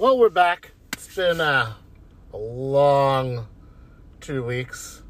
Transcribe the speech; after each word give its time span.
Well, 0.00 0.16
we're 0.18 0.30
back. 0.30 0.70
It's 0.94 1.14
been 1.14 1.42
uh, 1.42 1.74
a 2.32 2.36
long 2.38 3.46
two 4.22 4.42
weeks. 4.42 5.02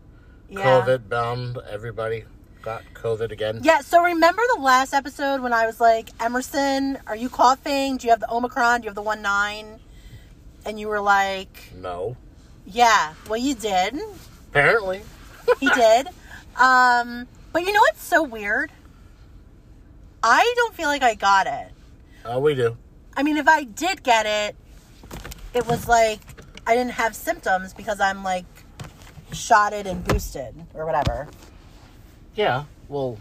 Yeah. 0.48 0.64
COVID 0.64 1.08
bound. 1.08 1.58
Everybody 1.70 2.24
got 2.60 2.82
COVID 2.94 3.30
again. 3.30 3.60
Yeah, 3.62 3.82
so 3.82 4.02
remember 4.02 4.42
the 4.56 4.60
last 4.60 4.92
episode 4.92 5.42
when 5.42 5.52
I 5.52 5.64
was 5.64 5.78
like, 5.78 6.10
Emerson, 6.18 6.98
are 7.06 7.14
you 7.14 7.28
coughing? 7.28 7.98
Do 7.98 8.08
you 8.08 8.10
have 8.10 8.18
the 8.18 8.28
Omicron? 8.32 8.80
Do 8.80 8.86
you 8.86 8.88
have 8.88 8.96
the 8.96 9.02
1 9.02 9.22
9? 9.22 9.78
And 10.66 10.80
you 10.80 10.88
were 10.88 11.00
like, 11.00 11.70
No. 11.80 12.16
yeah, 12.66 13.14
well, 13.28 13.38
you 13.38 13.54
did. 13.54 13.96
Apparently. 14.48 15.02
He 15.60 15.68
did. 15.76 16.08
Um, 16.56 17.28
but 17.52 17.62
you 17.62 17.72
know 17.72 17.80
what's 17.82 18.02
so 18.02 18.24
weird? 18.24 18.72
I 20.20 20.52
don't 20.56 20.74
feel 20.74 20.88
like 20.88 21.04
I 21.04 21.14
got 21.14 21.46
it. 21.46 21.70
Uh, 22.24 22.40
we 22.40 22.56
do. 22.56 22.76
I 23.16 23.22
mean, 23.22 23.36
if 23.36 23.46
I 23.46 23.62
did 23.62 24.02
get 24.02 24.26
it, 24.26 24.56
it 25.54 25.66
was 25.66 25.88
like 25.88 26.20
I 26.66 26.74
didn't 26.74 26.92
have 26.92 27.14
symptoms 27.16 27.72
because 27.74 28.00
I'm 28.00 28.22
like 28.22 28.44
shotted 29.32 29.86
and 29.86 30.04
boosted 30.04 30.54
or 30.74 30.86
whatever. 30.86 31.28
Yeah. 32.34 32.64
Well, 32.88 33.18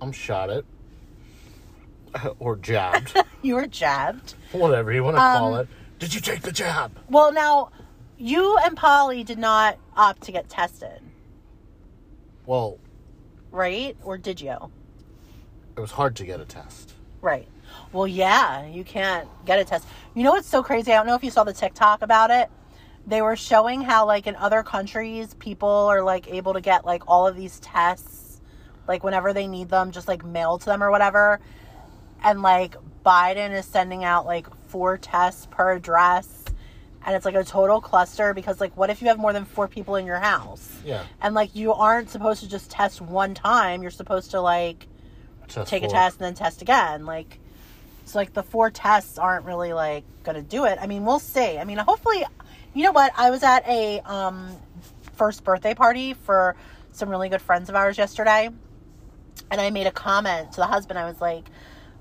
I'm 0.00 0.12
shot 0.12 0.50
or 2.38 2.56
jabbed. 2.56 3.16
You 3.42 3.54
were 3.54 3.66
jabbed. 3.68 4.34
Whatever 4.50 4.92
you 4.92 5.04
want 5.04 5.16
to 5.16 5.20
call 5.20 5.54
Um, 5.54 5.60
it. 5.60 5.68
Did 6.00 6.12
you 6.14 6.20
take 6.20 6.40
the 6.42 6.50
jab? 6.50 6.90
Well, 7.08 7.30
now 7.32 7.70
you 8.18 8.56
and 8.64 8.76
Polly 8.76 9.22
did 9.22 9.38
not 9.38 9.78
opt 9.96 10.22
to 10.22 10.32
get 10.32 10.48
tested, 10.48 11.00
Well, 12.44 12.78
right? 13.52 13.96
Or 14.02 14.18
did 14.18 14.40
you? 14.40 14.56
it 15.76 15.80
was 15.80 15.92
hard 15.92 16.16
to 16.16 16.24
get 16.24 16.40
a 16.40 16.44
test. 16.44 16.94
Right. 17.20 17.46
Well, 17.92 18.06
yeah, 18.06 18.66
you 18.66 18.84
can't 18.84 19.28
get 19.44 19.58
a 19.58 19.64
test. 19.64 19.86
You 20.14 20.22
know 20.22 20.32
what's 20.32 20.48
so 20.48 20.62
crazy? 20.62 20.92
I 20.92 20.96
don't 20.96 21.06
know 21.06 21.14
if 21.14 21.24
you 21.24 21.30
saw 21.30 21.44
the 21.44 21.52
TikTok 21.52 22.02
about 22.02 22.30
it. 22.30 22.50
They 23.06 23.22
were 23.22 23.36
showing 23.36 23.82
how, 23.82 24.06
like, 24.06 24.26
in 24.26 24.34
other 24.36 24.62
countries, 24.62 25.34
people 25.34 25.68
are, 25.68 26.02
like, 26.02 26.28
able 26.28 26.54
to 26.54 26.60
get, 26.60 26.84
like, 26.84 27.04
all 27.06 27.26
of 27.26 27.36
these 27.36 27.60
tests, 27.60 28.40
like, 28.88 29.04
whenever 29.04 29.32
they 29.32 29.46
need 29.46 29.68
them, 29.68 29.92
just, 29.92 30.08
like, 30.08 30.24
mailed 30.24 30.62
to 30.62 30.66
them 30.66 30.82
or 30.82 30.90
whatever. 30.90 31.40
And, 32.24 32.42
like, 32.42 32.74
Biden 33.04 33.52
is 33.52 33.64
sending 33.64 34.02
out, 34.02 34.26
like, 34.26 34.48
four 34.68 34.98
tests 34.98 35.46
per 35.50 35.72
address. 35.72 36.44
And 37.04 37.14
it's, 37.14 37.24
like, 37.24 37.36
a 37.36 37.44
total 37.44 37.80
cluster 37.80 38.34
because, 38.34 38.60
like, 38.60 38.76
what 38.76 38.90
if 38.90 39.00
you 39.00 39.06
have 39.06 39.18
more 39.18 39.32
than 39.32 39.44
four 39.44 39.68
people 39.68 39.94
in 39.94 40.06
your 40.06 40.18
house? 40.18 40.76
Yeah. 40.84 41.04
And, 41.22 41.36
like, 41.36 41.54
you 41.54 41.72
aren't 41.72 42.10
supposed 42.10 42.40
to 42.42 42.48
just 42.48 42.68
test 42.68 43.00
one 43.00 43.32
time. 43.34 43.82
You're 43.82 43.92
supposed 43.92 44.32
to, 44.32 44.40
like, 44.40 44.88
Test 45.46 45.70
take 45.70 45.84
a 45.84 45.88
test 45.88 46.16
and 46.16 46.26
then 46.26 46.34
test 46.34 46.62
again. 46.62 47.06
Like, 47.06 47.38
so 48.06 48.18
like 48.18 48.32
the 48.32 48.42
four 48.42 48.70
tests 48.70 49.18
aren't 49.18 49.44
really 49.44 49.72
like 49.72 50.04
gonna 50.22 50.40
do 50.40 50.64
it. 50.64 50.78
I 50.80 50.86
mean, 50.86 51.04
we'll 51.04 51.18
see. 51.18 51.58
I 51.58 51.64
mean, 51.64 51.78
hopefully, 51.78 52.24
you 52.72 52.84
know 52.84 52.92
what? 52.92 53.12
I 53.16 53.30
was 53.30 53.42
at 53.42 53.66
a 53.66 54.00
um, 54.00 54.48
first 55.16 55.42
birthday 55.42 55.74
party 55.74 56.14
for 56.14 56.54
some 56.92 57.10
really 57.10 57.28
good 57.28 57.42
friends 57.42 57.68
of 57.68 57.74
ours 57.74 57.98
yesterday, 57.98 58.48
and 59.50 59.60
I 59.60 59.70
made 59.70 59.88
a 59.88 59.90
comment 59.90 60.52
to 60.52 60.58
the 60.58 60.66
husband. 60.66 61.00
I 61.00 61.04
was 61.04 61.20
like, 61.20 61.50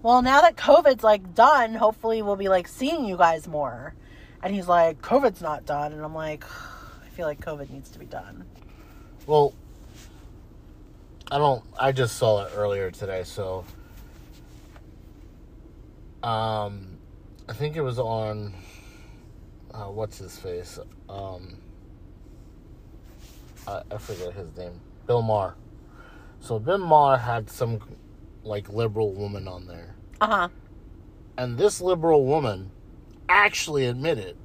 "Well, 0.03 0.21
now 0.21 0.41
that 0.41 0.55
COVID's 0.55 1.03
like 1.03 1.33
done, 1.33 1.73
hopefully 1.73 2.21
we'll 2.21 2.35
be 2.35 2.49
like 2.49 2.67
seeing 2.67 3.05
you 3.05 3.17
guys 3.17 3.47
more." 3.47 3.95
And 4.43 4.53
he's 4.53 4.67
like, 4.67 5.01
"COVID's 5.01 5.41
not 5.41 5.65
done," 5.65 5.91
and 5.91 6.03
I'm 6.03 6.13
like, 6.13 6.45
"I 7.03 7.09
feel 7.09 7.25
like 7.25 7.39
COVID 7.41 7.71
needs 7.71 7.89
to 7.89 7.99
be 7.99 8.05
done." 8.05 8.45
Well, 9.25 9.55
I 11.31 11.39
don't. 11.39 11.63
I 11.79 11.91
just 11.91 12.17
saw 12.17 12.45
it 12.45 12.51
earlier 12.55 12.91
today, 12.91 13.23
so. 13.23 13.65
Um, 16.25 16.97
I 17.47 17.53
think 17.53 17.75
it 17.75 17.81
was 17.81 17.99
on. 17.99 18.53
Uh, 19.73 19.85
what's 19.85 20.17
his 20.17 20.37
face? 20.39 20.79
Um, 21.09 21.57
I, 23.67 23.81
I 23.91 23.97
forget 23.97 24.33
his 24.33 24.55
name. 24.57 24.79
Bill 25.05 25.21
Maher. 25.21 25.55
So 26.39 26.57
Bill 26.59 26.77
Maher 26.77 27.17
had 27.17 27.49
some 27.49 27.79
like 28.43 28.69
liberal 28.69 29.13
woman 29.13 29.47
on 29.47 29.65
there, 29.67 29.95
Uh 30.21 30.27
huh. 30.27 30.47
and 31.37 31.57
this 31.57 31.81
liberal 31.81 32.25
woman 32.25 32.69
actually 33.27 33.87
admitted 33.87 34.37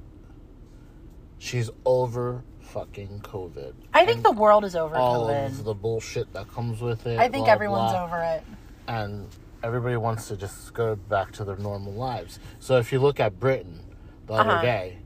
she's 1.37 1.69
over 1.85 2.43
fucking 2.61 3.19
COVID. 3.23 3.73
I 3.93 4.05
think 4.05 4.17
And 4.17 4.25
the 4.25 4.31
world 4.31 4.65
is 4.65 4.75
over 4.75 4.95
all 4.95 5.27
COVID. 5.27 5.45
of 5.47 5.63
the 5.63 5.73
bullshit 5.75 6.31
that 6.33 6.47
comes 6.51 6.81
with 6.81 7.05
it. 7.05 7.19
I 7.19 7.27
think 7.29 7.45
blah, 7.45 7.53
everyone's 7.53 7.91
blah. 7.91 8.03
over 8.05 8.21
it. 8.21 8.43
And 8.87 9.27
everybody 9.63 9.95
wants 9.97 10.27
to 10.29 10.37
just 10.37 10.73
go 10.73 10.95
back 10.95 11.31
to 11.33 11.43
their 11.43 11.57
normal 11.57 11.93
lives. 11.93 12.39
So 12.59 12.77
if 12.77 12.91
you 12.91 12.99
look 12.99 13.19
at 13.19 13.39
Britain 13.39 13.79
the 14.27 14.33
other 14.33 14.49
Uh-huh. 14.51 14.61
day, 14.61 14.97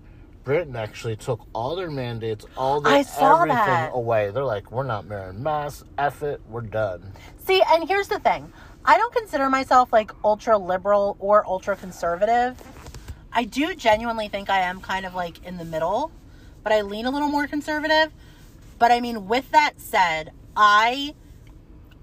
Britain 0.43 0.75
actually 0.75 1.15
took 1.15 1.41
all 1.53 1.75
their 1.75 1.89
mandates, 1.89 2.45
all 2.55 2.79
their 2.79 2.93
everything 2.93 3.49
that. 3.49 3.91
away. 3.93 4.29
They're 4.29 4.43
like, 4.45 4.71
we're 4.71 4.83
not 4.83 5.05
wearing 5.07 5.41
masks. 5.41 5.83
F 5.97 6.21
it. 6.23 6.39
We're 6.49 6.61
done. 6.61 7.11
See, 7.39 7.63
and 7.73 7.87
here's 7.87 8.07
the 8.07 8.19
thing. 8.19 8.51
I 8.85 8.97
don't 8.97 9.13
consider 9.13 9.49
myself 9.49 9.91
like 9.91 10.11
ultra 10.23 10.57
liberal 10.57 11.17
or 11.19 11.45
ultra 11.47 11.75
conservative. 11.75 12.55
I 13.33 13.43
do 13.45 13.73
genuinely 13.75 14.27
think 14.27 14.49
I 14.49 14.59
am 14.59 14.79
kind 14.79 15.05
of 15.05 15.15
like 15.15 15.43
in 15.43 15.57
the 15.57 15.65
middle, 15.65 16.11
but 16.63 16.71
I 16.71 16.81
lean 16.81 17.05
a 17.07 17.09
little 17.09 17.27
more 17.27 17.47
conservative. 17.47 18.11
But 18.77 18.91
I 18.91 19.01
mean, 19.01 19.27
with 19.27 19.49
that 19.51 19.73
said, 19.77 20.31
I 20.55 21.15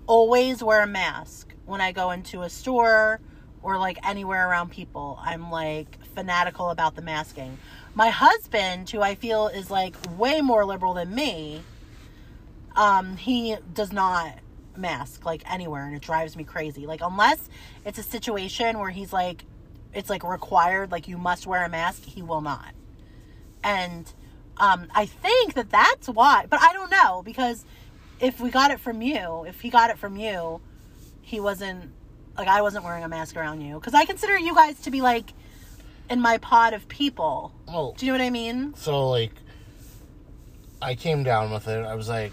always 0.07 0.63
wear 0.65 0.83
a 0.83 0.87
mask 0.87 1.52
when 1.67 1.81
I 1.81 1.93
go 1.93 2.11
into 2.11 2.43
a 2.43 2.51
store 2.51 3.21
or 3.63 3.79
like 3.79 3.99
anywhere 4.07 4.49
around 4.49 4.71
people. 4.71 5.19
I'm 5.23 5.51
like 5.51 5.99
fanatical 6.15 6.71
about 6.71 6.97
the 6.97 7.03
masking. 7.03 7.59
My 7.95 8.09
husband, 8.09 8.91
who 8.91 9.01
I 9.01 9.15
feel 9.15 9.49
is 9.49 9.71
like 9.71 9.97
way 10.19 10.41
more 10.41 10.65
liberal 10.65 10.95
than 10.95 11.15
me, 11.15 11.63
um, 12.75 13.17
he 13.17 13.57
does 13.73 13.93
not 13.93 14.39
mask 14.77 15.25
like 15.25 15.43
anywhere 15.51 15.85
and 15.85 15.95
it 15.95 16.03
drives 16.03 16.37
me 16.37 16.45
crazy. 16.45 16.87
Like 16.87 17.01
unless 17.03 17.49
it's 17.85 17.99
a 17.99 18.03
situation 18.03 18.79
where 18.79 18.91
he's 18.91 19.13
like 19.13 19.45
it's 19.95 20.09
like 20.09 20.25
required, 20.25 20.91
like 20.91 21.09
you 21.09 21.19
must 21.19 21.47
wear 21.47 21.65
a 21.65 21.69
mask, 21.69 22.05
he 22.05 22.23
will 22.23 22.41
not. 22.41 22.73
And 23.63 24.11
um 24.57 24.89
I 24.95 25.07
think 25.07 25.55
that 25.55 25.71
that's 25.71 26.09
why, 26.09 26.47
but 26.49 26.61
I 26.61 26.73
don't 26.73 26.91
know 26.91 27.23
because 27.23 27.65
if 28.21 28.41
we 28.41 28.51
got 28.51 28.71
it 28.71 28.81
from 28.81 29.03
you, 29.03 29.45
if 29.47 29.61
he 29.61 29.69
got 29.69 29.91
it 29.91 29.99
from 29.99 30.17
you, 30.17 30.61
he 31.23 31.41
wasn't 31.41 31.91
like 32.37 32.49
I 32.49 32.63
wasn't 32.63 32.85
wearing 32.85 33.05
a 33.05 33.09
mask 33.09 33.37
around 33.37 33.61
you 33.63 33.79
cuz 33.81 33.95
I 33.95 34.05
consider 34.05 34.39
you 34.39 34.55
guys 34.55 34.81
to 34.83 34.91
be 34.91 35.01
like 35.01 35.33
in 36.11 36.21
my 36.21 36.37
pod 36.39 36.75
of 36.75 36.87
people. 36.89 37.53
Oh, 37.69 37.95
Do 37.97 38.05
you 38.07 38.13
know 38.13 38.19
what 38.19 38.25
I 38.25 38.31
mean? 38.31 38.75
so 38.77 39.09
like, 39.09 39.33
I 40.81 40.95
came 40.95 41.23
down 41.23 41.51
with 41.53 41.69
it. 41.69 41.85
I 41.87 41.95
was 41.95 42.09
like, 42.09 42.33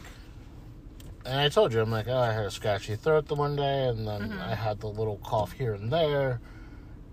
and 1.26 1.40
I 1.40 1.50
told 1.50 1.72
you, 1.74 1.82
I'm 1.82 1.92
like, 1.92 2.08
oh, 2.08 2.18
I 2.18 2.32
had 2.34 2.46
a 2.46 2.52
scratchy 2.52 2.96
throat 2.96 3.28
the 3.28 3.36
one 3.36 3.56
day, 3.56 3.88
and 3.88 4.08
then 4.08 4.22
Mm-hmm. 4.22 4.42
I 4.42 4.56
had 4.56 4.80
the 4.80 4.88
little 4.88 5.18
cough 5.18 5.52
here 5.52 5.74
and 5.76 5.92
there, 5.94 6.42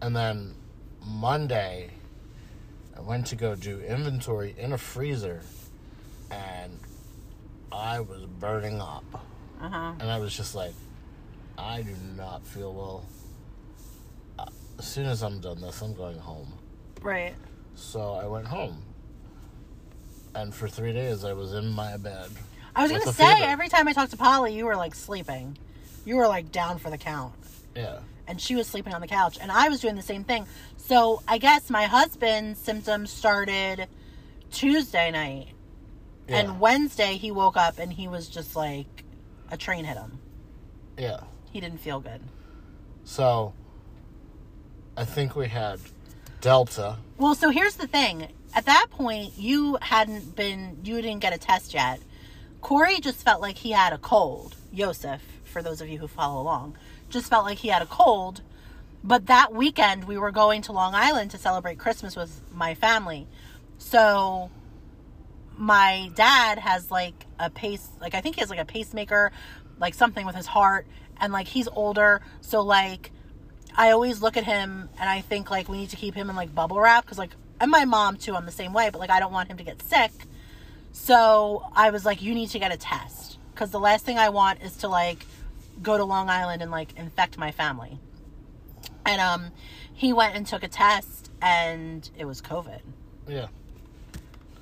and 0.01 0.17
then 0.17 0.55
Monday, 1.05 1.91
I 2.97 3.01
went 3.03 3.27
to 3.29 3.37
go 3.37 3.55
do 3.55 3.81
inventory 3.81 4.55
in 4.59 4.73
a 4.73 4.79
freezer, 4.79 5.43
and 6.31 6.79
I 7.71 8.01
was 8.01 8.25
burning 8.25 8.81
up, 8.81 9.05
Uh-huh. 9.61 9.93
and 10.01 10.11
I 10.11 10.19
was 10.19 10.35
just 10.35 10.55
like, 10.55 10.73
I 11.59 11.83
do 11.83 11.95
not 12.17 12.47
feel 12.47 12.73
well. 12.73 13.05
Uh, 14.39 14.47
As 14.79 14.87
soon 14.87 15.07
as 15.07 15.23
I'm 15.23 15.41
done 15.41 15.61
this, 15.61 15.81
I'm 15.81 15.95
going 15.95 16.19
home. 16.19 16.53
Right. 17.03 17.35
So 17.75 18.13
I 18.15 18.27
went 18.27 18.47
home. 18.47 18.83
And 20.35 20.55
for 20.55 20.69
three 20.69 20.93
days, 20.93 21.25
I 21.25 21.33
was 21.33 21.53
in 21.55 21.69
my 21.69 21.97
bed. 21.97 22.29
I 22.75 22.83
was 22.83 22.93
gonna 22.93 23.07
say 23.13 23.35
fever. 23.37 23.47
every 23.49 23.69
time 23.69 23.89
I 23.89 23.93
talked 23.95 24.11
to 24.11 24.19
Polly, 24.19 24.55
you 24.55 24.67
were 24.67 24.77
like 24.77 24.95
sleeping. 24.95 25.57
You 26.05 26.17
were 26.17 26.29
like 26.29 26.53
down 26.53 26.79
for 26.79 26.91
the 26.91 26.99
count, 26.99 27.33
Yeah. 27.75 28.01
and 28.29 28.39
she 28.41 28.55
was 28.55 28.67
sleeping 28.67 28.93
on 28.95 29.01
the 29.01 29.07
couch, 29.09 29.39
and 29.41 29.51
I 29.51 29.71
was 29.71 29.81
doing 29.81 29.95
the 29.97 30.03
same 30.03 30.25
thing. 30.25 30.47
So 30.77 31.23
I 31.27 31.39
guess 31.39 31.71
my 31.71 31.85
husband's 31.85 32.61
symptoms 32.61 33.11
started 33.11 33.89
Tuesday 34.53 35.11
night, 35.11 35.49
Yeah. 36.29 36.37
and 36.41 36.61
Wednesday 36.61 37.17
he 37.17 37.31
woke 37.31 37.57
up 37.57 37.79
and 37.79 37.91
he 37.93 38.09
was 38.09 38.29
just 38.29 38.55
like 38.55 39.05
a 39.51 39.57
train 39.57 39.85
hit 39.87 39.97
him. 39.97 40.19
yeah. 40.99 41.21
He 41.57 41.61
didn't 41.61 41.79
feel 41.79 42.01
good. 42.01 42.21
So 43.05 43.55
I 44.95 45.07
think 45.07 45.35
we 45.37 45.49
had 45.49 45.81
Delta. 46.43 46.99
Well, 47.17 47.35
so 47.35 47.49
here's 47.49 47.77
the 47.77 47.87
thing. 47.87 48.29
At 48.55 48.67
that 48.67 48.89
point, 48.91 49.33
you 49.39 49.79
hadn't 49.81 50.37
been, 50.37 50.77
you 50.85 51.01
didn't 51.01 51.21
get 51.21 51.33
a 51.33 51.39
test 51.39 51.73
yet. 51.73 52.01
Corey 52.61 53.01
just 53.01 53.25
felt 53.25 53.41
like 53.41 53.57
he 53.57 53.71
had 53.71 53.95
a 53.95 53.97
cold. 53.97 54.55
Yosef, 54.71 55.23
for 55.45 55.63
those 55.63 55.81
of 55.81 55.89
you 55.89 55.97
who 55.97 56.07
follow 56.07 56.43
along, 56.43 56.77
just 57.09 57.31
felt 57.31 57.47
like 57.47 57.57
he 57.57 57.69
had 57.69 57.81
a 57.81 57.87
cold. 57.87 58.43
But 59.03 59.25
that 59.29 59.55
weekend, 59.55 60.05
we 60.05 60.19
were 60.19 60.33
going 60.33 60.61
to 60.61 60.73
Long 60.73 60.95
Island 60.95 61.31
to 61.31 61.39
celebrate 61.39 61.79
Christmas 61.79 62.17
with 62.17 62.43
my 62.53 62.75
family. 62.75 63.29
So 63.79 64.51
my 65.57 66.11
dad 66.15 66.59
has 66.59 66.91
like 66.91 67.25
a 67.41 67.49
pace, 67.49 67.89
like 67.99 68.15
I 68.15 68.21
think 68.21 68.35
he 68.35 68.43
has 68.43 68.51
like 68.51 68.59
a 68.59 68.67
pacemaker, 68.67 69.33
like 69.79 69.95
something 69.95 70.27
with 70.27 70.35
his 70.35 70.47
heart, 70.47 70.87
and 71.21 71.33
like 71.33 71.49
he's 71.49 71.69
older. 71.69 72.21
So 72.41 72.63
like 72.63 73.11
I 73.77 73.91
always 73.91 74.23
look 74.23 74.37
at 74.37 74.45
him 74.45 74.89
and 74.99 75.09
I 75.09 75.21
think 75.21 75.51
like 75.51 75.69
we 75.69 75.79
need 75.79 75.91
to 75.91 75.97
keep 75.97 76.15
him 76.15 76.31
in 76.31 76.37
like 76.37 76.55
bubble 76.55 76.81
wrap 76.81 77.05
because 77.05 77.19
like 77.19 77.33
and 77.61 77.71
my 77.71 77.85
mom 77.85 78.17
too. 78.17 78.35
I'm 78.35 78.47
the 78.47 78.53
same 78.53 78.73
way, 78.73 78.91
but 78.91 78.99
like 78.99 79.11
I 79.11 79.21
don't 79.21 79.33
want 79.33 79.49
him 79.49 79.57
to 79.57 79.65
get 79.65 79.83
sick. 79.83 80.13
So 80.93 81.69
I 81.75 81.91
was 81.91 82.05
like, 82.05 82.23
you 82.23 82.35
need 82.35 82.51
to 82.51 82.59
get 82.59 82.73
a 82.73 82.77
test 82.77 83.39
because 83.53 83.71
the 83.71 83.81
last 83.81 84.05
thing 84.05 84.19
I 84.19 84.31
want 84.31 84.63
is 84.63 84.77
to 84.79 84.89
like 84.89 85.27
go 85.83 85.97
to 85.97 86.05
Long 86.05 86.29
Island 86.29 86.63
and 86.63 86.71
like 86.71 86.97
infect 86.97 87.39
my 87.39 87.51
family. 87.51 87.99
And 89.05 89.21
um, 89.21 89.53
he 89.93 90.13
went 90.13 90.35
and 90.35 90.47
took 90.47 90.63
a 90.63 90.69
test 90.69 91.31
and 91.41 92.09
it 92.19 92.25
was 92.25 92.41
COVID. 92.43 92.81
Yeah. 93.29 93.49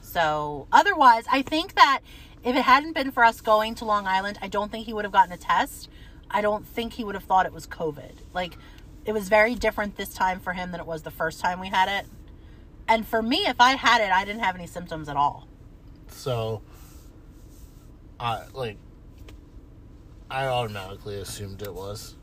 So 0.00 0.66
otherwise, 0.70 1.24
I 1.30 1.42
think 1.42 1.74
that 1.74 2.00
if 2.44 2.54
it 2.54 2.62
hadn't 2.62 2.92
been 2.92 3.10
for 3.10 3.24
us 3.24 3.40
going 3.40 3.74
to 3.76 3.84
Long 3.84 4.06
Island, 4.06 4.38
I 4.42 4.48
don't 4.48 4.70
think 4.70 4.86
he 4.86 4.92
would 4.92 5.04
have 5.04 5.12
gotten 5.12 5.32
a 5.32 5.36
test. 5.36 5.88
I 6.30 6.40
don't 6.40 6.66
think 6.66 6.94
he 6.94 7.04
would 7.04 7.14
have 7.14 7.24
thought 7.24 7.46
it 7.46 7.52
was 7.52 7.66
COVID. 7.66 8.12
Like 8.32 8.56
it 9.04 9.12
was 9.12 9.28
very 9.28 9.54
different 9.54 9.96
this 9.96 10.14
time 10.14 10.40
for 10.40 10.52
him 10.52 10.70
than 10.70 10.80
it 10.80 10.86
was 10.86 11.02
the 11.02 11.10
first 11.10 11.40
time 11.40 11.60
we 11.60 11.68
had 11.68 11.88
it. 11.88 12.06
And 12.88 13.06
for 13.06 13.22
me, 13.22 13.46
if 13.46 13.60
I 13.60 13.72
had 13.72 14.00
it, 14.00 14.10
I 14.10 14.24
didn't 14.24 14.42
have 14.42 14.54
any 14.54 14.66
symptoms 14.66 15.08
at 15.08 15.16
all. 15.16 15.48
So, 16.08 16.62
I 18.20 18.44
like, 18.52 18.76
I 20.30 20.46
automatically 20.46 21.18
assumed 21.18 21.62
it 21.62 21.72
was 21.72 22.14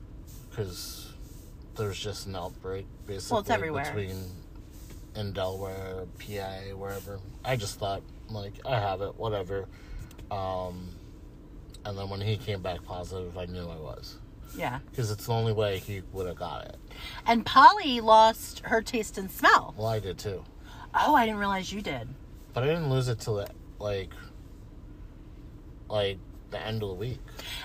because 0.49 1.13
there's 1.75 1.99
just 1.99 2.27
an 2.27 2.35
outbreak 2.35 2.85
basically 3.07 3.43
everywhere. 3.49 3.85
between 3.85 4.17
in 5.15 5.33
Delaware, 5.33 6.05
PA, 6.19 6.75
wherever. 6.75 7.19
I 7.43 7.55
just 7.55 7.79
thought 7.79 8.01
like 8.29 8.53
I 8.65 8.79
have 8.79 9.01
it, 9.01 9.15
whatever. 9.17 9.67
Um, 10.29 10.89
and 11.85 11.97
then 11.97 12.09
when 12.09 12.21
he 12.21 12.37
came 12.37 12.61
back 12.61 12.83
positive, 12.83 13.37
I 13.37 13.45
knew 13.45 13.63
I 13.67 13.75
was 13.77 14.17
Yeah. 14.55 14.79
because 14.89 15.09
it's 15.11 15.25
the 15.25 15.33
only 15.33 15.53
way 15.53 15.79
he 15.79 16.01
would 16.11 16.27
have 16.27 16.35
got 16.37 16.65
it. 16.65 16.77
And 17.25 17.45
Polly 17.45 17.99
lost 18.01 18.59
her 18.65 18.81
taste 18.81 19.17
and 19.17 19.29
smell. 19.31 19.73
Well, 19.77 19.87
I 19.87 19.99
did 19.99 20.17
too, 20.17 20.43
Oh, 20.93 21.15
I 21.15 21.25
didn't 21.25 21.39
realize 21.39 21.71
you 21.71 21.81
did. 21.81 22.09
but 22.53 22.63
I 22.63 22.67
didn't 22.67 22.89
lose 22.89 23.07
it 23.07 23.19
till 23.19 23.45
like, 23.79 24.11
like 25.89 26.17
the 26.51 26.59
end 26.59 26.83
of 26.83 26.89
the 26.89 26.95
week. 26.95 27.19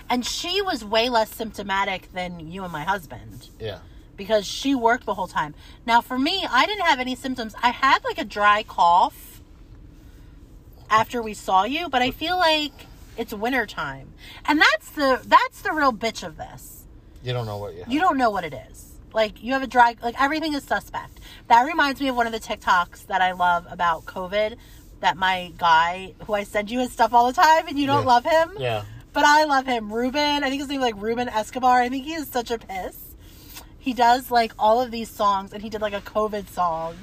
And 0.08 0.24
she 0.24 0.62
was 0.62 0.84
way 0.84 1.08
less 1.08 1.30
symptomatic 1.34 2.12
than 2.12 2.50
you 2.50 2.62
and 2.64 2.72
my 2.72 2.84
husband 2.84 3.50
Yeah. 3.58 3.78
because 4.16 4.46
she 4.46 4.74
worked 4.74 5.04
the 5.06 5.14
whole 5.14 5.26
time. 5.26 5.54
Now, 5.84 6.00
for 6.00 6.18
me, 6.18 6.46
I 6.48 6.66
didn't 6.66 6.84
have 6.86 7.00
any 7.00 7.14
symptoms. 7.16 7.54
I 7.62 7.70
had 7.70 8.04
like 8.04 8.18
a 8.18 8.24
dry 8.24 8.62
cough 8.62 9.40
after 10.88 11.20
we 11.20 11.34
saw 11.34 11.64
you, 11.64 11.88
but 11.88 12.00
I 12.00 12.12
feel 12.12 12.36
like 12.36 12.86
it's 13.16 13.32
winter 13.32 13.66
time. 13.66 14.12
And 14.44 14.60
that's 14.60 14.90
the 14.90 15.20
that's 15.24 15.62
the 15.62 15.72
real 15.72 15.92
bitch 15.92 16.22
of 16.26 16.36
this. 16.36 16.84
You 17.22 17.32
don't 17.32 17.46
know 17.46 17.58
what 17.58 17.74
you 17.74 17.80
have. 17.84 17.92
You 17.92 18.00
don't 18.00 18.18
know 18.18 18.30
what 18.30 18.44
it 18.44 18.54
is. 18.70 18.94
Like 19.12 19.42
you 19.42 19.52
have 19.52 19.62
a 19.62 19.66
dry 19.66 19.96
like 20.02 20.20
everything 20.20 20.54
is 20.54 20.62
suspect. 20.64 21.20
That 21.48 21.62
reminds 21.62 22.00
me 22.00 22.08
of 22.08 22.16
one 22.16 22.26
of 22.26 22.32
the 22.32 22.40
TikToks 22.40 23.06
that 23.06 23.20
I 23.22 23.32
love 23.32 23.66
about 23.70 24.04
COVID 24.04 24.56
that 25.00 25.16
my 25.16 25.52
guy 25.58 26.14
who 26.26 26.34
I 26.34 26.44
send 26.44 26.70
you 26.70 26.80
his 26.80 26.92
stuff 26.92 27.12
all 27.12 27.26
the 27.26 27.32
time 27.32 27.66
and 27.68 27.78
you 27.78 27.86
don't 27.86 28.02
Yeah. 28.02 28.08
love 28.08 28.24
him. 28.24 28.52
Yeah. 28.58 28.84
But 29.12 29.24
I 29.24 29.44
love 29.44 29.66
him. 29.66 29.92
Ruben, 29.92 30.44
I 30.44 30.48
think 30.50 30.60
his 30.60 30.68
name 30.68 30.80
is 30.80 30.84
like 30.84 31.00
Ruben 31.02 31.28
Escobar. 31.28 31.80
I 31.80 31.88
think 31.88 32.04
he 32.04 32.12
is 32.14 32.28
such 32.28 32.50
a 32.50 32.58
piss. 32.58 32.96
He 33.78 33.92
does 33.94 34.30
like 34.30 34.52
all 34.58 34.80
of 34.82 34.90
these 34.90 35.08
songs 35.10 35.52
and 35.52 35.62
he 35.62 35.70
did 35.70 35.80
like 35.80 35.94
a 35.94 36.00
COVID 36.00 36.48
song 36.48 36.96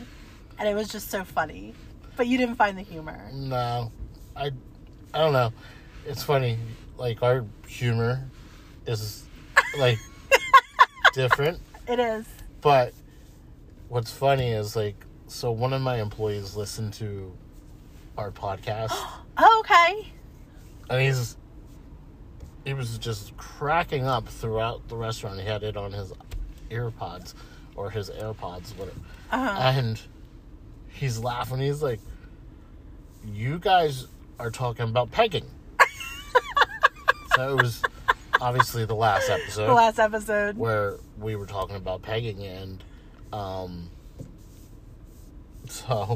and 0.60 0.68
it 0.70 0.76
was 0.76 0.90
just 0.90 1.10
so 1.10 1.24
funny. 1.24 1.74
But 2.16 2.28
you 2.28 2.38
didn't 2.38 2.56
find 2.56 2.78
the 2.78 2.84
humor. 2.84 3.30
No, 3.34 3.92
I, 4.36 4.52
I 5.14 5.18
don't 5.18 5.34
know. 5.34 5.52
It's 6.06 6.24
funny. 6.24 6.58
Like 6.98 7.24
our 7.24 7.46
humor 7.68 8.30
is 8.86 9.24
like 9.78 9.98
different, 11.14 11.60
It 11.88 12.00
is. 12.00 12.26
but 12.62 12.94
what's 13.90 14.12
funny 14.12 14.52
is 14.52 14.76
like 14.76 14.96
so 15.28 15.52
one 15.52 15.74
of 15.74 15.82
my 15.82 16.02
employees 16.02 16.56
listened 16.56 16.94
to 16.94 17.32
our 18.18 18.32
podcast 18.32 18.92
Oh, 19.38 19.64
okay. 19.66 20.08
and 20.90 21.02
he's 21.02 21.38
he 22.66 22.74
was 22.74 22.98
just 23.00 23.36
cracking 23.38 24.06
up 24.06 24.28
throughout 24.28 24.88
the 24.88 24.96
restaurant. 24.96 25.40
He 25.40 25.46
had 25.46 25.64
it 25.64 25.76
on 25.76 25.92
his 25.92 26.14
earpods 26.70 27.34
or 27.76 27.90
his 27.90 28.10
AirPods, 28.10 28.70
whatever. 28.78 28.98
Uh-huh. 29.32 29.60
And 29.62 30.00
he's 30.88 31.18
laughing. 31.20 31.60
He's 31.60 31.82
like, 31.84 32.00
"You 33.34 33.60
guys 33.60 34.08
are 34.40 34.50
talking 34.52 34.88
about 34.88 35.12
pegging." 35.12 35.46
So 37.36 37.58
it 37.58 37.62
was 37.62 37.82
obviously 38.42 38.86
the 38.86 38.96
last 38.96 39.30
episode 39.30 39.68
The 39.68 39.74
last 39.74 40.00
episode. 40.00 40.58
where 40.58 40.98
we 41.20 41.36
were 41.36 41.46
talking 41.46 41.76
about 41.76 42.02
pegging, 42.02 42.44
and 42.44 42.84
um, 43.32 43.90
so 45.68 46.16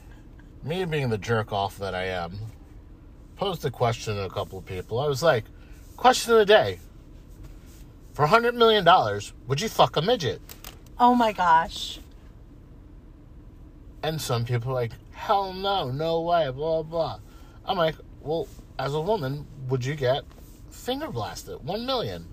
me 0.62 0.84
being 0.84 1.10
the 1.10 1.18
jerk 1.18 1.52
off 1.52 1.78
that 1.78 1.94
I 1.94 2.04
am, 2.06 2.38
posed 3.36 3.64
a 3.64 3.70
question 3.70 4.14
to 4.16 4.24
a 4.24 4.30
couple 4.30 4.58
of 4.58 4.64
people. 4.66 4.98
I 5.00 5.06
was 5.08 5.22
like, 5.22 5.44
"Question 5.96 6.32
of 6.32 6.38
the 6.38 6.46
day: 6.46 6.78
For 8.14 8.22
a 8.24 8.28
hundred 8.28 8.54
million 8.54 8.84
dollars, 8.84 9.32
would 9.46 9.60
you 9.60 9.68
fuck 9.68 9.96
a 9.96 10.02
midget?" 10.02 10.40
Oh 10.98 11.14
my 11.14 11.32
gosh. 11.32 11.98
And 14.02 14.20
some 14.20 14.44
people 14.46 14.70
are 14.70 14.74
like, 14.74 14.92
hell 15.10 15.52
no, 15.52 15.90
no 15.90 16.20
way, 16.22 16.48
blah, 16.50 16.82
blah. 16.82 17.18
I'm 17.66 17.76
like, 17.76 17.96
well, 18.22 18.46
as 18.78 18.94
a 18.94 19.00
woman, 19.00 19.46
would 19.68 19.84
you 19.84 19.94
get 19.94 20.22
finger 20.70 21.08
blasted? 21.08 21.62
One 21.64 21.86
million 21.86 22.26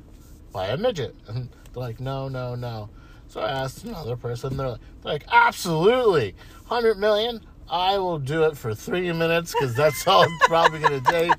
by 0.52 0.68
a 0.68 0.78
midget. 0.78 1.16
And 1.28 1.50
they're 1.74 1.82
like, 1.84 2.00
no, 2.00 2.28
no, 2.28 2.56
no. 2.56 2.90
So 3.28 3.42
I 3.42 3.50
asked 3.52 3.84
another 3.84 4.16
person, 4.16 4.58
they're 4.58 4.70
like, 4.70 4.80
they're 5.02 5.14
like 5.14 5.26
absolutely, 5.32 6.36
100 6.68 7.00
million? 7.00 7.42
I 7.70 7.98
will 7.98 8.20
do 8.20 8.44
it 8.44 8.56
for 8.58 8.76
three 8.76 9.12
minutes 9.12 9.54
because 9.54 9.74
that's 9.76 10.06
all 10.08 10.24
it's 10.24 10.48
probably 10.48 10.80
going 10.80 11.04
to 11.04 11.12
take. 11.12 11.32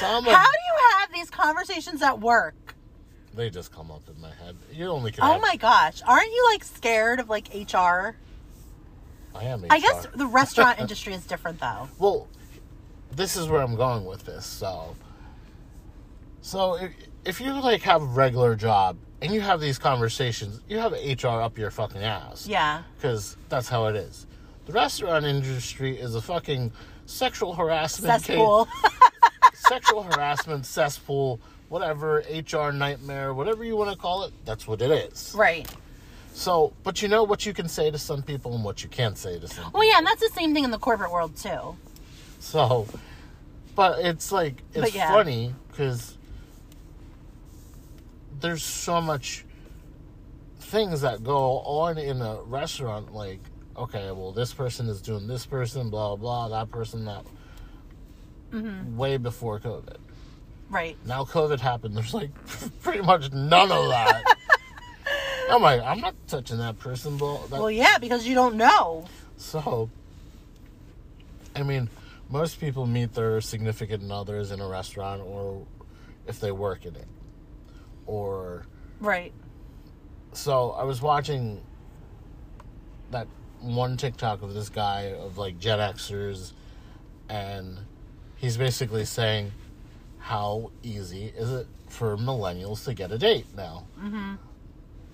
So 0.00 0.06
I'm 0.06 0.24
like, 0.24 0.36
How 0.36 0.44
do 0.44 0.50
you 0.50 0.98
have 0.98 1.12
these 1.12 1.30
conversations 1.30 2.02
at 2.02 2.20
work? 2.20 2.54
they 3.34 3.48
just 3.50 3.70
come 3.72 3.90
up 3.92 4.02
in 4.12 4.20
my 4.20 4.32
head. 4.34 4.56
You 4.72 4.86
only 4.88 5.12
can 5.12 5.22
Oh 5.22 5.32
have- 5.34 5.40
my 5.40 5.54
gosh. 5.56 6.02
Aren't 6.06 6.32
you 6.32 6.44
like 6.52 6.64
scared 6.64 7.20
of 7.20 7.28
like 7.30 7.48
HR? 7.54 8.16
I 9.34 9.44
am 9.44 9.64
I 9.70 9.78
guess 9.78 10.06
the 10.14 10.26
restaurant 10.26 10.78
industry 10.80 11.14
is 11.14 11.24
different 11.24 11.60
though. 11.60 11.88
Well, 12.00 12.26
this 13.12 13.36
is 13.36 13.46
where 13.48 13.60
I'm 13.62 13.76
going 13.76 14.04
with 14.06 14.24
this. 14.24 14.44
So, 14.44 14.96
so 16.40 16.74
if, 16.74 16.90
if 17.24 17.40
you 17.40 17.52
like 17.52 17.82
have 17.82 18.02
a 18.02 18.06
regular 18.06 18.54
job 18.54 18.96
and 19.20 19.32
you 19.32 19.40
have 19.40 19.60
these 19.60 19.78
conversations, 19.78 20.60
you 20.68 20.78
have 20.78 20.92
HR 20.92 21.40
up 21.42 21.58
your 21.58 21.70
fucking 21.70 22.02
ass. 22.02 22.46
Yeah. 22.46 22.82
Because 22.96 23.36
that's 23.48 23.68
how 23.68 23.86
it 23.86 23.96
is. 23.96 24.26
The 24.66 24.72
restaurant 24.72 25.24
industry 25.24 25.98
is 25.98 26.14
a 26.14 26.20
fucking 26.20 26.72
sexual 27.06 27.54
harassment 27.54 28.22
Cesspool. 28.22 28.68
sexual 29.54 30.02
harassment 30.02 30.64
cesspool, 30.66 31.40
whatever 31.68 32.22
HR 32.30 32.70
nightmare, 32.70 33.34
whatever 33.34 33.64
you 33.64 33.76
want 33.76 33.90
to 33.90 33.96
call 33.96 34.24
it. 34.24 34.32
That's 34.44 34.66
what 34.68 34.80
it 34.82 34.90
is. 34.90 35.34
right. 35.36 35.68
So, 36.34 36.72
but 36.84 37.02
you 37.02 37.08
know 37.08 37.24
what 37.24 37.44
you 37.46 37.52
can 37.52 37.66
say 37.68 37.90
to 37.90 37.98
some 37.98 38.22
people 38.22 38.54
and 38.54 38.62
what 38.62 38.84
you 38.84 38.88
can't 38.88 39.18
say 39.18 39.40
to 39.40 39.48
some. 39.48 39.64
people. 39.64 39.80
Well, 39.80 39.88
yeah, 39.88 39.98
and 39.98 40.06
that's 40.06 40.20
the 40.20 40.28
same 40.34 40.54
thing 40.54 40.62
in 40.62 40.70
the 40.70 40.78
corporate 40.78 41.10
world 41.10 41.34
too. 41.36 41.76
So, 42.38 42.86
but 43.74 43.98
it's 44.04 44.30
like 44.30 44.62
it's 44.72 44.80
But 44.82 44.94
yeah. 44.94 45.10
funny 45.10 45.52
because 45.70 46.17
there's 48.40 48.62
so 48.62 49.00
much 49.00 49.44
things 50.60 51.00
that 51.00 51.22
go 51.22 51.60
on 51.60 51.98
in 51.98 52.20
a 52.20 52.42
restaurant. 52.42 53.14
Like, 53.14 53.40
okay, 53.76 54.10
well, 54.12 54.32
this 54.32 54.52
person 54.52 54.88
is 54.88 55.00
doing 55.00 55.26
this 55.26 55.46
person, 55.46 55.90
blah 55.90 56.16
blah, 56.16 56.48
that 56.48 56.70
person 56.70 57.04
that. 57.06 57.24
Mm-hmm. 58.52 58.96
Way 58.96 59.18
before 59.18 59.60
COVID. 59.60 59.98
Right. 60.70 60.96
Now 61.04 61.24
COVID 61.24 61.60
happened. 61.60 61.96
There's 61.96 62.14
like 62.14 62.30
pretty 62.82 63.02
much 63.02 63.30
none 63.32 63.70
of 63.70 63.88
that. 63.88 64.22
I'm 65.50 65.62
like, 65.62 65.82
I'm 65.82 66.00
not 66.00 66.14
touching 66.26 66.58
that 66.58 66.78
person, 66.78 67.16
blah. 67.16 67.46
That, 67.46 67.58
Well, 67.58 67.70
yeah, 67.70 67.98
because 67.98 68.26
you 68.26 68.34
don't 68.34 68.56
know. 68.56 69.06
so, 69.36 69.88
I 71.56 71.62
mean, 71.62 71.88
most 72.30 72.60
people 72.60 72.86
meet 72.86 73.14
their 73.14 73.40
significant 73.40 74.10
others 74.10 74.50
in 74.50 74.60
a 74.60 74.68
restaurant 74.68 75.22
or 75.22 75.66
if 76.26 76.40
they 76.40 76.52
work 76.52 76.84
in 76.84 76.94
it. 76.96 77.06
Or, 78.18 78.64
Right. 79.00 79.32
so 80.32 80.70
I 80.72 80.84
was 80.84 81.02
watching 81.02 81.62
that 83.10 83.28
one 83.60 83.96
TikTok 83.98 84.40
of 84.42 84.54
this 84.54 84.70
guy 84.70 85.12
of 85.12 85.36
like 85.36 85.58
Gen 85.58 85.78
Xers, 85.78 86.52
and 87.28 87.78
he's 88.36 88.56
basically 88.56 89.04
saying, 89.04 89.52
How 90.18 90.70
easy 90.82 91.26
is 91.36 91.52
it 91.52 91.66
for 91.88 92.16
millennials 92.16 92.84
to 92.86 92.94
get 92.94 93.12
a 93.12 93.18
date 93.18 93.46
now? 93.54 93.86
Mm-hmm. 94.00 94.34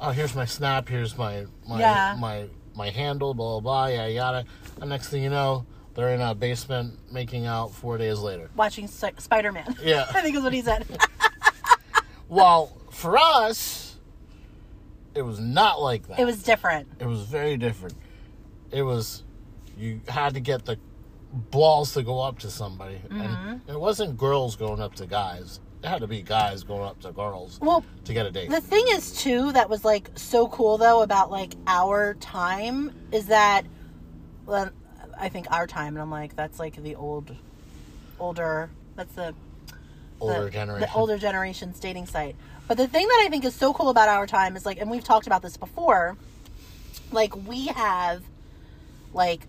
Oh, 0.00 0.10
here's 0.10 0.36
my 0.36 0.44
snap, 0.44 0.88
here's 0.88 1.18
my, 1.18 1.46
my, 1.68 1.80
Yeah. 1.80 2.16
my, 2.18 2.46
my 2.76 2.90
handle, 2.90 3.34
blah, 3.34 3.58
blah, 3.58 3.60
blah, 3.60 3.86
yada, 3.86 4.12
yada. 4.12 4.44
And 4.80 4.88
next 4.90 5.08
thing 5.08 5.22
you 5.24 5.30
know, 5.30 5.66
they're 5.94 6.10
in 6.14 6.20
a 6.20 6.32
basement 6.34 6.98
making 7.12 7.46
out 7.46 7.72
four 7.72 7.98
days 7.98 8.20
later. 8.20 8.50
Watching 8.54 8.86
Sp- 8.86 9.18
Spider 9.18 9.50
Man. 9.50 9.74
Yeah. 9.82 10.04
I 10.14 10.20
think 10.20 10.36
is 10.36 10.42
what 10.44 10.52
he 10.52 10.62
said. 10.62 10.86
Well, 12.26 12.72
for 12.94 13.18
us, 13.18 13.96
it 15.14 15.22
was 15.22 15.38
not 15.40 15.80
like 15.80 16.06
that. 16.08 16.18
It 16.18 16.24
was 16.24 16.42
different. 16.42 16.88
It 16.98 17.06
was 17.06 17.22
very 17.22 17.56
different. 17.56 17.94
It 18.70 18.82
was 18.82 19.22
you 19.76 20.00
had 20.08 20.34
to 20.34 20.40
get 20.40 20.64
the 20.64 20.78
balls 21.50 21.94
to 21.94 22.02
go 22.02 22.20
up 22.20 22.38
to 22.40 22.50
somebody, 22.50 22.96
Mm-hmm. 23.08 23.20
and 23.20 23.60
it 23.68 23.78
wasn't 23.78 24.16
girls 24.16 24.56
going 24.56 24.80
up 24.80 24.94
to 24.96 25.06
guys. 25.06 25.60
It 25.82 25.88
had 25.88 26.00
to 26.00 26.06
be 26.06 26.22
guys 26.22 26.62
going 26.64 26.82
up 26.82 26.98
to 27.00 27.12
girls 27.12 27.58
Well, 27.60 27.84
to 28.04 28.14
get 28.14 28.24
a 28.24 28.30
date. 28.30 28.48
The 28.48 28.60
thing 28.60 28.86
is 28.88 29.12
too 29.20 29.52
that 29.52 29.68
was 29.68 29.84
like 29.84 30.10
so 30.14 30.48
cool 30.48 30.78
though 30.78 31.02
about 31.02 31.30
like 31.30 31.54
our 31.66 32.14
time 32.14 32.90
is 33.12 33.26
that 33.26 33.66
well, 34.46 34.70
I 35.18 35.28
think 35.28 35.46
our 35.50 35.66
time 35.66 35.88
and 35.94 35.98
I'm 36.02 36.10
like 36.10 36.34
that's 36.36 36.58
like 36.58 36.82
the 36.82 36.94
old 36.94 37.34
older 38.18 38.70
that's 38.96 39.12
the 39.14 39.34
Older 40.20 40.44
the, 40.44 40.50
generation. 40.50 40.88
the 40.88 40.94
older 40.98 41.18
generation's 41.18 41.78
dating 41.80 42.06
site. 42.06 42.36
But 42.66 42.76
the 42.76 42.88
thing 42.88 43.06
that 43.06 43.22
I 43.24 43.28
think 43.28 43.44
is 43.44 43.54
so 43.54 43.74
cool 43.74 43.90
about 43.90 44.08
our 44.08 44.26
time 44.26 44.56
is 44.56 44.64
like 44.64 44.80
and 44.80 44.90
we've 44.90 45.04
talked 45.04 45.26
about 45.26 45.42
this 45.42 45.56
before 45.56 46.16
like 47.12 47.36
we 47.46 47.66
have 47.66 48.22
like 49.12 49.46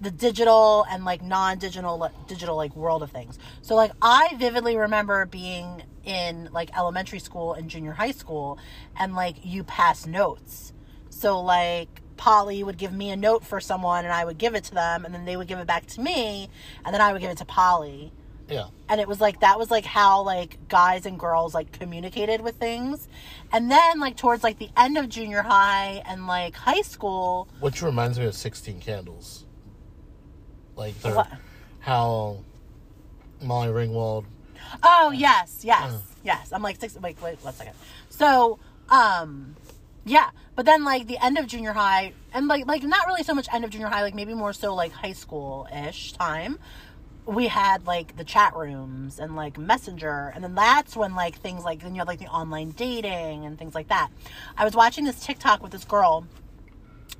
the 0.00 0.10
digital 0.10 0.86
and 0.88 1.04
like 1.04 1.22
non-digital 1.22 2.10
digital 2.26 2.56
like 2.56 2.74
world 2.76 3.02
of 3.02 3.10
things. 3.10 3.38
So 3.62 3.74
like 3.74 3.92
I 4.00 4.34
vividly 4.36 4.76
remember 4.76 5.26
being 5.26 5.82
in 6.04 6.48
like 6.52 6.76
elementary 6.76 7.18
school 7.18 7.54
and 7.54 7.68
junior 7.68 7.92
high 7.92 8.12
school 8.12 8.58
and 8.98 9.14
like 9.14 9.36
you 9.44 9.64
pass 9.64 10.06
notes. 10.06 10.72
So 11.10 11.40
like 11.40 12.02
Polly 12.16 12.62
would 12.62 12.78
give 12.78 12.92
me 12.92 13.10
a 13.10 13.16
note 13.16 13.44
for 13.44 13.60
someone 13.60 14.04
and 14.04 14.12
I 14.12 14.24
would 14.24 14.38
give 14.38 14.54
it 14.54 14.64
to 14.64 14.74
them 14.74 15.04
and 15.04 15.14
then 15.14 15.24
they 15.24 15.36
would 15.36 15.48
give 15.48 15.58
it 15.58 15.66
back 15.66 15.86
to 15.86 16.00
me 16.00 16.48
and 16.84 16.94
then 16.94 17.00
I 17.00 17.12
would 17.12 17.20
give 17.20 17.30
it 17.30 17.38
to 17.38 17.44
Polly. 17.44 18.12
Yeah. 18.48 18.66
And 18.88 19.00
it 19.00 19.08
was 19.08 19.20
like 19.20 19.40
that 19.40 19.58
was 19.58 19.70
like 19.70 19.84
how 19.84 20.22
like 20.22 20.68
guys 20.68 21.06
and 21.06 21.18
girls 21.18 21.54
like 21.54 21.72
communicated 21.72 22.40
with 22.40 22.56
things. 22.56 23.08
And 23.52 23.70
then 23.70 24.00
like 24.00 24.16
towards 24.16 24.42
like 24.42 24.58
the 24.58 24.70
end 24.76 24.96
of 24.98 25.08
junior 25.08 25.42
high 25.42 26.02
and 26.06 26.26
like 26.26 26.54
high 26.54 26.82
school, 26.82 27.48
Which 27.60 27.82
reminds 27.82 28.18
me 28.18 28.24
of 28.26 28.34
Sixteen 28.34 28.80
Candles. 28.80 29.44
Like 30.76 30.98
the, 31.00 31.26
how 31.80 32.38
Molly 33.42 33.68
Ringwald. 33.68 34.24
Oh 34.82 35.12
yes, 35.14 35.62
yes, 35.64 35.92
Uh. 35.92 35.98
yes. 36.24 36.52
I'm 36.52 36.62
like 36.62 36.80
six. 36.80 36.94
Wait, 37.00 37.20
wait, 37.22 37.42
one 37.42 37.54
second. 37.54 37.74
So, 38.10 38.58
um, 38.90 39.56
yeah. 40.04 40.30
But 40.54 40.66
then 40.66 40.84
like 40.84 41.06
the 41.06 41.22
end 41.24 41.38
of 41.38 41.46
junior 41.46 41.72
high, 41.72 42.12
and 42.32 42.48
like 42.48 42.66
like 42.66 42.82
not 42.82 43.06
really 43.06 43.22
so 43.22 43.34
much 43.34 43.46
end 43.52 43.64
of 43.64 43.70
junior 43.70 43.88
high, 43.88 44.02
like 44.02 44.14
maybe 44.14 44.34
more 44.34 44.52
so 44.52 44.74
like 44.74 44.92
high 44.92 45.12
school 45.12 45.66
ish 45.74 46.12
time. 46.12 46.58
We 47.28 47.48
had 47.48 47.86
like 47.86 48.16
the 48.16 48.24
chat 48.24 48.56
rooms 48.56 49.18
and 49.18 49.36
like 49.36 49.58
messenger, 49.58 50.32
and 50.34 50.42
then 50.42 50.54
that's 50.54 50.96
when 50.96 51.14
like 51.14 51.36
things 51.36 51.62
like 51.62 51.82
then 51.82 51.94
you 51.94 51.98
had 52.00 52.08
like 52.08 52.20
the 52.20 52.26
online 52.26 52.70
dating 52.70 53.44
and 53.44 53.58
things 53.58 53.74
like 53.74 53.88
that. 53.88 54.08
I 54.56 54.64
was 54.64 54.74
watching 54.74 55.04
this 55.04 55.20
TikTok 55.24 55.62
with 55.62 55.70
this 55.72 55.84
girl, 55.84 56.26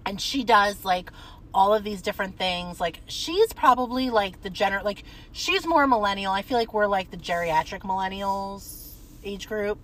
and 0.06 0.18
she 0.18 0.44
does 0.44 0.82
like 0.84 1.10
all 1.52 1.74
of 1.74 1.82
these 1.84 2.02
different 2.02 2.36
things 2.36 2.78
like 2.78 3.00
she's 3.06 3.54
probably 3.54 4.10
like 4.10 4.42
the 4.42 4.50
gener 4.50 4.84
like 4.84 5.02
she's 5.32 5.66
more 5.66 5.86
millennial 5.86 6.30
i 6.30 6.42
feel 6.42 6.58
like 6.58 6.74
we're 6.74 6.86
like 6.86 7.10
the 7.10 7.16
geriatric 7.16 7.80
millennials 7.80 8.90
age 9.24 9.48
group 9.48 9.78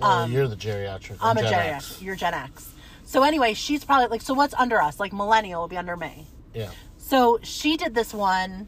Well, 0.00 0.26
you're 0.30 0.48
the 0.48 0.56
geriatric. 0.56 1.18
i'm 1.20 1.36
a 1.36 1.42
Gen 1.42 1.52
geriatric 1.52 1.74
X. 1.74 2.02
you're 2.02 2.16
gen 2.16 2.32
x 2.32 2.72
so 3.04 3.22
anyway 3.22 3.52
she's 3.52 3.84
probably 3.84 4.06
like 4.08 4.22
so 4.22 4.32
what's 4.32 4.54
under 4.54 4.80
us 4.80 4.98
like 4.98 5.12
millennial 5.12 5.60
will 5.60 5.68
be 5.68 5.76
under 5.76 5.94
me 5.94 6.26
Yeah. 6.54 6.70
so 6.96 7.38
she 7.42 7.76
did 7.76 7.94
this 7.94 8.14
one 8.14 8.66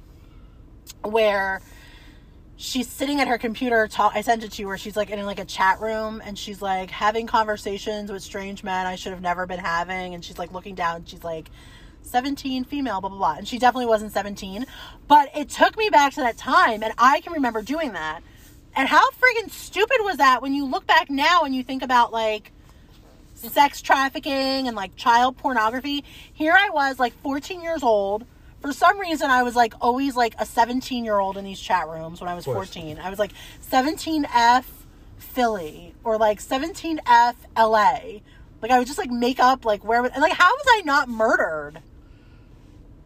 where 1.03 1.61
she's 2.57 2.89
sitting 2.89 3.21
at 3.21 3.29
her 3.29 3.39
computer. 3.39 3.89
Talk, 3.89 4.13
I 4.15 4.21
sent 4.21 4.45
it 4.45 4.53
to 4.53 4.63
you 4.63 4.69
where 4.69 4.79
she's 4.79 4.97
like 4.97 5.11
in 5.11 5.25
like 5.27 5.39
a 5.39 5.45
chat 5.45 5.81
room 5.81 6.23
and 6.25 6.39
she's 6.39 6.63
like 6.63 6.91
having 6.91 7.27
conversations 7.27 8.11
with 8.11 8.23
strange 8.23 8.63
men 8.63 8.87
I 8.87 8.97
should 8.97 9.13
have 9.13 9.23
never 9.23 9.47
been 9.47 9.61
having. 9.61 10.15
And 10.15 10.25
she's 10.25 10.39
like 10.39 10.53
looking 10.53 10.75
down. 10.75 10.97
And 10.97 11.09
she's 11.09 11.25
like 11.25 11.51
17 12.03 12.65
female, 12.65 13.01
blah 13.01 13.11
blah 13.11 13.19
blah. 13.19 13.35
And 13.35 13.49
she 13.49 13.59
definitely 13.59 13.87
wasn't 13.87 14.13
17, 14.13 14.67
but 15.09 15.31
it 15.37 15.49
took 15.49 15.77
me 15.77 15.89
back 15.91 16.15
to 16.15 16.21
that 16.21 16.37
time, 16.37 16.83
and 16.83 16.93
I 16.99 17.21
can 17.21 17.33
remember 17.33 17.63
doing 17.63 17.93
that. 17.93 18.21
And 18.77 18.89
how 18.89 19.09
friggin' 19.11 19.51
stupid 19.51 19.99
was 20.01 20.17
that 20.19 20.43
when 20.43 20.53
you 20.53 20.67
look 20.67 20.87
back 20.87 21.09
now 21.09 21.43
and 21.43 21.55
you 21.55 21.63
think 21.63 21.83
about 21.83 22.13
like 22.13 22.51
sex 23.35 23.83
trafficking 23.83 24.69
and 24.69 24.77
like 24.77 24.97
child 24.97 25.37
pornography. 25.37 26.05
Here 26.33 26.57
I 26.59 26.71
was, 26.71 26.99
like 26.99 27.13
14 27.23 27.63
years 27.63 27.83
old. 27.83 28.25
For 28.65 28.73
some 28.73 28.99
reason, 28.99 29.31
I 29.31 29.43
was 29.43 29.55
like 29.55 29.75
always 29.83 30.17
like 30.17 30.35
a 30.39 30.47
17 30.47 31.05
year 31.05 31.19
old 31.19 31.37
in 31.37 31.45
these 31.45 31.61
chat 31.61 31.87
rooms 31.87 32.23
when 32.23 32.31
I 32.31 32.35
was 32.35 32.47
14. 32.47 32.99
I 32.99 33.11
was 33.11 33.19
like 33.19 33.33
17F 33.71 34.65
Philly 35.19 35.95
or 36.03 36.17
like 36.17 36.41
17F 36.41 37.35
LA. 37.59 38.21
Like 38.63 38.71
I 38.71 38.79
would 38.79 38.87
just 38.87 38.97
like 38.97 39.11
make 39.11 39.39
up 39.39 39.67
like 39.67 39.85
where, 39.85 40.03
and 40.03 40.23
like 40.23 40.33
how 40.33 40.49
was 40.51 40.65
I 40.71 40.81
not 40.81 41.11
murdered? 41.11 41.83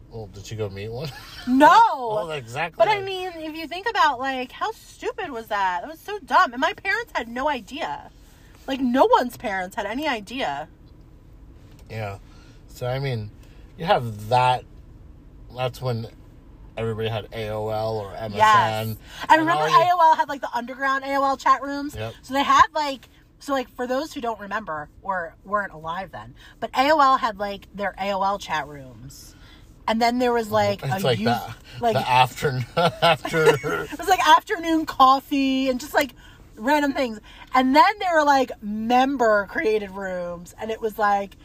Well, 0.09 0.27
did 0.27 0.49
you 0.49 0.55
go 0.55 0.69
meet 0.69 0.93
one? 0.93 1.11
No. 1.45 1.67
oh, 1.73 2.29
exactly. 2.29 2.77
But 2.77 2.87
I 2.87 3.01
mean, 3.01 3.29
if 3.35 3.53
you 3.53 3.67
think 3.67 3.89
about 3.89 4.17
like 4.17 4.53
how 4.53 4.71
stupid 4.71 5.29
was 5.29 5.47
that? 5.47 5.81
That 5.81 5.89
was 5.89 5.99
so 5.99 6.19
dumb. 6.19 6.53
And 6.53 6.61
my 6.61 6.71
parents 6.71 7.11
had 7.13 7.27
no 7.27 7.49
idea. 7.49 8.11
Like 8.65 8.79
no 8.79 9.07
one's 9.11 9.35
parents 9.35 9.75
had 9.75 9.85
any 9.85 10.07
idea. 10.07 10.69
Yeah. 11.89 12.19
So 12.69 12.87
I 12.87 12.99
mean, 12.99 13.29
you 13.77 13.83
have 13.83 14.29
that. 14.29 14.63
That's 15.55 15.81
when 15.81 16.07
everybody 16.77 17.09
had 17.09 17.29
AOL 17.31 17.93
or 17.95 18.11
MSN. 18.13 18.35
Yes. 18.35 18.95
I 19.27 19.33
and 19.35 19.39
remember 19.41 19.67
you- 19.67 19.75
AOL 19.75 20.15
had 20.17 20.29
like 20.29 20.41
the 20.41 20.55
underground 20.55 21.03
AOL 21.03 21.37
chat 21.39 21.61
rooms. 21.61 21.95
Yep. 21.95 22.13
So 22.21 22.33
they 22.33 22.43
had 22.43 22.67
like 22.73 23.09
so 23.39 23.53
like 23.53 23.69
for 23.75 23.87
those 23.87 24.13
who 24.13 24.21
don't 24.21 24.39
remember 24.39 24.89
or 25.01 25.35
weren't 25.45 25.73
alive 25.73 26.11
then, 26.11 26.35
but 26.59 26.71
AOL 26.73 27.19
had 27.19 27.37
like 27.39 27.67
their 27.73 27.93
AOL 27.99 28.39
chat 28.39 28.67
rooms. 28.67 29.35
And 29.87 29.99
then 30.01 30.19
there 30.19 30.31
was 30.31 30.51
like 30.51 30.83
It's 30.83 31.03
a 31.03 31.07
like 31.07 31.17
youth, 31.19 31.27
that. 31.29 31.55
like 31.81 31.95
the 31.95 32.07
after 32.09 32.59
after. 32.77 33.47
it 33.83 33.97
was 33.97 34.07
like 34.07 34.25
afternoon 34.27 34.85
coffee 34.85 35.67
and 35.69 35.79
just 35.79 35.93
like 35.95 36.11
random 36.57 36.93
things. 36.93 37.19
And 37.55 37.75
then 37.75 37.91
there 37.99 38.13
were 38.15 38.23
like 38.25 38.51
member 38.61 39.47
created 39.49 39.89
rooms 39.91 40.53
and 40.61 40.69
it 40.69 40.79
was 40.79 40.99
like 40.99 41.35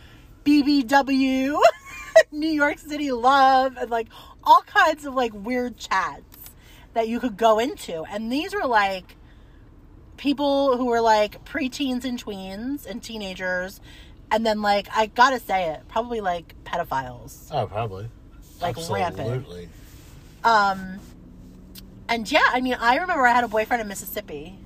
BBW, 0.44 1.58
New 2.32 2.48
York 2.48 2.78
City 2.78 3.12
Love, 3.12 3.76
and 3.76 3.90
like 3.90 4.08
all 4.42 4.62
kinds 4.62 5.04
of 5.04 5.14
like 5.14 5.32
weird 5.34 5.76
chats 5.76 6.50
that 6.94 7.08
you 7.08 7.20
could 7.20 7.36
go 7.36 7.58
into. 7.58 8.04
And 8.04 8.32
these 8.32 8.54
were 8.54 8.66
like 8.66 9.16
people 10.16 10.76
who 10.76 10.86
were 10.86 11.00
like 11.00 11.44
preteens 11.44 12.04
and 12.04 12.22
tweens 12.22 12.86
and 12.86 13.02
teenagers. 13.02 13.80
And 14.30 14.44
then 14.44 14.62
like 14.62 14.88
I 14.94 15.06
gotta 15.06 15.38
say 15.38 15.70
it, 15.70 15.82
probably 15.88 16.20
like 16.20 16.54
pedophiles. 16.64 17.48
oh, 17.52 17.66
probably. 17.66 18.08
Like 18.60 18.76
rampant. 18.76 19.20
Absolutely. 19.20 19.68
Um, 20.42 21.00
and 22.08 22.30
yeah, 22.30 22.46
I 22.46 22.60
mean, 22.60 22.74
I 22.74 22.96
remember 22.96 23.26
I 23.26 23.32
had 23.32 23.44
a 23.44 23.48
boyfriend 23.48 23.80
in 23.80 23.88
Mississippi. 23.88 24.58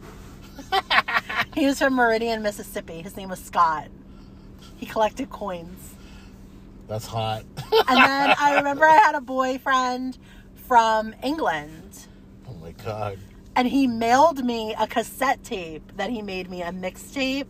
he 1.55 1.67
was 1.67 1.79
from 1.79 1.95
Meridian, 1.95 2.43
Mississippi. 2.43 3.01
His 3.01 3.17
name 3.17 3.29
was 3.29 3.43
Scott. 3.43 3.89
He 4.77 4.87
collected 4.87 5.31
coins. 5.31 5.95
That's 6.89 7.07
hot. 7.07 7.45
And 7.71 7.99
then 7.99 8.35
I 8.39 8.55
remember 8.57 8.87
I 8.87 8.97
had 8.97 9.15
a 9.15 9.21
boyfriend 9.21 10.19
from 10.55 11.15
England. 11.23 12.07
oh 12.49 12.55
my 12.55 12.73
god. 12.73 13.19
And 13.55 13.69
he 13.69 13.87
mailed 13.87 14.45
me 14.45 14.75
a 14.79 14.87
cassette 14.87 15.43
tape 15.43 15.93
that 15.97 16.11
he 16.11 16.23
made 16.23 16.49
me, 16.51 16.63
a 16.63 16.71
mixtape. 16.71 17.49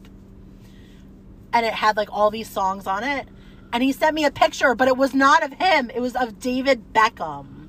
And 1.52 1.66
it 1.66 1.73
had 1.73 1.97
like 1.97 2.09
all 2.11 2.30
these 2.30 2.49
songs 2.49 2.87
on 2.87 3.04
it. 3.04 3.28
And 3.73 3.83
he 3.83 3.92
sent 3.92 4.14
me 4.14 4.25
a 4.25 4.30
picture, 4.30 4.75
but 4.75 4.88
it 4.88 4.97
was 4.97 5.14
not 5.14 5.42
of 5.42 5.52
him. 5.52 5.90
It 5.95 6.00
was 6.00 6.16
of 6.16 6.40
David 6.40 6.92
Beckham. 6.95 7.68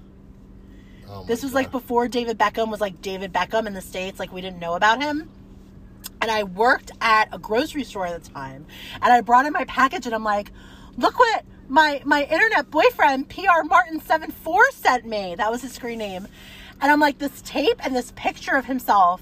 Oh 1.10 1.24
This 1.26 1.44
was 1.44 1.54
like 1.54 1.72
before 1.72 2.08
David 2.08 2.38
Beckham 2.38 2.70
was 2.70 2.80
like 2.80 3.02
David 3.02 3.34
Beckham 3.34 3.68
in 3.68 3.74
the 3.74 3.82
States. 3.82 4.20
Like 4.20 4.32
we 4.32 4.42
didn't 4.42 4.60
know 4.60 4.74
about 4.76 5.02
him. 5.02 5.30
And 6.22 6.32
I 6.32 6.44
worked 6.44 6.92
at 7.02 7.30
a 7.34 7.40
grocery 7.40 7.84
store 7.84 8.08
at 8.08 8.24
the 8.24 8.30
time. 8.30 8.66
And 9.02 9.12
I 9.12 9.22
brought 9.22 9.46
in 9.46 9.54
my 9.54 9.66
package 9.66 10.06
and 10.06 10.16
I'm 10.16 10.24
like, 10.24 10.52
look 10.98 11.20
what 11.20 11.44
my 11.70 12.02
my 12.04 12.24
internet 12.24 12.70
boyfriend, 12.72 13.30
PR 13.30 13.64
Martin 13.64 14.02
74 14.02 14.72
sent 14.72 15.06
me. 15.06 15.36
That 15.36 15.52
was 15.52 15.62
his 15.62 15.74
screen 15.74 16.00
name. 16.00 16.28
And 16.82 16.92
I'm 16.92 17.00
like, 17.00 17.20
this 17.20 17.42
tape 17.42 17.86
and 17.86 17.96
this 17.96 18.12
picture 18.16 18.56
of 18.56 18.66
himself. 18.66 19.22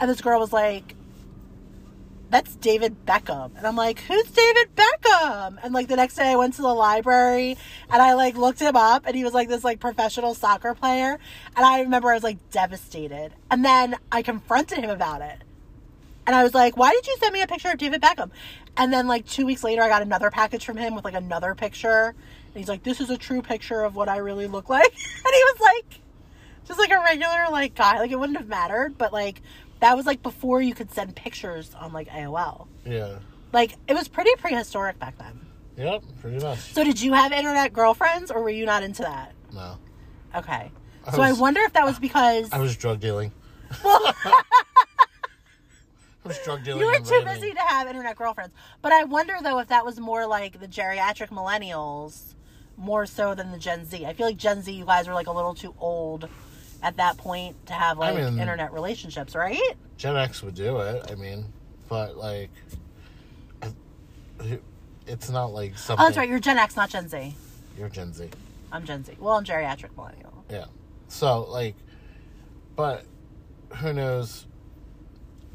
And 0.00 0.10
this 0.10 0.20
girl 0.20 0.38
was 0.38 0.52
like, 0.52 0.94
that's 2.28 2.56
David 2.56 3.06
Beckham. 3.06 3.56
And 3.56 3.66
I'm 3.66 3.76
like, 3.76 4.00
who's 4.00 4.30
David 4.30 4.68
Beckham? 4.74 5.58
And 5.62 5.72
like 5.72 5.88
the 5.88 5.96
next 5.96 6.16
day 6.16 6.32
I 6.32 6.36
went 6.36 6.54
to 6.54 6.62
the 6.62 6.74
library 6.74 7.56
and 7.90 8.02
I 8.02 8.14
like 8.14 8.36
looked 8.36 8.60
him 8.60 8.76
up 8.76 9.04
and 9.06 9.16
he 9.16 9.24
was 9.24 9.32
like 9.32 9.48
this 9.48 9.64
like 9.64 9.80
professional 9.80 10.34
soccer 10.34 10.74
player. 10.74 11.18
And 11.56 11.64
I 11.64 11.80
remember 11.80 12.10
I 12.10 12.14
was 12.14 12.24
like 12.24 12.50
devastated. 12.50 13.32
And 13.50 13.64
then 13.64 13.96
I 14.10 14.22
confronted 14.22 14.78
him 14.78 14.90
about 14.90 15.22
it. 15.22 15.38
And 16.26 16.34
I 16.34 16.42
was 16.42 16.54
like, 16.54 16.76
why 16.76 16.90
did 16.90 17.06
you 17.06 17.16
send 17.20 17.32
me 17.32 17.42
a 17.42 17.46
picture 17.46 17.70
of 17.70 17.78
David 17.78 18.02
Beckham? 18.02 18.30
And 18.78 18.92
then 18.92 19.06
like 19.06 19.26
two 19.26 19.46
weeks 19.46 19.64
later 19.64 19.82
I 19.82 19.88
got 19.88 20.02
another 20.02 20.30
package 20.30 20.64
from 20.64 20.76
him 20.76 20.94
with 20.94 21.04
like 21.04 21.14
another 21.14 21.54
picture. 21.54 22.08
And 22.08 22.54
he's 22.56 22.68
like, 22.68 22.82
this 22.82 23.00
is 23.00 23.10
a 23.10 23.16
true 23.16 23.42
picture 23.42 23.82
of 23.82 23.96
what 23.96 24.08
I 24.08 24.18
really 24.18 24.46
look 24.46 24.68
like. 24.68 24.92
And 25.26 25.34
he 25.34 25.44
was 25.44 25.60
like, 25.60 26.00
just 26.66 26.78
like 26.78 26.90
a 26.90 26.98
regular 27.00 27.46
like 27.50 27.74
guy. 27.74 27.98
Like 27.98 28.10
it 28.10 28.18
wouldn't 28.18 28.38
have 28.38 28.48
mattered, 28.48 28.96
but 28.98 29.12
like 29.12 29.42
That 29.80 29.96
was 29.96 30.06
like 30.06 30.22
before 30.22 30.60
you 30.62 30.74
could 30.74 30.92
send 30.92 31.14
pictures 31.16 31.74
on 31.74 31.92
like 31.92 32.08
AOL. 32.08 32.66
Yeah. 32.84 33.18
Like 33.52 33.74
it 33.88 33.94
was 33.94 34.08
pretty 34.08 34.30
prehistoric 34.38 34.98
back 34.98 35.16
then. 35.18 35.40
Yep. 35.76 36.02
Pretty 36.20 36.38
much. 36.42 36.58
So 36.58 36.84
did 36.84 37.00
you 37.00 37.12
have 37.12 37.32
internet 37.32 37.72
girlfriends 37.72 38.30
or 38.30 38.42
were 38.42 38.50
you 38.50 38.64
not 38.66 38.82
into 38.82 39.02
that? 39.02 39.32
No. 39.52 39.76
Okay. 40.34 40.70
I 41.06 41.10
So 41.12 41.22
I 41.22 41.32
wonder 41.32 41.60
if 41.62 41.72
that 41.74 41.84
was 41.84 41.98
because 41.98 42.48
I 42.52 42.58
was 42.58 42.76
drug 42.76 43.00
dealing. 43.00 43.30
well, 43.84 44.14
was 46.26 46.38
drug 46.44 46.64
dealing. 46.64 46.80
you 46.80 46.86
were 46.86 46.98
too 46.98 47.22
busy 47.24 47.52
to 47.52 47.60
have 47.60 47.86
internet 47.88 48.16
girlfriends. 48.16 48.54
But 48.82 48.92
I 48.92 49.04
wonder 49.04 49.36
though 49.42 49.58
if 49.58 49.68
that 49.68 49.84
was 49.84 49.98
more 50.00 50.26
like 50.26 50.60
the 50.60 50.68
geriatric 50.68 51.28
millennials 51.28 52.34
more 52.76 53.06
so 53.06 53.34
than 53.34 53.52
the 53.52 53.58
Gen 53.58 53.84
Z. 53.86 54.04
I 54.04 54.12
feel 54.12 54.26
like 54.26 54.36
Gen 54.36 54.62
Z 54.62 54.72
you 54.72 54.84
guys 54.84 55.08
were 55.08 55.14
like 55.14 55.26
a 55.26 55.32
little 55.32 55.54
too 55.54 55.74
old 55.78 56.28
at 56.82 56.96
that 56.98 57.16
point 57.16 57.66
to 57.66 57.72
have 57.72 57.98
like 57.98 58.16
mean- 58.16 58.38
internet 58.38 58.72
relationships, 58.72 59.34
right? 59.34 59.74
Gen 59.96 60.16
X 60.16 60.42
would 60.42 60.54
do 60.54 60.78
it. 60.80 61.10
I 61.10 61.14
mean, 61.14 61.46
but 61.88 62.16
like, 62.16 62.50
it's 65.06 65.30
not 65.30 65.52
like 65.52 65.72
oh, 65.74 65.76
something. 65.78 66.02
Oh, 66.02 66.06
that's 66.06 66.18
right. 66.18 66.28
You're 66.28 66.38
Gen 66.38 66.58
X, 66.58 66.76
not 66.76 66.90
Gen 66.90 67.08
Z. 67.08 67.34
You're 67.78 67.88
Gen 67.88 68.12
Z. 68.12 68.28
I'm 68.72 68.84
Gen 68.84 69.04
Z. 69.04 69.16
Well, 69.18 69.34
I'm 69.34 69.44
geriatric 69.44 69.96
millennial. 69.96 70.44
Yeah. 70.50 70.66
So 71.08 71.44
like, 71.44 71.76
but 72.74 73.04
who 73.76 73.92
knows? 73.92 74.46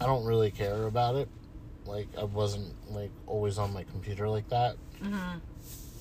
I 0.02 0.06
don't 0.08 0.26
really 0.26 0.50
care 0.50 0.88
about 0.88 1.16
it. 1.16 1.30
Like 1.86 2.08
I 2.18 2.24
wasn't 2.24 2.74
like 2.92 3.12
always 3.28 3.60
on 3.60 3.72
my 3.72 3.84
computer 3.84 4.28
like 4.28 4.50
that. 4.50 4.76
Mm-hmm. 5.02 5.38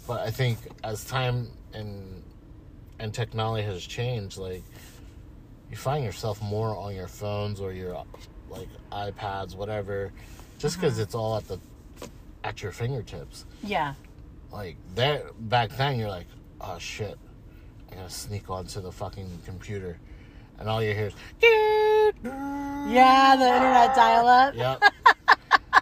But 0.06 0.20
I 0.20 0.30
think 0.30 0.58
as 0.82 1.04
time 1.04 1.48
and 1.74 2.22
and 2.98 3.12
technology 3.12 3.62
has 3.64 3.82
changed, 3.82 4.38
like 4.38 4.62
you 5.70 5.76
find 5.76 6.02
yourself 6.02 6.40
more 6.40 6.76
on 6.76 6.94
your 6.94 7.08
phones 7.08 7.60
or 7.60 7.72
your 7.72 8.04
like 8.48 8.68
iPads, 8.90 9.54
whatever, 9.54 10.12
just 10.58 10.76
because 10.80 10.98
it's 10.98 11.14
all 11.14 11.36
at 11.36 11.46
the 11.46 11.58
at 12.42 12.62
your 12.62 12.72
fingertips. 12.72 13.44
Yeah. 13.62 13.94
Like 14.50 14.76
there 14.94 15.30
back 15.38 15.76
then, 15.76 15.98
you're 15.98 16.08
like, 16.08 16.26
oh 16.60 16.78
shit, 16.78 17.18
I 17.92 17.96
gotta 17.96 18.10
sneak 18.10 18.48
onto 18.48 18.80
the 18.80 18.92
fucking 18.92 19.42
computer, 19.44 19.98
and 20.60 20.68
all 20.68 20.82
you 20.82 20.94
hear 20.94 21.06
is, 21.08 21.14
Yeah, 22.22 23.36
the 23.36 23.46
internet 23.46 23.94
dial 23.96 24.28
up. 24.28 24.54
yep. 24.56 24.82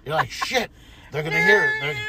you're 0.06 0.14
like, 0.14 0.30
shit, 0.30 0.70
they're 1.12 1.22
gonna 1.22 1.42
hear 1.42 1.64
it. 1.64 1.70
They're- 1.82 1.96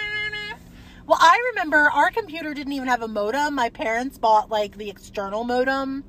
Well, 1.08 1.18
I 1.20 1.40
remember 1.54 1.90
our 1.90 2.12
computer 2.12 2.54
didn't 2.54 2.74
even 2.74 2.88
have 2.88 3.02
a 3.02 3.08
modem. 3.08 3.56
My 3.56 3.70
parents 3.72 4.20
bought 4.20 4.52
like 4.52 4.78
the 4.78 4.92
external 4.92 5.44
modem 5.44 6.04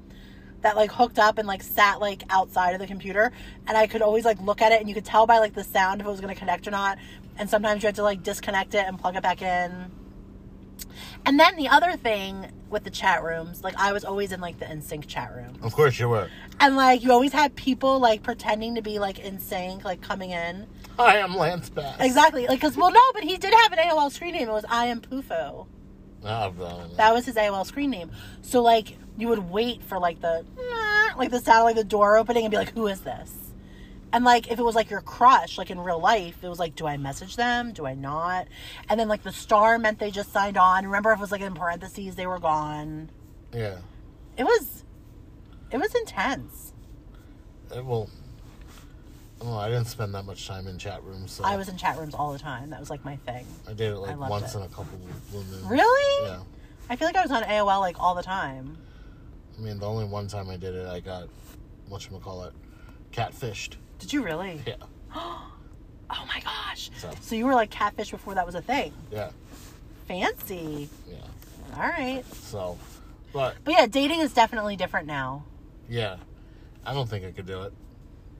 that 0.60 0.76
like 0.76 0.92
hooked 0.92 1.18
up 1.18 1.38
and 1.38 1.48
like 1.48 1.62
sat 1.62 2.00
like 2.00 2.22
outside 2.28 2.74
of 2.74 2.80
the 2.80 2.86
computer 2.86 3.32
and 3.66 3.78
I 3.78 3.86
could 3.86 4.02
always 4.02 4.26
like 4.26 4.38
look 4.42 4.60
at 4.60 4.72
it 4.72 4.80
and 4.80 4.90
you 4.90 4.94
could 4.94 5.06
tell 5.06 5.26
by 5.26 5.38
like 5.38 5.54
the 5.54 5.64
sound 5.64 6.02
if 6.02 6.06
it 6.06 6.10
was 6.10 6.20
going 6.20 6.34
to 6.34 6.38
connect 6.38 6.68
or 6.68 6.70
not. 6.70 6.98
And 7.38 7.48
sometimes 7.48 7.82
you 7.82 7.86
had 7.86 7.94
to 7.94 8.02
like 8.02 8.22
disconnect 8.22 8.74
it 8.74 8.84
and 8.86 8.98
plug 8.98 9.16
it 9.16 9.22
back 9.22 9.40
in. 9.40 9.90
And 11.26 11.38
then 11.38 11.56
the 11.56 11.68
other 11.68 11.96
thing 11.96 12.50
with 12.68 12.84
the 12.84 12.90
chat 12.90 13.22
rooms, 13.22 13.62
like 13.62 13.74
I 13.76 13.92
was 13.92 14.04
always 14.04 14.32
in 14.32 14.40
like 14.40 14.58
the 14.58 14.66
NSYNC 14.66 15.06
chat 15.06 15.34
room. 15.34 15.58
Of 15.62 15.74
course 15.74 15.98
you 15.98 16.08
were. 16.08 16.28
And 16.60 16.76
like 16.76 17.02
you 17.02 17.12
always 17.12 17.32
had 17.32 17.54
people 17.56 17.98
like 17.98 18.22
pretending 18.22 18.74
to 18.76 18.82
be 18.82 18.98
like 18.98 19.18
NSYNC, 19.18 19.84
like 19.84 20.00
coming 20.00 20.30
in. 20.30 20.66
I'm 20.98 21.34
Lance 21.34 21.70
Bass. 21.70 21.96
Exactly. 22.00 22.46
Like, 22.46 22.60
cause 22.60 22.76
well, 22.76 22.92
no, 22.92 23.00
but 23.14 23.24
he 23.24 23.36
did 23.38 23.54
have 23.54 23.72
an 23.72 23.78
AOL 23.78 24.10
screen 24.12 24.34
name. 24.34 24.48
It 24.48 24.52
was 24.52 24.64
I 24.68 24.86
am 24.86 25.00
Pufo. 25.00 25.66
Ah, 26.24 26.46
oh, 26.46 26.50
bro. 26.50 26.90
That 26.96 27.14
was 27.14 27.24
his 27.24 27.36
AOL 27.36 27.66
screen 27.66 27.90
name. 27.90 28.10
So 28.42 28.62
like 28.62 28.96
you 29.18 29.28
would 29.28 29.50
wait 29.50 29.82
for 29.82 29.98
like 29.98 30.20
the 30.20 30.44
like 31.16 31.30
the 31.30 31.40
sound 31.40 31.60
of 31.60 31.64
like 31.64 31.76
the 31.76 31.84
door 31.84 32.16
opening 32.16 32.44
and 32.44 32.50
be 32.50 32.56
like, 32.56 32.72
who 32.72 32.86
is 32.86 33.00
this? 33.00 33.49
And 34.12 34.24
like 34.24 34.50
if 34.50 34.58
it 34.58 34.62
was 34.62 34.74
like 34.74 34.90
your 34.90 35.00
crush, 35.00 35.58
like 35.58 35.70
in 35.70 35.78
real 35.78 36.00
life, 36.00 36.42
it 36.42 36.48
was 36.48 36.58
like, 36.58 36.74
do 36.74 36.86
I 36.86 36.96
message 36.96 37.36
them? 37.36 37.72
Do 37.72 37.86
I 37.86 37.94
not? 37.94 38.48
And 38.88 38.98
then 38.98 39.08
like 39.08 39.22
the 39.22 39.32
star 39.32 39.78
meant 39.78 39.98
they 39.98 40.10
just 40.10 40.32
signed 40.32 40.56
on. 40.56 40.84
Remember 40.84 41.12
if 41.12 41.18
it 41.18 41.20
was 41.20 41.32
like 41.32 41.40
in 41.40 41.54
parentheses 41.54 42.16
they 42.16 42.26
were 42.26 42.38
gone. 42.38 43.10
yeah. 43.54 43.78
It 44.36 44.44
was 44.44 44.84
it 45.70 45.78
was 45.78 45.94
intense. 45.94 46.72
It, 47.74 47.84
well, 47.84 48.10
I. 49.42 49.46
I 49.46 49.68
didn't 49.68 49.86
spend 49.86 50.14
that 50.14 50.24
much 50.24 50.46
time 50.46 50.66
in 50.66 50.78
chat 50.78 51.02
rooms, 51.04 51.32
so 51.32 51.44
I 51.44 51.56
was 51.56 51.68
in 51.68 51.76
chat 51.76 51.96
rooms 51.98 52.14
all 52.14 52.32
the 52.32 52.38
time. 52.38 52.70
That 52.70 52.80
was 52.80 52.90
like 52.90 53.04
my 53.04 53.16
thing. 53.16 53.46
I 53.68 53.72
did 53.72 53.92
it 53.92 53.98
like 53.98 54.18
once 54.18 54.54
it. 54.54 54.58
in 54.58 54.64
a 54.64 54.68
couple 54.68 54.98
of 54.98 55.30
blue 55.30 55.44
moons. 55.44 55.64
Really? 55.64 56.28
Yeah. 56.28 56.40
I 56.88 56.96
feel 56.96 57.06
like 57.06 57.16
I 57.16 57.22
was 57.22 57.30
on 57.30 57.42
AOL 57.44 57.80
like 57.80 58.00
all 58.00 58.14
the 58.14 58.22
time. 58.22 58.76
I 59.56 59.62
mean, 59.62 59.78
the 59.78 59.86
only 59.86 60.06
one 60.06 60.26
time 60.26 60.50
I 60.50 60.56
did 60.56 60.74
it, 60.74 60.86
I 60.86 61.00
got 61.00 61.28
what 61.88 62.08
you 62.10 62.18
call 62.18 62.44
it, 62.44 62.52
catfished. 63.12 63.76
Did 64.00 64.12
you 64.12 64.24
really? 64.24 64.60
Yeah. 64.66 64.74
Oh 66.12 66.24
my 66.26 66.40
gosh. 66.40 66.90
So 66.98 67.08
So 67.20 67.36
you 67.36 67.46
were 67.46 67.54
like 67.54 67.70
catfish 67.70 68.10
before 68.10 68.34
that 68.34 68.44
was 68.44 68.56
a 68.56 68.60
thing. 68.60 68.92
yeah, 69.12 69.30
Fancy. 70.08 70.88
yeah. 71.08 71.18
All 71.76 71.82
right. 71.88 72.24
So, 72.34 72.76
but 73.32 73.54
But 73.62 73.74
yeah, 73.74 73.86
dating 73.86 74.18
is 74.18 74.32
definitely 74.34 74.74
different 74.74 75.06
now. 75.06 75.44
yeah, 75.88 76.16
I 76.84 76.94
don't 76.94 77.08
think 77.08 77.24
I 77.24 77.30
could 77.30 77.46
do 77.46 77.62
it. 77.62 77.72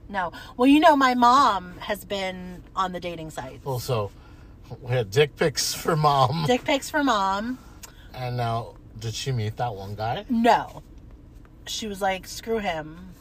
No. 0.09 0.33
Well, 0.57 0.67
you 0.67 0.81
know, 0.81 0.97
my 0.97 1.13
mom 1.13 1.77
has 1.77 2.03
been 2.03 2.61
on 2.75 2.91
the 2.91 2.99
dating 2.99 3.29
sites. 3.29 3.63
Well, 3.63 3.79
so 3.79 4.11
we 4.81 4.91
had 4.91 5.09
dick 5.09 5.37
pics 5.37 5.73
for 5.73 5.95
mom, 5.95 6.43
Dick 6.47 6.65
pics 6.65 6.89
for 6.89 7.05
mom. 7.05 7.57
and 8.13 8.35
now 8.35 8.73
did 8.99 9.13
she 9.13 9.31
meet 9.31 9.55
that 9.55 9.73
one 9.73 9.95
guy? 9.95 10.25
No. 10.29 10.83
She 11.67 11.87
was 11.87 12.01
like, 12.01 12.27
screw 12.27 12.57
him. 12.57 13.13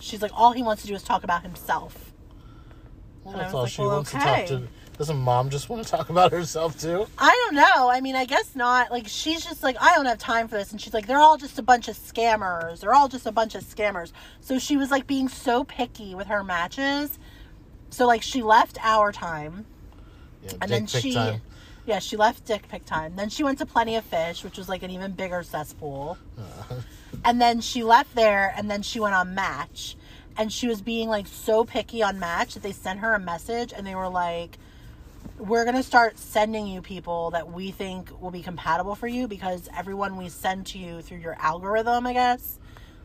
She's 0.00 0.22
like, 0.22 0.30
all 0.34 0.52
he 0.52 0.62
wants 0.62 0.82
to 0.82 0.88
do 0.88 0.94
is 0.94 1.02
talk 1.02 1.24
about 1.24 1.42
himself. 1.42 2.12
Well, 3.24 3.32
And 3.34 3.40
I 3.42 3.44
that's 3.44 3.54
all 3.54 3.62
like, 3.62 3.72
she 3.72 3.80
well, 3.82 3.90
wants 3.96 4.14
okay. 4.14 4.46
to 4.46 4.58
talk 4.58 4.62
to. 4.62 4.68
Doesn't 4.98 5.16
mom 5.18 5.48
just 5.48 5.68
want 5.68 5.84
to 5.84 5.88
talk 5.88 6.10
about 6.10 6.32
herself 6.32 6.76
too? 6.80 7.06
I 7.18 7.30
don't 7.46 7.54
know. 7.54 7.88
I 7.88 8.00
mean, 8.00 8.16
I 8.16 8.24
guess 8.24 8.56
not. 8.56 8.90
Like, 8.90 9.06
she's 9.06 9.44
just 9.44 9.62
like, 9.62 9.76
I 9.80 9.94
don't 9.94 10.06
have 10.06 10.18
time 10.18 10.48
for 10.48 10.56
this. 10.56 10.72
And 10.72 10.80
she's 10.80 10.92
like, 10.92 11.06
they're 11.06 11.20
all 11.20 11.36
just 11.36 11.56
a 11.58 11.62
bunch 11.62 11.86
of 11.86 11.96
scammers. 11.96 12.80
They're 12.80 12.94
all 12.94 13.06
just 13.06 13.24
a 13.24 13.30
bunch 13.30 13.54
of 13.54 13.62
scammers. 13.62 14.10
So 14.40 14.58
she 14.58 14.76
was 14.76 14.90
like 14.90 15.06
being 15.06 15.28
so 15.28 15.62
picky 15.62 16.16
with 16.16 16.26
her 16.26 16.42
matches. 16.42 17.16
So, 17.90 18.06
like, 18.08 18.22
she 18.22 18.42
left 18.42 18.76
our 18.84 19.12
time. 19.12 19.66
Yeah, 20.42 20.52
And 20.62 20.70
then 20.70 20.86
she, 20.88 21.14
time. 21.14 21.42
yeah, 21.86 22.00
she 22.00 22.16
left 22.16 22.44
dick 22.44 22.68
pic 22.68 22.84
time. 22.84 23.14
Then 23.14 23.28
she 23.28 23.44
went 23.44 23.58
to 23.58 23.66
Plenty 23.66 23.94
of 23.96 24.04
Fish, 24.04 24.42
which 24.42 24.58
was 24.58 24.68
like 24.68 24.82
an 24.82 24.90
even 24.90 25.12
bigger 25.12 25.44
cesspool. 25.44 26.18
Uh, 26.36 26.74
And 27.24 27.40
then 27.40 27.60
she 27.60 27.82
left 27.82 28.14
there, 28.14 28.54
and 28.56 28.70
then 28.70 28.82
she 28.82 29.00
went 29.00 29.14
on 29.14 29.34
Match, 29.34 29.96
and 30.36 30.52
she 30.52 30.68
was 30.68 30.80
being 30.80 31.08
like 31.08 31.26
so 31.26 31.64
picky 31.64 32.02
on 32.02 32.18
Match 32.18 32.54
that 32.54 32.62
they 32.62 32.72
sent 32.72 33.00
her 33.00 33.14
a 33.14 33.18
message, 33.18 33.72
and 33.76 33.86
they 33.86 33.94
were 33.94 34.08
like, 34.08 34.58
"We're 35.38 35.64
gonna 35.64 35.82
start 35.82 36.18
sending 36.18 36.66
you 36.66 36.80
people 36.80 37.30
that 37.32 37.52
we 37.52 37.70
think 37.70 38.10
will 38.20 38.30
be 38.30 38.42
compatible 38.42 38.94
for 38.94 39.08
you 39.08 39.28
because 39.28 39.68
everyone 39.76 40.16
we 40.16 40.28
send 40.28 40.66
to 40.68 40.78
you 40.78 41.02
through 41.02 41.18
your 41.18 41.36
algorithm, 41.40 42.06
I 42.06 42.12
guess, 42.12 42.58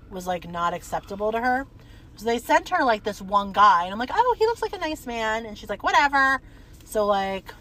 was 0.09 0.27
like 0.27 0.47
not 0.47 0.73
acceptable 0.73 1.31
to 1.31 1.41
her." 1.41 1.67
So 2.15 2.25
they 2.25 2.37
sent 2.37 2.69
her 2.69 2.83
like 2.83 3.03
this 3.03 3.21
one 3.21 3.51
guy, 3.51 3.85
and 3.85 3.91
I'm 3.91 3.99
like, 3.99 4.11
"Oh, 4.13 4.35
he 4.37 4.45
looks 4.45 4.61
like 4.61 4.73
a 4.73 4.77
nice 4.77 5.05
man," 5.05 5.45
and 5.45 5.57
she's 5.57 5.69
like, 5.69 5.83
"Whatever." 5.83 6.41
So 6.85 7.05
like, 7.05 7.53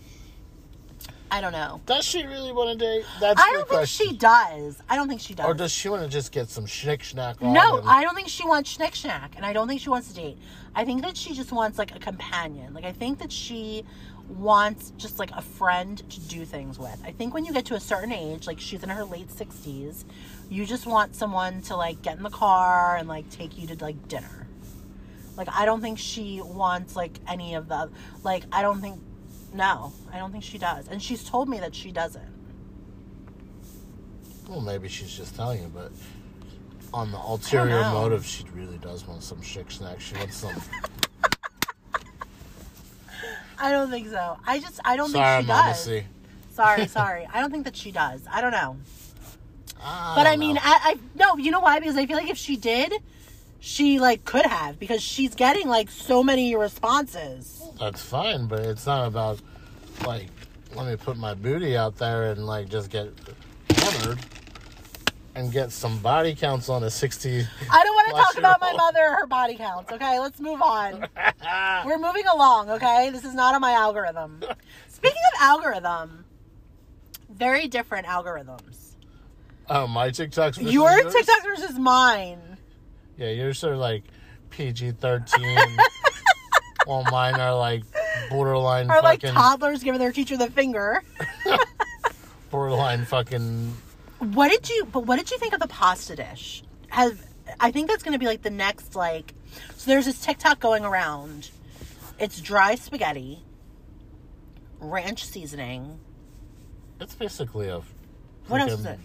I 1.33 1.40
don't 1.40 1.53
know. 1.53 1.81
Does 1.87 2.05
she 2.05 2.25
really 2.27 2.53
want 2.53 2.79
to 2.79 2.85
date? 2.85 3.07
That's 3.18 3.40
I 3.40 3.47
don't 3.53 3.66
think 3.66 3.68
question. 3.68 4.09
she 4.09 4.16
does. 4.16 4.83
I 4.87 4.97
don't 4.97 5.09
think 5.09 5.23
she 5.23 5.33
does. 5.33 5.47
Or 5.47 5.55
does 5.55 5.73
she 5.73 5.88
want 5.88 6.03
to 6.03 6.09
just 6.09 6.31
get 6.31 6.51
some 6.51 6.66
schnick 6.66 6.99
schnack 6.99 7.42
on? 7.42 7.55
No, 7.55 7.81
I 7.87 8.03
don't 8.03 8.14
think 8.14 8.29
she 8.29 8.47
wants 8.47 8.77
schnick 8.77 8.90
schnack, 8.90 9.31
and 9.37 9.47
I 9.47 9.55
don't 9.55 9.66
think 9.66 9.81
she 9.81 9.88
wants 9.88 10.09
to 10.09 10.14
date. 10.14 10.37
I 10.75 10.85
think 10.85 11.01
that 11.01 11.16
she 11.16 11.33
just 11.33 11.51
wants 11.51 11.79
like 11.79 11.97
a 11.97 11.99
companion. 11.99 12.75
Like 12.75 12.85
I 12.85 12.92
think 12.92 13.18
that 13.21 13.33
she 13.33 13.83
wants 14.29 14.92
just 14.99 15.18
like 15.18 15.31
a 15.31 15.40
friend 15.40 15.99
to 16.11 16.21
do 16.21 16.45
things 16.45 16.79
with. 16.79 17.01
I 17.03 17.12
think 17.12 17.33
when 17.33 17.47
you 17.47 17.53
get 17.55 17.64
to 17.66 17.77
a 17.77 17.81
certain 17.81 18.12
age, 18.12 18.47
like 18.47 18.61
she's 18.61 18.83
in 18.83 18.90
her 18.90 19.03
late 19.03 19.31
sixties, 19.31 20.05
you 20.51 20.66
just 20.66 20.87
want 20.87 21.16
someone 21.16 21.62
to 21.62 21.77
like 21.77 22.03
get 22.03 22.18
in 22.18 22.25
the 22.25 22.31
car 22.31 22.97
and 22.97 23.09
like 23.09 23.31
take 23.31 23.57
you 23.57 23.66
to 23.68 23.83
like 23.83 24.07
dinner. 24.07 24.49
Like 25.38 25.49
I 25.51 25.64
don't 25.64 25.81
think 25.81 25.99
she 25.99 26.42
wants 26.42 26.95
like 26.95 27.21
any 27.27 27.55
of 27.55 27.68
the 27.68 27.90
like 28.23 28.45
I 28.53 28.61
don't 28.61 28.83
think 28.83 29.01
no, 29.55 29.93
I 30.12 30.19
don't 30.19 30.33
think 30.33 30.45
she 30.45 30.59
does. 30.59 30.88
And 30.88 31.03
she's 31.03 31.25
told 31.25 31.49
me 31.49 31.59
that 31.61 31.75
she 31.75 31.93
doesn't. 31.93 32.31
Well, 34.49 34.61
maybe 34.61 34.88
she's 34.88 35.15
just 35.17 35.35
telling 35.37 35.62
you, 35.62 35.69
but 35.75 35.93
on 36.93 37.11
the 37.11 37.19
ulterior 37.19 37.81
know. 37.81 37.93
motive, 37.93 38.27
she 38.27 38.45
really 38.55 38.79
does 38.79 39.07
want 39.07 39.23
some 39.23 39.38
schnick 39.38 39.67
schnack. 39.67 40.01
She 40.01 40.15
wants 40.17 40.37
some. 40.37 40.61
I 43.59 43.71
don't 43.71 43.91
think 43.91 44.09
so. 44.09 44.38
I 44.47 44.59
just 44.59 44.81
I 44.85 44.97
don't 44.97 45.11
Sorry, 45.11 45.45
think 45.45 45.47
she 45.47 45.53
does. 45.53 45.91
Sorry, 46.53 46.87
sorry. 46.88 47.29
I 47.33 47.41
don't 47.41 47.51
think 47.51 47.65
that 47.65 47.77
she 47.77 47.93
does. 47.93 48.21
I 48.31 48.41
don't 48.41 48.51
know. 48.51 48.77
I 49.83 50.15
But 50.17 50.27
I 50.27 50.31
don't 50.31 50.41
mean, 50.41 50.55
know. 50.57 50.61
I, 50.65 50.79
I 50.85 50.99
no, 51.15 51.37
you 51.37 51.51
know 51.51 51.61
why? 51.61 51.79
Because 51.79 51.97
I 51.97 52.07
feel 52.07 52.17
like 52.17 52.29
if 52.29 52.37
she 52.37 52.57
did, 52.57 52.93
she 53.62 54.01
like 54.01 54.25
could 54.25 54.44
have 54.44 54.79
because 54.81 55.01
she's 55.01 55.37
getting 55.37 55.68
like 55.68 55.88
so 55.88 56.20
many 56.22 56.57
responses. 56.57 57.62
that's 57.79 58.03
fine, 58.03 58.46
but 58.46 58.59
it's 58.59 58.87
not 58.87 59.07
about 59.07 59.40
like 60.05 60.27
let 60.75 60.87
me 60.88 60.96
put 60.96 61.16
my 61.16 61.33
booty 61.33 61.77
out 61.77 61.96
there 61.96 62.33
and 62.33 62.44
like 62.44 62.68
just 62.68 62.90
get 62.90 63.12
hammered. 63.70 64.18
and 65.37 65.53
get 65.53 65.70
some 65.70 65.96
body 65.98 66.35
counts 66.35 66.68
on 66.68 66.83
a 66.83 66.90
60. 66.90 67.46
I 67.70 67.85
don't 67.85 67.94
want 67.94 68.09
to 68.09 68.14
talk 68.14 68.37
about 68.37 68.61
my 68.61 68.72
mother 68.72 68.98
or 68.98 69.16
her 69.20 69.27
body 69.27 69.55
counts. 69.55 69.92
Okay, 69.92 70.18
let's 70.18 70.40
move 70.40 70.61
on. 70.61 71.07
We're 71.87 71.98
moving 71.98 72.27
along. 72.27 72.68
Okay, 72.68 73.11
this 73.11 73.25
is 73.25 73.33
not 73.33 73.55
on 73.55 73.61
my 73.61 73.72
algorithm. 73.72 74.42
Speaking 74.88 75.22
of 75.35 75.40
algorithm, 75.40 76.25
very 77.31 77.68
different 77.68 78.07
algorithms. 78.09 78.94
Oh, 79.70 79.87
my 79.87 80.09
TikToks. 80.09 80.57
versus 80.57 80.72
Your 80.72 80.98
yours? 80.98 81.14
TikTok 81.14 81.44
versus 81.44 81.79
mine. 81.79 82.52
Yeah, 83.16 83.31
yours 83.31 83.62
are 83.64 83.77
like 83.77 84.05
PG 84.51 84.92
13. 84.92 85.57
while 86.87 87.05
mine 87.11 87.35
are 87.37 87.55
like 87.57 87.85
borderline 88.31 88.90
Or 88.90 89.01
like 89.01 89.20
fucking. 89.22 89.35
toddlers 89.35 89.83
giving 89.83 90.01
their 90.01 90.12
teacher 90.12 90.37
the 90.37 90.51
finger. 90.51 91.03
borderline 92.51 93.05
fucking. 93.05 93.75
What 94.18 94.51
did 94.51 94.68
you? 94.68 94.85
But 94.87 95.07
what 95.07 95.18
did 95.18 95.31
you 95.31 95.38
think 95.38 95.53
of 95.53 95.61
the 95.61 95.68
pasta 95.68 96.16
dish? 96.16 96.62
Have 96.88 97.20
I 97.61 97.70
think 97.70 97.88
that's 97.88 98.03
going 98.03 98.12
to 98.12 98.18
be 98.18 98.27
like 98.27 98.42
the 98.42 98.51
next 98.51 98.94
like. 98.94 99.35
So 99.77 99.90
there's 99.90 100.07
this 100.07 100.20
TikTok 100.20 100.61
going 100.61 100.85
around. 100.85 101.51
It's 102.18 102.40
dry 102.40 102.77
spaghetti, 102.77 103.42
ranch 104.81 105.25
seasoning. 105.25 105.98
It's 107.01 107.14
basically 107.14 107.68
a. 107.68 107.83
What 108.46 108.61
else 108.61 108.72
is 108.72 108.87
it? 108.87 108.98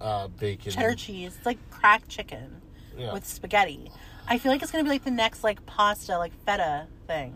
Uh, 0.00 0.28
bacon. 0.28 0.72
Cheddar 0.72 0.94
cheese. 0.94 1.34
It's 1.36 1.46
like 1.46 1.58
cracked 1.70 2.08
chicken 2.08 2.60
Yeah. 3.02 3.12
with 3.12 3.26
spaghetti. 3.26 3.90
I 4.28 4.38
feel 4.38 4.52
like 4.52 4.62
it's 4.62 4.70
going 4.70 4.84
to 4.84 4.88
be 4.88 4.94
like 4.94 5.04
the 5.04 5.10
next 5.10 5.42
like 5.42 5.64
pasta, 5.66 6.18
like 6.18 6.32
feta 6.46 6.86
thing. 7.06 7.34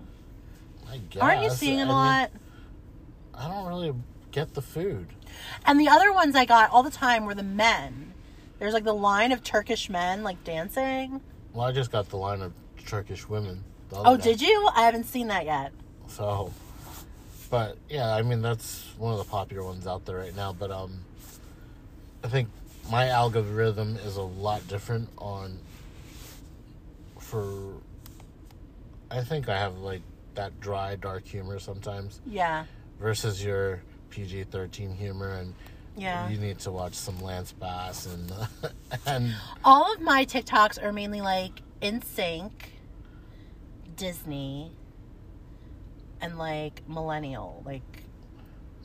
I 0.89 0.99
guess. 1.11 1.23
Aren't 1.23 1.43
you 1.43 1.51
seeing 1.51 1.79
it 1.79 1.83
I 1.83 1.85
a 1.85 1.87
mean, 1.87 1.95
lot? 1.95 2.31
I 3.35 3.49
don't 3.49 3.67
really 3.67 3.93
get 4.31 4.55
the 4.55 4.63
food. 4.63 5.09
And 5.65 5.81
the 5.81 5.89
other 5.89 6.13
ones 6.13 6.35
I 6.37 6.45
got 6.45 6.71
all 6.71 6.83
the 6.83 6.91
time 6.91 7.25
were 7.25 7.35
the 7.35 7.43
men. 7.43 8.15
There's 8.59 8.73
like 8.73 8.85
the 8.85 8.95
line 8.95 9.33
of 9.33 9.43
Turkish 9.43 9.91
men 9.91 10.23
like 10.23 10.43
dancing. 10.45 11.21
Well, 11.53 11.67
I 11.67 11.73
just 11.73 11.91
got 11.91 12.09
the 12.09 12.17
line 12.17 12.41
of 12.41 12.53
Turkish 12.87 13.29
women. 13.29 13.65
Oh, 13.93 14.17
did 14.17 14.41
you? 14.41 14.69
I 14.75 14.83
haven't 14.83 15.05
seen 15.05 15.29
that 15.29 15.45
yet. 15.45 15.73
So, 16.09 16.53
but 17.51 17.77
yeah, 17.89 18.15
I 18.15 18.23
mean 18.23 18.43
that's 18.43 18.85
one 18.97 19.13
of 19.13 19.19
the 19.19 19.25
popular 19.25 19.65
ones 19.65 19.87
out 19.87 20.05
there 20.07 20.17
right 20.17 20.35
now. 20.35 20.53
But 20.53 20.71
um, 20.71 21.01
I 22.25 22.29
think 22.29 22.49
my 22.91 23.09
algorithm 23.09 23.97
is 23.97 24.17
a 24.17 24.23
lot 24.23 24.67
different 24.69 25.09
on. 25.19 25.59
For, 27.19 27.73
I 29.11 29.23
think 29.23 29.49
I 29.49 29.59
have 29.59 29.79
like 29.79 30.03
that 30.35 30.59
dry, 30.61 30.97
dark 30.97 31.27
humor 31.27 31.59
sometimes 31.59 32.21
Yeah. 32.27 32.65
versus 33.01 33.43
your 33.45 33.83
PG 34.11 34.45
thirteen 34.45 34.95
humor, 34.95 35.33
and 35.33 35.55
Yeah. 35.97 36.29
you 36.29 36.39
need 36.39 36.59
to 36.61 36.71
watch 36.71 36.95
some 36.95 37.21
Lance 37.21 37.53
Bass 37.53 38.07
and 38.07 38.33
and 39.07 39.35
All 39.65 39.93
of 39.93 40.01
my 40.01 40.25
TikToks 40.25 40.81
are 40.83 40.93
mainly 40.93 41.21
like 41.21 41.63
NSYNC, 41.83 42.53
Disney, 43.97 44.71
and 46.21 46.39
like 46.39 46.83
millennial. 46.89 47.63
Like 47.67 48.05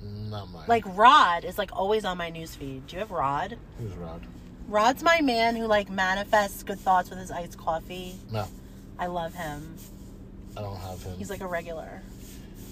not 0.03 0.51
mine. 0.51 0.63
like 0.67 0.83
Rod 0.97 1.43
is 1.45 1.57
like 1.57 1.71
always 1.75 2.05
on 2.05 2.17
my 2.17 2.31
newsfeed. 2.31 2.87
Do 2.87 2.93
you 2.95 2.99
have 2.99 3.11
Rod? 3.11 3.57
who's 3.79 3.93
Rod? 3.93 4.21
Rod's 4.67 5.03
my 5.03 5.21
man 5.21 5.55
who 5.55 5.65
like 5.67 5.89
manifests 5.89 6.63
good 6.63 6.79
thoughts 6.79 7.09
with 7.09 7.19
his 7.19 7.31
iced 7.31 7.57
coffee. 7.57 8.15
No, 8.31 8.47
I 8.97 9.07
love 9.07 9.33
him. 9.33 9.75
I 10.57 10.61
don't 10.61 10.77
have 10.77 11.01
him. 11.03 11.17
He's 11.17 11.29
like 11.29 11.41
a 11.41 11.47
regular. 11.47 12.01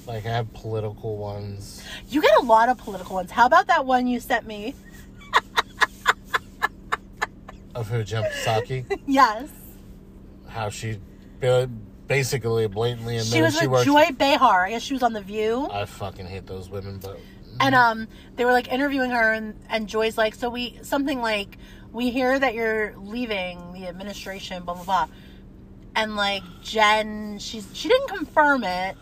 like 0.08 0.26
I 0.26 0.30
have 0.30 0.54
political 0.54 1.18
ones. 1.18 1.84
You 2.08 2.22
get 2.22 2.32
a 2.40 2.44
lot 2.44 2.70
of 2.70 2.78
political 2.78 3.16
ones. 3.16 3.32
How 3.32 3.46
about 3.46 3.68
that 3.68 3.86
one 3.86 4.08
you 4.08 4.20
sent 4.20 4.46
me? 4.46 4.76
Of 7.76 7.88
who 7.88 8.04
Jen 8.04 8.24
Psaki, 8.24 9.00
yes. 9.08 9.48
how 10.48 10.70
she 10.70 11.00
basically 12.10 12.68
blatantly 12.68 13.18
And 13.18 13.26
She 13.26 13.42
was 13.42 13.54
she, 13.58 13.68
with 13.68 13.72
works. 13.72 13.86
Joy 13.86 14.12
Behar. 14.12 14.66
I 14.66 14.72
guess 14.72 14.82
she 14.82 14.94
was 14.94 15.04
on 15.04 15.14
The 15.14 15.22
View. 15.22 15.70
I 15.72 15.86
fucking 15.86 16.26
hate 16.26 16.46
those 16.46 16.70
women, 16.70 17.00
but 17.02 17.18
And 17.62 17.74
um, 17.74 18.08
they 18.36 18.44
were 18.44 18.52
like 18.52 18.68
interviewing 18.70 19.12
her, 19.12 19.32
and, 19.32 19.58
and 19.70 19.88
Joy's 19.88 20.18
like, 20.18 20.36
so 20.36 20.50
we 20.50 20.80
something 20.82 21.22
like, 21.22 21.58
we 21.94 22.10
hear 22.10 22.38
that 22.38 22.54
you're 22.54 22.94
leaving 22.98 23.72
the 23.74 23.88
administration, 23.88 24.64
blah 24.64 24.74
blah 24.74 24.84
blah, 24.84 25.08
and 25.96 26.16
like 26.16 26.44
Jen, 26.62 27.40
she's 27.40 27.68
she 27.74 27.88
didn't 27.88 28.10
confirm 28.10 28.64
it, 28.64 28.98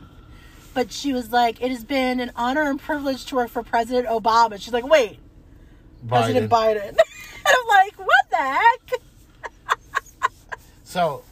but 0.73 0.91
she 0.91 1.13
was 1.13 1.31
like, 1.31 1.61
it 1.61 1.71
has 1.71 1.83
been 1.83 2.19
an 2.19 2.31
honor 2.35 2.69
and 2.69 2.79
privilege 2.79 3.25
to 3.25 3.35
work 3.35 3.49
for 3.49 3.63
President 3.63 4.07
Obama. 4.07 4.61
She's 4.61 4.73
like, 4.73 4.87
wait, 4.87 5.19
President 6.07 6.51
Biden. 6.51 6.89
and 6.89 6.97
I'm 7.47 7.67
like, 7.67 7.97
what 7.97 8.29
the 8.29 8.37
heck? 8.37 8.91
So, 10.83 11.23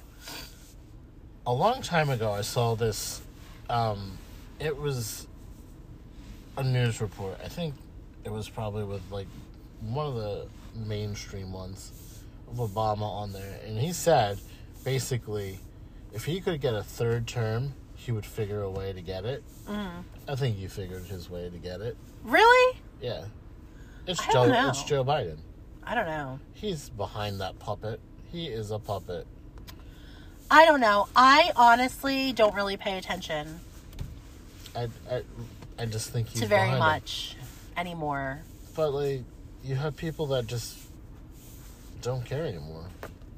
a 1.47 1.53
long 1.53 1.81
time 1.81 2.09
ago, 2.09 2.31
I 2.31 2.41
saw 2.41 2.75
this. 2.75 3.21
Um, 3.69 4.17
it 4.59 4.75
was 4.75 5.27
a 6.57 6.63
news 6.63 7.01
report. 7.01 7.37
I 7.43 7.47
think 7.47 7.75
it 8.23 8.31
was 8.31 8.49
probably 8.49 8.83
with 8.83 9.01
like 9.11 9.27
one 9.81 10.07
of 10.07 10.15
the 10.15 10.47
mainstream 10.75 11.51
ones 11.51 12.23
of 12.49 12.57
Obama 12.57 13.01
on 13.03 13.33
there, 13.33 13.59
and 13.65 13.77
he 13.77 13.93
said 13.93 14.39
basically, 14.83 15.59
if 16.13 16.25
he 16.25 16.39
could 16.39 16.61
get 16.61 16.73
a 16.73 16.83
third 16.83 17.27
term, 17.27 17.73
he 17.95 18.11
would 18.11 18.25
figure 18.25 18.61
a 18.61 18.69
way 18.69 18.93
to 18.93 19.01
get 19.01 19.25
it. 19.25 19.43
Mm-hmm. 19.67 20.01
I 20.27 20.35
think 20.35 20.57
he 20.57 20.67
figured 20.67 21.03
his 21.05 21.29
way 21.29 21.49
to 21.49 21.57
get 21.57 21.81
it. 21.81 21.97
Really? 22.23 22.77
Yeah, 23.01 23.25
it's 24.07 24.19
I 24.21 24.25
Joe. 24.27 24.33
don't 24.33 24.49
know. 24.51 24.69
It's 24.69 24.83
Joe 24.83 25.03
Biden. 25.03 25.37
I 25.83 25.93
don't 25.93 26.07
know. 26.07 26.39
He's 26.53 26.89
behind 26.89 27.39
that 27.41 27.59
puppet. 27.59 27.99
He 28.31 28.47
is 28.47 28.71
a 28.71 28.79
puppet. 28.79 29.27
I 30.55 30.65
don't 30.65 30.79
know. 30.79 31.09
I 31.17 31.51
honestly 31.57 32.31
don't 32.31 32.55
really 32.55 32.77
pay 32.77 32.97
attention 32.97 33.59
I, 34.73 34.87
I, 35.11 35.21
I 35.77 35.85
just 35.85 36.11
think 36.11 36.29
he's 36.29 36.41
to 36.41 36.47
very 36.47 36.61
behind 36.61 36.77
it. 36.77 36.79
much 36.79 37.35
anymore. 37.75 38.41
But 38.73 38.91
like, 38.91 39.23
you 39.63 39.75
have 39.75 39.97
people 39.97 40.27
that 40.27 40.47
just 40.47 40.77
don't 42.01 42.25
care 42.25 42.45
anymore. 42.45 42.85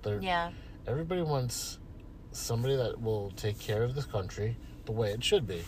They're, 0.04 0.20
Yeah. 0.20 0.52
Everybody 0.88 1.24
wants 1.24 1.80
somebody 2.34 2.76
that 2.76 3.02
will 3.02 3.32
take 3.36 3.60
care 3.60 3.84
of 3.84 3.96
this 3.96 4.06
country 4.06 4.56
the 4.86 4.92
way 4.92 5.12
it 5.12 5.24
should 5.24 5.48
be. 5.48 5.64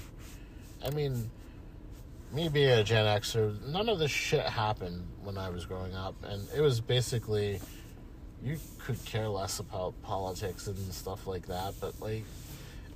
I 0.85 0.91
mean, 0.91 1.29
me 2.31 2.47
being 2.47 2.69
a 2.69 2.83
Gen 2.83 3.05
Xer, 3.05 3.59
none 3.67 3.89
of 3.89 3.97
this 3.97 4.11
shit 4.11 4.45
happened 4.45 5.03
when 5.23 5.37
I 5.37 5.49
was 5.49 5.65
growing 5.65 5.95
up, 5.95 6.15
and 6.23 6.47
it 6.55 6.61
was 6.61 6.79
basically 6.79 7.59
you 8.43 8.57
could 8.79 9.03
care 9.05 9.27
less 9.27 9.59
about 9.59 9.93
politics 10.01 10.67
and 10.67 10.77
stuff 10.93 11.27
like 11.27 11.47
that, 11.47 11.73
but 11.79 11.99
like 11.99 12.23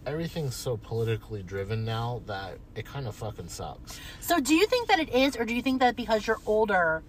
everything's 0.06 0.56
so 0.56 0.78
politically 0.78 1.44
driven 1.44 1.86
now 1.86 2.22
that 2.28 2.58
it 2.76 2.86
kind 2.86 3.08
of 3.08 3.16
fucking 3.16 3.48
sucks. 3.50 4.00
So 4.20 4.40
do 4.40 4.54
you 4.54 4.66
think 4.68 4.88
that 4.90 5.00
it 5.00 5.10
is, 5.14 5.36
or 5.38 5.46
do 5.46 5.54
you 5.56 5.62
think 5.62 5.80
that 5.80 5.96
because 5.96 6.26
you're 6.28 6.40
older, 6.46 7.04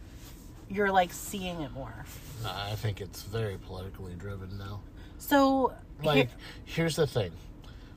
you're 0.68 0.92
like 0.92 1.12
seeing 1.12 1.60
it 1.60 1.72
more? 1.72 2.04
I 2.46 2.74
think 2.76 3.00
it's 3.00 3.22
very 3.22 3.56
politically 3.56 4.14
driven 4.14 4.58
now. 4.58 4.80
So 5.18 5.72
Like, 6.02 6.16
here- 6.16 6.28
here's 6.64 6.96
the 6.96 7.06
thing. 7.06 7.32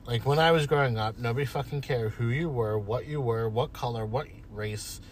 Like, 0.06 0.24
when 0.24 0.38
I 0.38 0.52
was 0.52 0.66
growing 0.66 0.96
up, 0.96 1.18
nobody 1.18 1.44
fucking 1.44 1.82
cared 1.82 2.12
who 2.12 2.28
you 2.28 2.48
were, 2.48 2.78
what 2.78 3.06
you 3.06 3.20
were, 3.20 3.46
what 3.48 3.74
color, 3.74 4.06
what 4.06 4.26
race, 4.50 5.02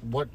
what 0.00 0.28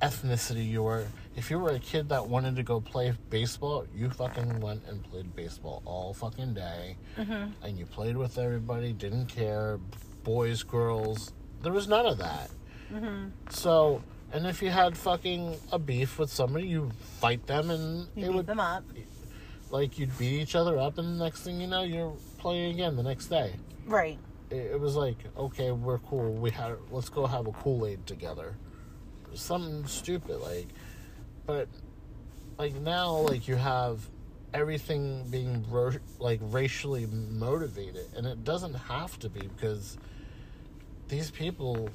ethnicity 0.00 0.64
you 0.68 0.84
were. 0.84 1.06
If 1.40 1.50
you 1.50 1.58
were 1.58 1.70
a 1.70 1.78
kid 1.78 2.10
that 2.10 2.26
wanted 2.28 2.54
to 2.56 2.62
go 2.62 2.82
play 2.82 3.14
baseball, 3.30 3.86
you 3.96 4.10
fucking 4.10 4.60
went 4.60 4.84
and 4.86 5.02
played 5.02 5.34
baseball 5.34 5.80
all 5.86 6.12
fucking 6.12 6.52
day. 6.52 6.98
Mm-hmm. 7.16 7.64
And 7.64 7.78
you 7.78 7.86
played 7.86 8.18
with 8.18 8.36
everybody, 8.36 8.92
didn't 8.92 9.24
care, 9.24 9.80
boys, 10.22 10.62
girls. 10.62 11.32
There 11.62 11.72
was 11.72 11.88
none 11.88 12.04
of 12.04 12.18
that. 12.18 12.50
Mm-hmm. 12.92 13.28
So, 13.48 14.02
and 14.34 14.46
if 14.46 14.60
you 14.60 14.68
had 14.68 14.98
fucking 14.98 15.56
a 15.72 15.78
beef 15.78 16.18
with 16.18 16.28
somebody, 16.28 16.66
you 16.66 16.90
fight 17.20 17.46
them 17.46 17.70
and 17.70 18.06
you 18.14 18.24
it 18.24 18.28
beat 18.28 18.36
would 18.36 18.46
them 18.46 18.60
up, 18.60 18.84
like 19.70 19.98
you'd 19.98 20.18
beat 20.18 20.42
each 20.42 20.54
other 20.54 20.78
up, 20.78 20.98
and 20.98 21.18
the 21.18 21.24
next 21.24 21.40
thing 21.40 21.58
you 21.58 21.68
know, 21.68 21.84
you're 21.84 22.12
playing 22.36 22.74
again 22.74 22.96
the 22.96 23.02
next 23.02 23.28
day. 23.28 23.54
right? 23.86 24.18
It, 24.50 24.72
it 24.72 24.80
was 24.80 24.94
like, 24.94 25.16
okay, 25.38 25.72
we're 25.72 26.00
cool. 26.00 26.34
We 26.34 26.50
had 26.50 26.76
let's 26.90 27.08
go 27.08 27.24
have 27.24 27.46
a 27.46 27.52
Kool 27.52 27.86
Aid 27.86 28.06
together. 28.06 28.56
Something 29.32 29.86
stupid 29.86 30.40
like, 30.40 30.68
but 31.50 31.66
like 32.58 32.74
now, 32.76 33.16
like 33.16 33.48
you 33.48 33.56
have 33.56 34.08
everything 34.54 35.26
being 35.30 35.64
ro- 35.68 35.90
like 36.20 36.38
racially 36.42 37.06
motivated, 37.06 38.06
and 38.16 38.24
it 38.24 38.44
doesn't 38.44 38.74
have 38.74 39.18
to 39.18 39.28
be 39.28 39.40
because 39.40 39.98
these 41.08 41.32
people 41.32 41.88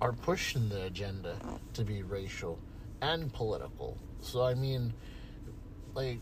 are 0.00 0.14
pushing 0.14 0.70
the 0.70 0.84
agenda 0.84 1.36
to 1.74 1.84
be 1.84 2.02
racial 2.02 2.58
and 3.02 3.30
political. 3.30 3.98
So 4.22 4.42
I 4.42 4.54
mean, 4.54 4.94
like 5.92 6.18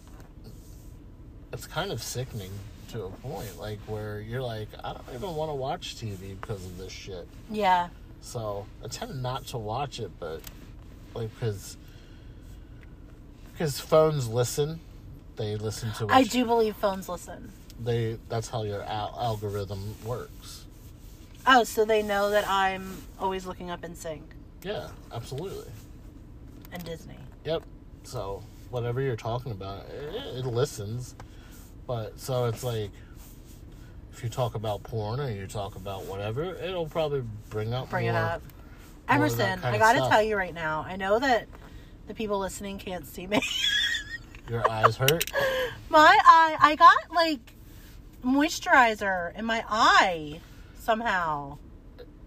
it's 1.53 1.69
kind 1.69 1.93
of 1.93 2.03
sickening 2.03 2.51
to 2.89 3.05
a 3.05 3.11
point, 3.11 3.61
like 3.61 3.79
where 3.87 4.19
you're 4.19 4.43
like, 4.43 4.69
I 4.83 4.93
don't 4.93 5.15
even 5.15 5.37
want 5.37 5.53
to 5.53 5.55
watch 5.55 5.95
TV 5.95 6.41
because 6.41 6.67
of 6.67 6.79
this 6.79 6.91
shit. 6.91 7.29
Yeah. 7.49 7.91
So 8.23 8.67
I 8.85 8.89
tend 8.89 9.23
not 9.23 9.47
to 9.49 9.59
watch 9.59 10.01
it, 10.01 10.11
but 10.19 10.41
like 11.15 11.33
because 11.39 11.77
because 13.55 13.81
phones 13.81 14.29
listen. 14.29 14.81
They 15.37 15.57
listen 15.57 15.93
to. 15.95 16.07
What 16.07 16.15
I 16.15 16.25
do 16.25 16.45
believe 16.45 16.77
phones 16.77 17.09
listen. 17.09 17.51
They 17.83 18.19
that's 18.29 18.49
how 18.49 18.63
your 18.63 18.83
al- 18.83 19.17
algorithm 19.19 19.95
works. 20.05 20.65
Oh, 21.47 21.65
so 21.65 21.85
they 21.85 22.03
know 22.03 22.31
that 22.31 22.49
I'm 22.49 23.03
always 23.19 23.45
looking 23.47 23.71
up 23.71 23.83
NSYNC 23.83 24.21
Yeah, 24.63 24.89
absolutely. 25.13 25.71
and 26.73 26.83
Disney. 26.85 27.17
Yep. 27.45 27.65
So 28.05 28.43
whatever 28.71 29.01
you're 29.01 29.17
talking 29.17 29.53
about, 29.53 29.85
it, 29.91 30.39
it 30.39 30.47
listens. 30.47 31.15
But 31.87 32.19
so 32.19 32.47
it's 32.47 32.63
like 32.65 32.91
if 34.13 34.23
you 34.23 34.29
talk 34.29 34.55
about 34.55 34.83
porn 34.85 35.19
or 35.21 35.31
you 35.31 35.47
talk 35.47 35.75
about 35.77 36.07
whatever, 36.07 36.55
it'll 36.55 36.87
probably 36.87 37.25
bring 37.51 37.75
up 37.75 37.91
Bring 37.91 38.07
it 38.07 38.15
up. 38.15 38.41
more 39.13 39.27
of 39.27 39.37
that 39.37 39.59
Emerson, 39.59 39.65
I 39.65 39.77
gotta 39.79 40.09
tell 40.09 40.23
you 40.23 40.37
right 40.37 40.55
now, 40.55 40.85
I 40.89 40.97
know 40.97 41.19
that 41.19 41.47
the 42.07 42.15
people 42.15 42.39
listening 42.39 42.79
can't 42.79 43.07
see 43.07 43.27
me. 43.27 43.41
Your 44.51 44.69
eyes 44.71 44.97
hurt. 44.97 45.31
my 45.89 46.19
eye, 46.25 46.57
I 46.61 46.77
got 46.77 47.15
like 47.15 47.55
moisturizer 48.25 49.37
in 49.39 49.45
my 49.45 49.65
eye 49.69 50.41
somehow. 50.79 51.59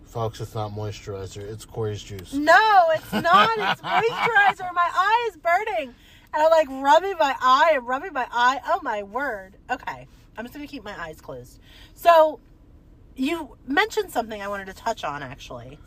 Folks, 0.06 0.40
it's 0.42 0.56
not 0.56 0.72
moisturizer. 0.72 1.42
It's 1.42 1.66
Corey's 1.66 2.02
juice. 2.02 2.34
No, 2.34 2.84
it's 2.96 3.12
not. 3.12 3.50
It's 3.58 3.82
moisturizer. 3.82 4.74
My 4.74 4.90
eye 4.92 5.30
is 5.30 5.38
burning. 5.38 5.94
And 6.34 6.44
I'm 6.44 6.50
like 6.50 6.68
rubbing 6.70 7.18
my 7.20 7.36
eye 7.40 7.74
and 7.76 7.88
rubbing 7.88 8.14
my 8.14 8.28
eye. 8.32 8.62
Oh 8.66 8.80
my 8.82 9.04
word. 9.04 9.58
Okay. 9.70 10.08
I'm 10.38 10.46
just 10.46 10.54
going 10.54 10.66
to 10.66 10.72
keep 10.72 10.84
my 10.84 11.00
eyes 11.00 11.20
closed. 11.20 11.60
So, 11.96 12.40
you 13.16 13.58
mentioned 13.66 14.12
something 14.12 14.42
I 14.42 14.48
wanted 14.48 14.68
to 14.68 14.74
touch 14.74 15.04
on 15.04 15.24
actually. 15.24 15.80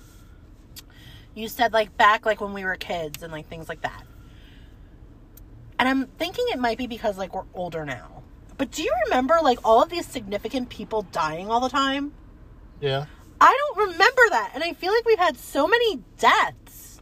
You 1.35 1.49
said 1.49 1.73
like 1.73 1.97
back 1.97 2.27
like 2.27 2.41
when 2.41 2.53
we 2.53 2.65
were 2.65 2.77
kids 2.77 3.23
and 3.23 3.33
like 3.33 3.49
things 3.49 3.69
like 3.69 3.83
that. 3.83 4.05
And 5.79 5.89
I'm 5.89 6.07
thinking 6.19 6.45
it 6.53 6.59
might 6.59 6.79
be 6.79 6.87
because 6.87 7.17
like 7.19 7.35
we're 7.35 7.45
older 7.55 7.85
now. 7.85 8.23
But 8.59 8.71
do 8.71 8.83
you 8.83 8.93
remember 9.07 9.39
like 9.43 9.59
all 9.65 9.83
of 9.83 9.89
these 9.89 10.07
significant 10.07 10.69
people 10.69 11.03
dying 11.13 11.51
all 11.51 11.61
the 11.61 11.69
time? 11.71 12.13
Yeah. 12.81 13.07
I 13.41 13.57
don't 13.77 13.89
remember 13.93 14.23
that. 14.31 14.51
And 14.55 14.63
I 14.63 14.75
feel 14.75 14.93
like 14.93 15.07
we've 15.07 15.19
had 15.19 15.37
so 15.39 15.67
many 15.67 16.03
deaths 16.19 17.01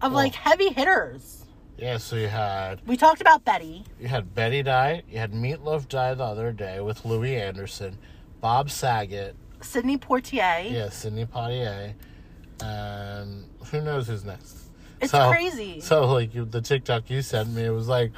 of 0.00 0.12
Well- 0.12 0.22
like 0.22 0.34
heavy 0.34 0.68
hitters. 0.68 1.34
Yeah, 1.76 1.98
so 1.98 2.16
you 2.16 2.26
had 2.26 2.80
We 2.88 2.96
talked 2.96 3.20
about 3.20 3.44
Betty. 3.44 3.84
you 4.00 4.08
had 4.08 4.34
Betty 4.34 4.64
die, 4.64 5.04
you 5.08 5.18
had 5.18 5.32
Meatloaf 5.32 5.86
die 5.88 6.12
the 6.14 6.24
other 6.24 6.50
day 6.50 6.80
with 6.80 7.04
Louie 7.04 7.36
Anderson, 7.36 7.98
Bob 8.40 8.68
Saget, 8.68 9.36
Sidney 9.60 9.96
Portier. 9.96 10.64
yeah, 10.68 10.88
Sidney 10.88 11.24
Poitier, 11.24 11.94
and 12.62 13.44
who 13.70 13.80
knows 13.80 14.06
who's 14.08 14.24
next. 14.24 14.56
It's 15.00 15.12
So- 15.12 15.30
crazy. 15.30 15.80
So 15.80 16.06
like 16.12 16.34
you, 16.34 16.44
the 16.44 16.60
TikTok 16.60 17.08
you 17.10 17.22
sent 17.22 17.50
me, 17.50 17.64
it 17.64 17.70
was 17.70 17.88
like 17.88 18.12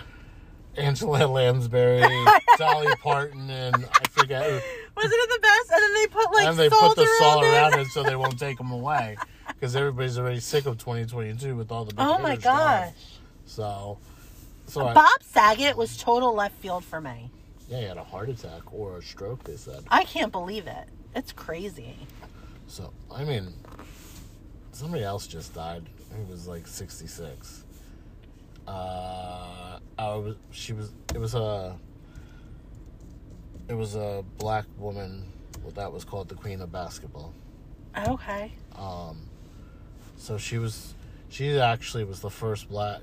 Angela 0.76 1.26
Lansbury, 1.30 2.00
Dolly 2.58 2.92
Parton, 3.02 3.50
and 3.50 3.74
I 3.76 4.08
forget. 4.10 4.44
who- 4.44 4.60
Wasn't 4.96 5.12
it 5.14 5.30
the 5.30 5.40
best? 5.42 5.70
And 5.72 5.82
then 5.82 5.94
they 5.94 6.06
put 6.06 6.32
like 6.32 6.46
and 6.46 6.58
they 6.58 6.68
put 6.68 6.96
the 6.96 7.06
salt 7.18 7.44
around, 7.44 7.74
it. 7.74 7.80
it 7.80 7.86
so 7.92 8.02
they 8.02 8.16
won't 8.16 8.38
take 8.38 8.56
them 8.58 8.70
away 8.70 9.16
because 9.48 9.76
everybody's 9.76 10.18
already 10.18 10.40
sick 10.40 10.66
of 10.66 10.78
2022 10.78 11.54
with 11.56 11.70
all 11.70 11.84
the. 11.84 11.94
Oh 11.98 12.18
my 12.18 12.36
gosh. 12.36 12.92
So, 13.46 13.98
so 14.66 14.86
I, 14.86 14.94
Bob 14.94 15.22
Saget 15.22 15.76
was 15.76 15.96
total 15.96 16.34
left 16.34 16.54
field 16.60 16.84
for 16.84 17.00
me. 17.00 17.30
yeah, 17.68 17.78
he 17.78 17.84
had 17.84 17.96
a 17.96 18.04
heart 18.04 18.28
attack 18.28 18.72
or 18.72 18.98
a 18.98 19.02
stroke. 19.02 19.42
They 19.44 19.56
said. 19.56 19.82
I 19.90 20.04
can't 20.04 20.30
believe 20.32 20.66
it. 20.68 20.84
It's 21.16 21.32
crazy. 21.32 21.96
So 22.68 22.92
I 23.12 23.24
mean, 23.24 23.52
somebody 24.80 25.04
else 25.04 25.26
just 25.26 25.54
died. 25.54 25.84
He 26.16 26.30
was 26.32 26.48
like 26.48 26.66
66. 26.66 27.64
Uh, 28.66 29.78
I 29.98 30.14
was. 30.14 30.36
She 30.50 30.72
was. 30.72 30.90
It 31.14 31.18
was 31.20 31.34
a. 31.34 31.76
It 33.68 33.74
was 33.74 33.94
a 33.94 34.24
black 34.38 34.64
woman 34.78 35.24
well 35.62 35.72
that 35.72 35.92
was 35.92 36.04
called 36.04 36.28
the 36.28 36.34
Queen 36.34 36.60
of 36.60 36.72
Basketball. 36.72 37.32
Okay. 38.08 38.52
Um, 38.76 39.28
so 40.16 40.38
she 40.38 40.58
was, 40.58 40.94
she 41.28 41.58
actually 41.58 42.04
was 42.04 42.20
the 42.20 42.30
first 42.30 42.68
black, 42.68 43.00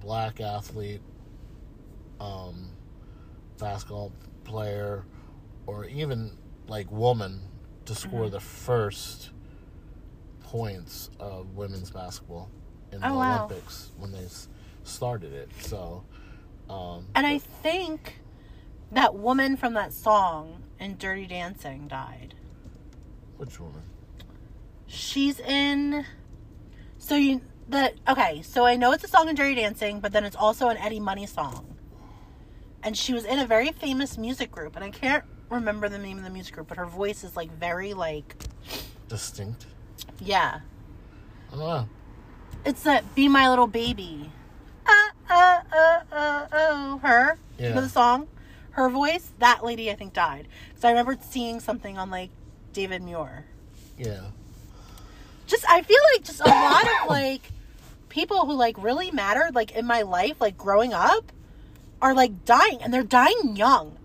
black 0.00 0.40
athlete, 0.40 1.02
um, 2.20 2.70
basketball 3.58 4.12
player, 4.44 5.04
or 5.66 5.84
even 5.86 6.36
like 6.68 6.90
woman 6.90 7.40
to 7.84 7.94
score 7.94 8.22
Mm-hmm. 8.22 8.32
the 8.32 8.40
first 8.40 9.30
points 10.46 11.10
of 11.18 11.54
women's 11.56 11.90
basketball 11.90 12.48
in 12.92 13.00
the 13.00 13.08
Oh, 13.08 13.16
wow. 13.16 13.44
Olympics 13.46 13.90
when 13.98 14.12
they 14.12 14.26
started 14.84 15.32
it. 15.32 15.50
So, 15.60 16.04
um, 16.70 17.06
And 17.14 17.26
I 17.26 17.38
think 17.38 18.20
that 18.92 19.14
woman 19.14 19.56
from 19.56 19.74
that 19.74 19.92
song 19.92 20.62
in 20.78 20.96
Dirty 20.96 21.26
Dancing 21.26 21.88
died. 21.88 22.34
which 23.38 23.58
woman? 23.60 23.82
She's 24.86 25.40
in. 25.40 26.04
So 26.98 27.16
you 27.16 27.40
the 27.68 27.92
okay. 28.08 28.42
So 28.42 28.64
I 28.64 28.76
know 28.76 28.92
it's 28.92 29.02
a 29.04 29.08
song 29.08 29.28
in 29.28 29.34
Dirty 29.34 29.56
Dancing, 29.56 29.98
but 30.00 30.12
then 30.12 30.24
it's 30.24 30.36
also 30.36 30.68
an 30.68 30.76
Eddie 30.76 31.00
Money 31.00 31.26
song. 31.26 31.76
And 32.84 32.96
she 32.96 33.12
was 33.12 33.24
in 33.24 33.40
a 33.40 33.46
very 33.46 33.72
famous 33.72 34.16
music 34.16 34.52
group, 34.52 34.76
and 34.76 34.84
I 34.84 34.90
can't 34.90 35.24
remember 35.50 35.88
the 35.88 35.98
name 35.98 36.18
of 36.18 36.24
the 36.24 36.30
music 36.30 36.54
group, 36.54 36.68
but 36.68 36.76
her 36.78 36.86
voice 36.86 37.24
is 37.24 37.36
like 37.36 37.50
very 37.58 37.94
like 37.94 38.36
Distinct. 39.08 39.66
Yeah. 40.20 40.60
I. 41.52 41.86
It's 42.64 42.82
that 42.82 43.14
"Be 43.14 43.28
My 43.28 43.48
Little 43.48 43.66
Baby." 43.66 44.30
Uh 44.86 44.92
uh 45.30 45.60
uh 45.72 46.00
uh 46.12 46.46
oh 46.52 46.98
her. 47.02 47.38
You 47.58 47.66
Yeah. 47.66 47.74
know 47.74 47.80
the 47.82 47.88
song. 47.88 48.28
Her 48.72 48.88
voice. 48.90 49.30
That 49.38 49.64
lady 49.64 49.90
I 49.90 49.94
think 49.94 50.12
died. 50.12 50.48
So 50.76 50.88
I 50.88 50.90
remember 50.90 51.16
seeing 51.20 51.60
something 51.60 51.96
on 51.98 52.10
like 52.10 52.30
David 52.72 53.02
Muir. 53.02 53.46
Yeah. 53.98 54.20
just 55.46 55.64
I 55.68 55.82
feel 55.82 55.98
like 56.12 56.24
just 56.24 56.40
a 56.40 56.48
lot 56.48 56.84
of 56.84 57.08
like 57.08 57.50
people 58.08 58.46
who 58.46 58.52
like 58.54 58.76
really 58.82 59.10
mattered 59.10 59.54
like 59.54 59.72
in 59.72 59.86
my 59.86 60.02
life 60.02 60.40
like 60.40 60.56
growing 60.58 60.92
up 60.92 61.32
are 62.02 62.12
like 62.14 62.44
dying 62.44 62.82
and 62.82 62.92
they're 62.92 63.02
dying 63.02 63.56
young. 63.56 63.96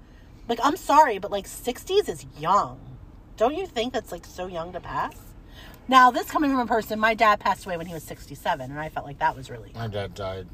Like 0.48 0.60
I'm 0.64 0.78
sorry, 0.78 1.18
but 1.20 1.32
like 1.32 1.46
60s 1.48 2.08
is 2.08 2.26
young. 2.40 2.80
Don't 3.38 3.56
you 3.56 3.66
think 3.68 3.92
that's 3.94 4.12
like 4.12 4.26
so 4.26 4.48
young 4.48 4.72
to 4.74 4.80
pass? 4.80 5.16
Now, 5.92 6.10
this 6.10 6.32
coming 6.32 6.52
from 6.52 6.62
a 6.62 6.66
person, 6.66 7.02
my 7.02 7.14
dad 7.14 7.42
passed 7.42 7.66
away 7.66 7.76
when 7.76 7.86
he 7.86 7.94
was 7.94 8.04
67 8.04 8.72
and 8.72 8.80
I 8.80 8.88
felt 8.88 9.06
like 9.06 9.20
that 9.20 9.36
was 9.36 9.50
really 9.50 9.74
My 9.76 9.88
dad 9.88 10.14
died 10.14 10.48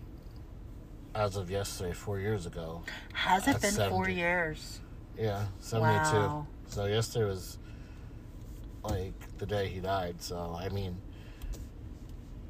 as 1.13 1.36
of 1.36 1.52
yesterday, 1.52 1.93
four 1.93 2.19
years 2.19 2.47
ago. 2.47 2.82
Has 3.13 3.47
it 3.47 3.62
been 3.62 3.89
4 3.91 4.10
years? 4.10 4.80
Yeah, 5.15 5.45
72. 5.60 6.17
Wow. 6.17 6.47
So 6.65 6.86
yesterday 6.86 7.26
was 7.26 7.60
like 8.84 9.13
the 9.38 9.45
day 9.45 9.67
he 9.67 9.80
died. 9.80 10.23
So, 10.23 10.58
I 10.60 10.69
mean, 10.69 10.97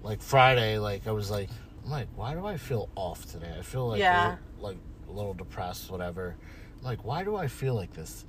like 0.01 0.21
Friday, 0.21 0.79
like 0.79 1.07
I 1.07 1.11
was 1.11 1.29
like, 1.29 1.49
I'm 1.83 1.91
like, 1.91 2.07
why 2.15 2.35
do 2.35 2.45
I 2.45 2.55
feel 2.55 2.87
off 2.95 3.25
today? 3.25 3.53
I 3.59 3.63
feel 3.63 3.89
like, 3.89 3.99
Yeah. 3.99 4.27
a 4.27 4.29
little, 4.29 4.39
like 4.61 4.77
a 5.09 5.11
little 5.11 5.33
depressed, 5.33 5.91
whatever. 5.91 6.37
I'm 6.77 6.85
like, 6.85 7.03
why 7.03 7.25
do 7.25 7.35
I 7.35 7.47
feel 7.47 7.75
like 7.75 7.91
this? 7.91 8.23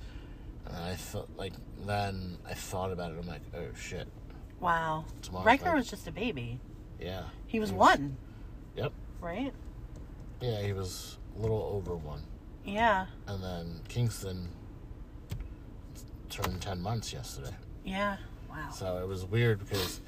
And 0.65 0.75
I 0.75 0.95
thought, 0.95 1.29
like, 1.37 1.53
then 1.85 2.39
I 2.45 2.55
thought 2.55 2.91
about 2.91 3.13
it. 3.13 3.19
I'm 3.21 3.27
like, 3.27 3.43
oh 3.55 3.73
shit. 3.73 4.09
Wow. 4.59 5.05
Tomorrow's 5.21 5.45
Riker 5.45 5.75
was 5.75 5.89
just 5.89 6.07
a 6.07 6.11
baby. 6.11 6.59
Yeah. 6.99 7.23
He 7.47 7.59
was 7.59 7.71
one, 7.71 8.17
Yep. 8.75 8.91
right? 9.21 9.53
Yeah, 10.41 10.61
he 10.61 10.73
was 10.73 11.17
a 11.37 11.41
little 11.41 11.71
over 11.73 11.95
one. 11.95 12.21
Yeah. 12.65 13.05
And 13.27 13.41
then 13.43 13.81
Kingston 13.87 14.49
turned 16.29 16.61
10 16.61 16.81
months 16.81 17.11
yesterday. 17.13 17.55
Yeah. 17.83 18.17
Wow. 18.49 18.69
So 18.71 18.97
it 18.97 19.07
was 19.07 19.25
weird 19.25 19.59
because 19.59 20.01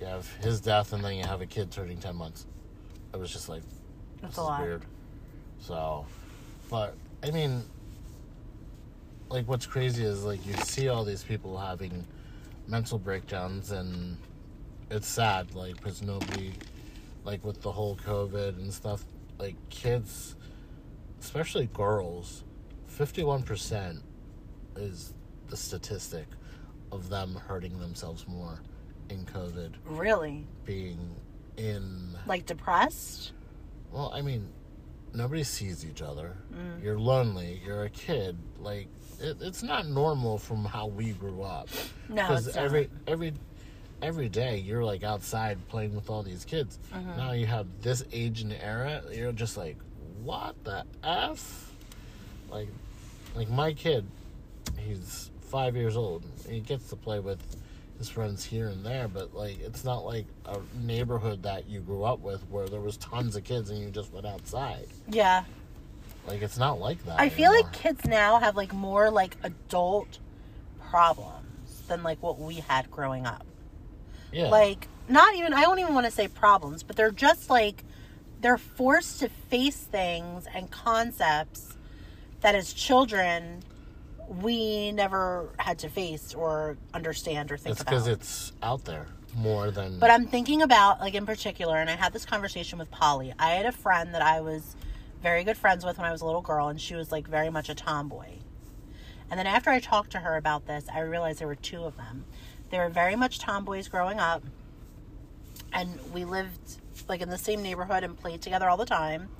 you 0.00 0.06
have 0.06 0.28
his 0.36 0.60
death 0.60 0.92
and 0.92 1.04
then 1.04 1.14
you 1.16 1.24
have 1.24 1.40
a 1.40 1.46
kid 1.46 1.70
turning 1.70 1.98
10 1.98 2.16
months. 2.16 2.46
It 3.12 3.18
was 3.20 3.32
just 3.32 3.48
like, 3.48 3.62
That's 4.20 4.34
this 4.34 4.38
a 4.38 4.42
is 4.42 4.46
lot. 4.48 4.60
weird. 4.62 4.82
So, 5.60 6.04
but 6.68 6.94
I 7.22 7.30
mean, 7.30 7.62
like 9.28 9.48
what's 9.48 9.66
crazy 9.66 10.04
is 10.04 10.24
like 10.24 10.44
you 10.46 10.52
see 10.54 10.88
all 10.88 11.04
these 11.04 11.22
people 11.22 11.56
having 11.58 12.04
mental 12.66 12.98
breakdowns 12.98 13.70
and 13.70 14.16
it's 14.90 15.08
sad, 15.08 15.54
like, 15.54 15.76
because 15.76 16.02
nobody, 16.02 16.52
like 17.24 17.44
with 17.44 17.60
the 17.62 17.72
whole 17.72 17.96
COVID 17.96 18.56
and 18.58 18.72
stuff, 18.72 19.04
like 19.38 19.56
kids, 19.70 20.36
especially 21.20 21.66
girls, 21.72 22.44
51% 22.98 24.00
is 24.76 25.14
the 25.48 25.56
statistic 25.56 26.26
of 26.92 27.08
them 27.08 27.34
hurting 27.34 27.78
themselves 27.80 28.26
more 28.28 28.60
in 29.10 29.24
COVID 29.26 29.72
Really? 29.84 30.46
being 30.64 30.98
in 31.56 32.16
Like 32.26 32.46
depressed? 32.46 33.32
well 33.92 34.10
i 34.12 34.20
mean 34.20 34.48
nobody 35.12 35.44
sees 35.44 35.84
each 35.86 36.02
other 36.02 36.36
Mm. 36.52 36.82
you're 36.82 36.98
lonely 36.98 37.60
you're 37.64 37.84
a 37.84 37.90
kid 37.90 38.36
like 38.58 38.88
it, 39.20 39.36
it's 39.40 39.62
not 39.62 39.86
normal 39.86 40.38
from 40.38 40.64
how 40.64 40.86
we 40.86 41.12
grew 41.12 41.42
up 41.42 41.68
No, 42.08 42.16
because 42.22 42.46
it's 42.46 42.56
not. 42.56 42.64
every 42.64 42.90
every 43.06 43.32
every 44.02 44.28
day 44.28 44.58
you're 44.58 44.84
like 44.84 45.02
outside 45.02 45.58
playing 45.68 45.94
with 45.94 46.10
all 46.10 46.22
these 46.22 46.44
kids. 46.44 46.78
Mm-hmm. 46.92 47.16
Now 47.16 47.32
you 47.32 47.46
have 47.46 47.66
this 47.80 48.04
age 48.12 48.40
and 48.42 48.52
era, 48.52 49.02
you're 49.12 49.32
just 49.32 49.56
like, 49.56 49.76
what 50.22 50.54
the 50.64 50.84
f? 51.02 51.72
Like, 52.50 52.68
like 53.34 53.48
my 53.50 53.72
kid, 53.72 54.06
he's 54.78 55.30
five 55.40 55.74
years 55.76 55.96
old. 55.96 56.24
He 56.48 56.60
gets 56.60 56.88
to 56.90 56.96
play 56.96 57.20
with 57.20 57.40
his 57.98 58.08
friends 58.08 58.44
here 58.44 58.68
and 58.68 58.84
there, 58.84 59.08
but 59.08 59.34
like 59.34 59.60
it's 59.60 59.84
not 59.84 60.04
like 60.04 60.26
a 60.46 60.58
neighborhood 60.82 61.42
that 61.44 61.68
you 61.68 61.80
grew 61.80 62.02
up 62.04 62.20
with 62.20 62.42
where 62.50 62.68
there 62.68 62.80
was 62.80 62.96
tons 62.98 63.36
of 63.36 63.44
kids 63.44 63.70
and 63.70 63.78
you 63.78 63.90
just 63.90 64.12
went 64.12 64.26
outside. 64.26 64.86
Yeah. 65.08 65.44
Like 66.26 66.42
it's 66.42 66.58
not 66.58 66.80
like 66.80 67.04
that. 67.04 67.20
I 67.20 67.28
feel 67.28 67.52
anymore. 67.52 67.70
like 67.70 67.72
kids 67.72 68.04
now 68.06 68.38
have 68.38 68.56
like 68.56 68.72
more 68.72 69.10
like 69.10 69.36
adult 69.42 70.18
problems 70.90 71.82
than 71.88 72.02
like 72.02 72.22
what 72.22 72.38
we 72.38 72.56
had 72.56 72.90
growing 72.90 73.26
up. 73.26 73.46
yeah. 74.32 74.48
Like 74.48 74.88
not 75.08 75.34
even 75.34 75.52
I 75.52 75.62
don't 75.62 75.78
even 75.78 75.94
want 75.94 76.06
to 76.06 76.12
say 76.12 76.28
problems, 76.28 76.82
but 76.82 76.96
they're 76.96 77.10
just 77.10 77.50
like 77.50 77.84
they're 78.40 78.58
forced 78.58 79.20
to 79.20 79.28
face 79.28 79.76
things 79.76 80.46
and 80.54 80.70
concepts 80.70 81.76
that 82.40 82.54
as 82.54 82.72
children 82.72 83.62
we 84.28 84.92
never 84.92 85.50
had 85.58 85.78
to 85.80 85.88
face 85.88 86.34
or 86.34 86.76
understand 86.92 87.52
or 87.52 87.56
think 87.56 87.72
it's 87.72 87.82
about. 87.82 87.90
because 87.90 88.06
it's 88.06 88.52
out 88.62 88.84
there 88.84 89.06
more 89.36 89.70
than. 89.70 89.98
But 89.98 90.10
I'm 90.10 90.26
thinking 90.26 90.62
about, 90.62 91.00
like, 91.00 91.14
in 91.14 91.26
particular, 91.26 91.76
and 91.76 91.90
I 91.90 91.96
had 91.96 92.12
this 92.12 92.24
conversation 92.24 92.78
with 92.78 92.90
Polly. 92.90 93.32
I 93.38 93.50
had 93.50 93.66
a 93.66 93.72
friend 93.72 94.14
that 94.14 94.22
I 94.22 94.40
was 94.40 94.76
very 95.24 95.42
good 95.42 95.56
friends 95.56 95.86
with 95.86 95.96
when 95.96 96.06
I 96.06 96.12
was 96.12 96.20
a 96.20 96.26
little 96.26 96.42
girl, 96.42 96.68
and 96.68 96.78
she 96.78 96.94
was, 96.94 97.10
like, 97.10 97.26
very 97.26 97.48
much 97.48 97.70
a 97.70 97.74
tomboy. 97.74 98.34
And 99.30 99.40
then 99.40 99.46
after 99.46 99.70
I 99.70 99.80
talked 99.80 100.12
to 100.12 100.18
her 100.18 100.36
about 100.36 100.66
this, 100.66 100.84
I 100.92 101.00
realized 101.00 101.40
there 101.40 101.48
were 101.48 101.54
two 101.54 101.84
of 101.84 101.96
them. 101.96 102.26
They 102.68 102.78
were 102.78 102.90
very 102.90 103.16
much 103.16 103.38
tomboys 103.38 103.88
growing 103.88 104.20
up, 104.20 104.42
and 105.72 105.98
we 106.12 106.26
lived, 106.26 106.76
like, 107.08 107.22
in 107.22 107.30
the 107.30 107.38
same 107.38 107.62
neighborhood 107.62 108.04
and 108.04 108.20
played 108.20 108.42
together 108.42 108.68
all 108.68 108.76
the 108.76 108.84
time. 108.84 109.30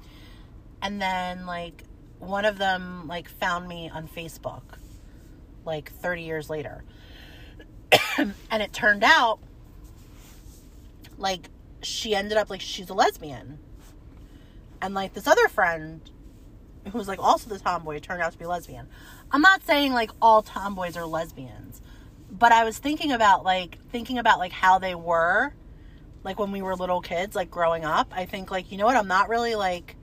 And 0.81 1.03
then, 1.03 1.45
like, 1.45 1.83
one 2.19 2.47
of 2.47 2.57
them, 2.57 3.07
like, 3.07 3.29
found 3.29 3.69
me 3.69 3.91
on 3.91 4.09
Facebook, 4.09 4.63
like, 5.67 5.93
30 5.93 6.23
years 6.23 6.49
later. 6.49 6.83
and 8.19 8.63
it 8.63 8.73
turned 8.73 9.05
out 9.05 9.39
like 11.19 11.49
she 11.83 12.15
ended 12.15 12.37
up 12.37 12.51
like 12.51 12.61
she's 12.61 12.91
a 12.91 12.95
lesbian 12.95 13.59
and 14.85 14.95
like 14.95 15.15
this 15.15 15.27
other 15.27 15.49
friend 15.49 16.11
who 16.91 16.99
was 16.99 17.09
like 17.09 17.19
also 17.19 17.49
the 17.49 17.59
tomboy 17.59 17.99
turned 17.99 18.23
out 18.23 18.33
to 18.33 18.39
be 18.39 18.45
lesbian. 18.45 18.89
I'm 19.31 19.41
not 19.41 19.65
saying 19.65 19.93
like 19.93 20.11
all 20.21 20.43
tomboys 20.43 20.97
are 20.97 21.07
lesbians 21.07 21.81
but 22.31 22.51
i 22.51 22.65
was 22.65 22.79
thinking 22.79 23.13
about 23.13 23.45
like 23.45 23.79
thinking 23.91 24.19
about 24.19 24.39
like 24.39 24.51
how 24.51 24.79
they 24.79 24.95
were 24.95 25.55
like 26.25 26.39
when 26.39 26.51
we 26.51 26.63
were 26.63 26.75
little 26.75 27.03
kids 27.03 27.37
like 27.37 27.51
growing 27.51 27.85
up. 27.85 28.13
I 28.13 28.25
think 28.25 28.51
like 28.51 28.73
you 28.73 28.79
know 28.79 28.87
what? 28.87 28.97
I'm 28.97 29.07
not 29.07 29.29
really 29.29 29.55
like 29.55 29.97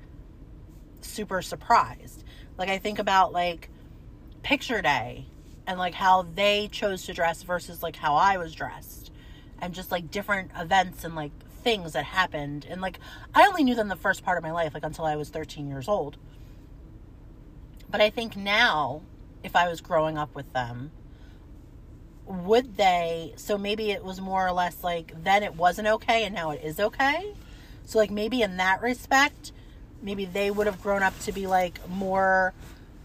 super 1.02 1.42
surprised. 1.42 2.24
Like 2.58 2.70
i 2.70 2.78
think 2.78 3.00
about 3.00 3.34
like 3.34 3.70
picture 4.44 4.82
day 4.82 5.26
and 5.68 5.80
like 5.80 5.96
how 5.96 6.24
they 6.36 6.70
chose 6.72 7.06
to 7.06 7.14
dress 7.14 7.44
versus 7.44 7.84
like 7.84 7.96
how 7.96 8.16
i 8.16 8.38
was 8.38 8.54
dressed 8.54 9.12
and 9.60 9.74
just 9.74 9.92
like 9.92 10.10
different 10.10 10.52
events 10.58 11.04
and 11.04 11.16
like 11.16 11.32
things 11.64 11.94
that 11.94 12.06
happened. 12.06 12.66
And 12.70 12.82
like 12.82 13.00
i 13.34 13.46
only 13.46 13.64
knew 13.64 13.76
them 13.76 13.88
the 13.88 13.96
first 13.96 14.24
part 14.24 14.38
of 14.38 14.44
my 14.44 14.52
life 14.52 14.74
like 14.74 14.84
until 14.84 15.06
i 15.06 15.16
was 15.16 15.30
13 15.30 15.68
years 15.68 15.88
old. 15.88 16.18
But 17.90 18.02
i 18.02 18.10
think 18.10 18.36
now 18.36 19.02
if 19.44 19.56
i 19.56 19.68
was 19.68 19.82
growing 19.82 20.18
up 20.18 20.36
with 20.36 20.52
them 20.54 20.92
would 22.26 22.78
they 22.78 23.34
so 23.36 23.58
maybe 23.58 23.92
it 23.92 24.04
was 24.04 24.22
more 24.22 24.48
or 24.48 24.52
less 24.52 24.84
like 24.84 25.12
then 25.24 25.44
it 25.44 25.56
wasn't 25.56 25.88
okay 25.88 26.24
and 26.24 26.34
now 26.34 26.52
it 26.52 26.62
is 26.64 26.80
okay? 26.80 27.34
So 27.86 27.98
like 27.98 28.12
maybe 28.12 28.42
in 28.42 28.58
that 28.58 28.82
respect 28.82 29.52
maybe 30.02 30.26
they 30.26 30.50
would 30.50 30.68
have 30.68 30.82
grown 30.82 31.04
up 31.04 31.18
to 31.22 31.32
be 31.32 31.48
like 31.48 31.88
more 31.90 32.54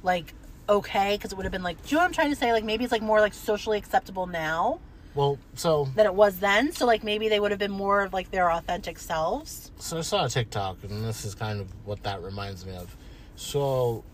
like 0.03 0.35
okay? 0.69 1.16
Because 1.16 1.33
it 1.33 1.37
would 1.37 1.45
have 1.45 1.53
been 1.53 1.62
like 1.62 1.83
do 1.83 1.90
you 1.90 1.97
know 1.97 2.03
what 2.03 2.07
i'm 2.07 2.12
trying 2.12 2.31
to 2.31 2.37
say? 2.37 2.53
Like 2.53 2.64
maybe 2.64 2.85
it's 2.85 2.92
like 2.92 3.03
more 3.03 3.21
like 3.21 3.35
socially 3.35 3.79
acceptable 3.79 4.27
now 4.27 4.81
well, 5.16 5.38
so 5.55 5.88
than 5.96 6.07
it 6.07 6.14
was 6.14 6.38
then. 6.38 6.70
So 6.72 6.87
like 6.87 7.02
maybe 7.02 7.29
they 7.29 7.40
would 7.40 7.50
have 7.50 7.59
been 7.59 7.72
more 7.72 8.02
of 8.02 8.12
like 8.12 8.31
their 8.31 8.52
authentic 8.52 8.98
selves. 8.98 9.72
so 9.79 9.98
I 9.98 10.02
saw 10.02 10.26
a 10.26 10.29
TikTok, 10.29 10.85
and 10.85 11.05
this 11.05 11.24
is 11.24 11.35
kind 11.35 11.61
of 11.61 11.68
what 11.85 12.02
that 12.05 12.22
reminds 12.22 12.64
me 12.64 12.76
of. 12.76 12.94
So, 13.35 14.05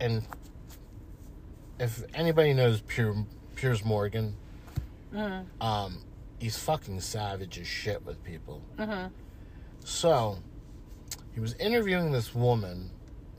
and 0.00 0.22
if 1.78 2.02
anybody 2.14 2.52
knows 2.52 2.80
Pier, 2.82 3.14
Piers 3.54 3.84
Morgan, 3.84 4.36
um, 5.60 6.02
he's 6.38 6.58
fucking 6.58 7.00
savage 7.00 7.58
as 7.58 7.66
shit 7.66 8.04
with 8.04 8.22
people. 8.22 8.62
So, 9.84 10.38
he 11.32 11.40
was 11.40 11.54
interviewing 11.54 12.12
this 12.12 12.34
woman 12.34 12.90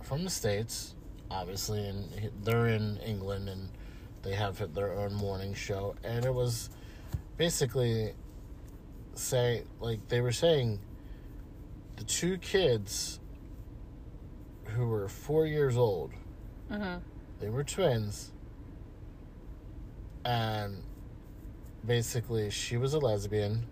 from 0.02 0.24
the 0.24 0.30
states, 0.30 0.96
obviously, 1.30 1.88
and 1.88 2.32
they're 2.44 2.68
in 2.68 2.98
England, 2.98 3.48
and 3.48 3.70
they 4.24 4.34
have 4.34 4.74
their 4.74 4.92
own 4.94 5.14
morning 5.14 5.54
show, 5.54 5.96
and 6.04 6.26
it 6.26 6.34
was 6.34 6.70
basically 7.38 8.14
say 9.14 9.64
like 9.80 10.08
they 10.08 10.22
were 10.22 10.32
saying 10.32 10.80
the 11.98 12.04
two 12.04 12.38
kids 12.38 13.20
who 14.66 14.88
were 14.88 15.08
four 15.08 15.46
years 15.46 15.76
old 15.78 16.12
mm-hmm. 16.72 17.00
they 17.40 17.50
were 17.50 17.64
twins 17.64 18.32
and 20.24 20.84
basically 21.86 22.50
she 22.50 22.78
was 22.78 22.94
a 22.94 23.00
lesbian 23.00 23.66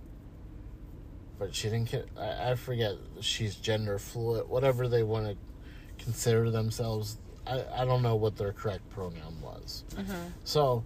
but 1.37 1.55
she 1.55 1.69
didn't 1.69 1.89
get 1.89 2.07
I, 2.17 2.51
I 2.51 2.55
forget 2.55 2.95
she's 3.21 3.55
gender 3.55 3.97
fluid 3.97 4.49
whatever 4.49 4.87
they 4.87 5.03
want 5.03 5.27
to 5.27 6.03
consider 6.03 6.49
themselves 6.49 7.17
I, 7.49 7.63
I 7.81 7.85
don't 7.85 8.01
know 8.01 8.15
what 8.15 8.37
their 8.37 8.53
correct 8.53 8.87
pronoun 8.89 9.41
was. 9.41 9.83
Mm-hmm. 9.95 10.27
So 10.43 10.83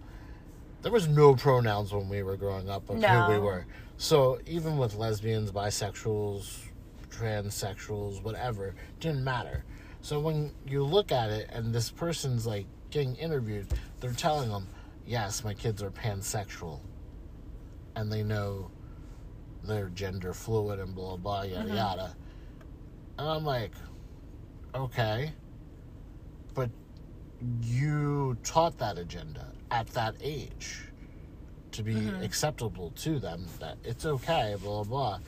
there 0.84 0.92
was 0.92 1.08
no 1.08 1.34
pronouns 1.34 1.94
when 1.94 2.10
we 2.10 2.22
were 2.24 2.36
growing 2.36 2.70
up 2.70 2.90
of 2.90 3.02
who 3.02 3.32
we 3.32 3.40
were. 3.40 3.66
So 3.98 4.40
even 4.46 4.78
with 4.78 4.96
lesbians 4.96 5.52
bisexuals 5.52 6.60
transsexuals 7.10 8.22
whatever 8.24 8.76
didn't 9.00 9.24
matter. 9.24 9.64
So 10.02 10.20
when 10.20 10.52
you 10.68 10.84
look 10.84 11.12
at 11.12 11.30
it 11.30 11.50
and 11.54 11.74
this 11.74 11.90
person's 11.90 12.46
like 12.46 12.66
getting 12.90 13.16
interviewed 13.16 13.68
they're 14.00 14.12
telling 14.12 14.50
them 14.50 14.68
yes 15.06 15.44
my 15.44 15.54
kids 15.54 15.82
are 15.82 15.92
pansexual. 15.92 16.82
And 17.96 18.12
they 18.12 18.24
know 18.24 18.70
they're 19.64 19.90
gender 19.90 20.34
fluid 20.34 20.80
and 20.80 20.94
blah 20.94 21.16
blah 21.16 21.44
yada 21.44 21.66
mm-hmm. 21.66 21.78
yada. 21.78 22.16
And 23.18 23.30
i'm 23.30 23.46
like 23.46 23.72
okay 24.76 25.32
but 26.54 26.70
you 27.62 28.36
taught 28.44 28.78
that 28.80 28.98
agenda 28.98 29.54
at 29.74 29.88
that 29.88 30.16
age 30.22 30.84
to 31.72 31.84
be 31.84 31.96
mm-hmm. 31.96 32.24
acceptable 32.24 32.92
to 32.92 33.20
them 33.20 33.46
that 33.60 33.78
it's 33.84 34.06
okay 34.06 34.56
blah 34.62 34.84
blah 34.84 35.20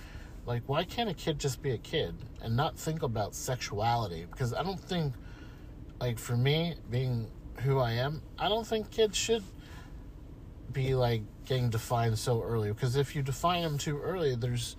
like 0.45 0.61
why 0.67 0.83
can't 0.83 1.09
a 1.09 1.13
kid 1.13 1.39
just 1.39 1.61
be 1.61 1.71
a 1.71 1.77
kid 1.77 2.13
and 2.41 2.55
not 2.55 2.77
think 2.77 3.01
about 3.01 3.33
sexuality? 3.33 4.25
Because 4.29 4.53
i 4.53 4.63
don't 4.63 4.79
think 4.79 5.13
like 5.99 6.19
for 6.19 6.37
me 6.37 6.75
being 6.89 7.27
who 7.61 7.79
i 7.79 7.93
am 7.93 8.21
i 8.37 8.47
don't 8.47 8.67
think 8.67 8.91
kids 8.91 9.17
should 9.17 9.43
be 10.71 10.93
like 10.93 11.21
getting 11.45 11.69
defined 11.69 12.17
so 12.17 12.43
early. 12.43 12.69
Because 12.69 12.95
if 12.95 13.15
you 13.15 13.21
define 13.21 13.63
them 13.63 13.77
too 13.77 13.99
early 14.01 14.35
there's 14.35 14.75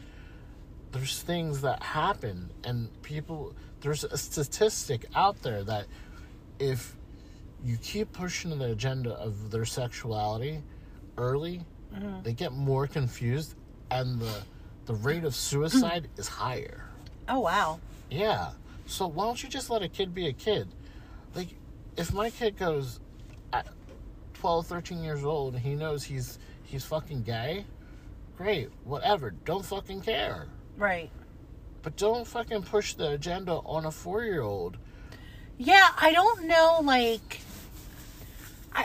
there's 0.92 1.20
things 1.22 1.62
that 1.62 1.82
happen 1.82 2.50
and 2.64 2.90
people 3.02 3.54
there's 3.80 4.04
a 4.04 4.16
statistic 4.16 5.04
out 5.14 5.42
there 5.42 5.64
that 5.64 5.86
if 6.58 6.96
you 7.64 7.76
keep 7.78 8.12
pushing 8.12 8.56
the 8.58 8.72
agenda 8.72 9.12
of 9.14 9.50
their 9.50 9.64
sexuality 9.64 10.62
early 11.18 11.64
mm-hmm. 11.94 12.22
they 12.22 12.32
get 12.32 12.52
more 12.52 12.86
confused 12.86 13.54
and 13.90 14.20
the 14.20 14.42
the 14.86 14.94
rate 14.94 15.24
of 15.24 15.34
suicide 15.34 16.08
is 16.16 16.28
higher 16.28 16.84
Oh 17.28 17.40
wow. 17.40 17.80
yeah 18.10 18.50
so 18.86 19.06
why 19.06 19.24
don't 19.24 19.42
you 19.42 19.48
just 19.48 19.68
let 19.70 19.82
a 19.82 19.88
kid 19.88 20.14
be 20.14 20.28
a 20.28 20.32
kid 20.32 20.68
like 21.34 21.48
if 21.96 22.12
my 22.12 22.30
kid 22.30 22.56
goes 22.56 23.00
at 23.52 23.66
12 24.34 24.66
13 24.66 25.02
years 25.02 25.24
old 25.24 25.54
and 25.54 25.62
he 25.62 25.74
knows 25.74 26.04
he's 26.04 26.38
he's 26.62 26.84
fucking 26.84 27.22
gay 27.22 27.64
great 28.36 28.68
whatever 28.84 29.30
don't 29.44 29.64
fucking 29.64 30.00
care 30.02 30.46
Right. 30.76 31.10
but 31.82 31.96
don't 31.96 32.26
fucking 32.26 32.62
push 32.64 32.94
the 32.94 33.12
agenda 33.12 33.52
on 33.64 33.86
a 33.86 33.90
four 33.90 34.24
year 34.24 34.42
old 34.42 34.76
Yeah, 35.58 35.88
I 35.98 36.12
don't 36.12 36.44
know. 36.46 36.80
Like, 36.82 37.40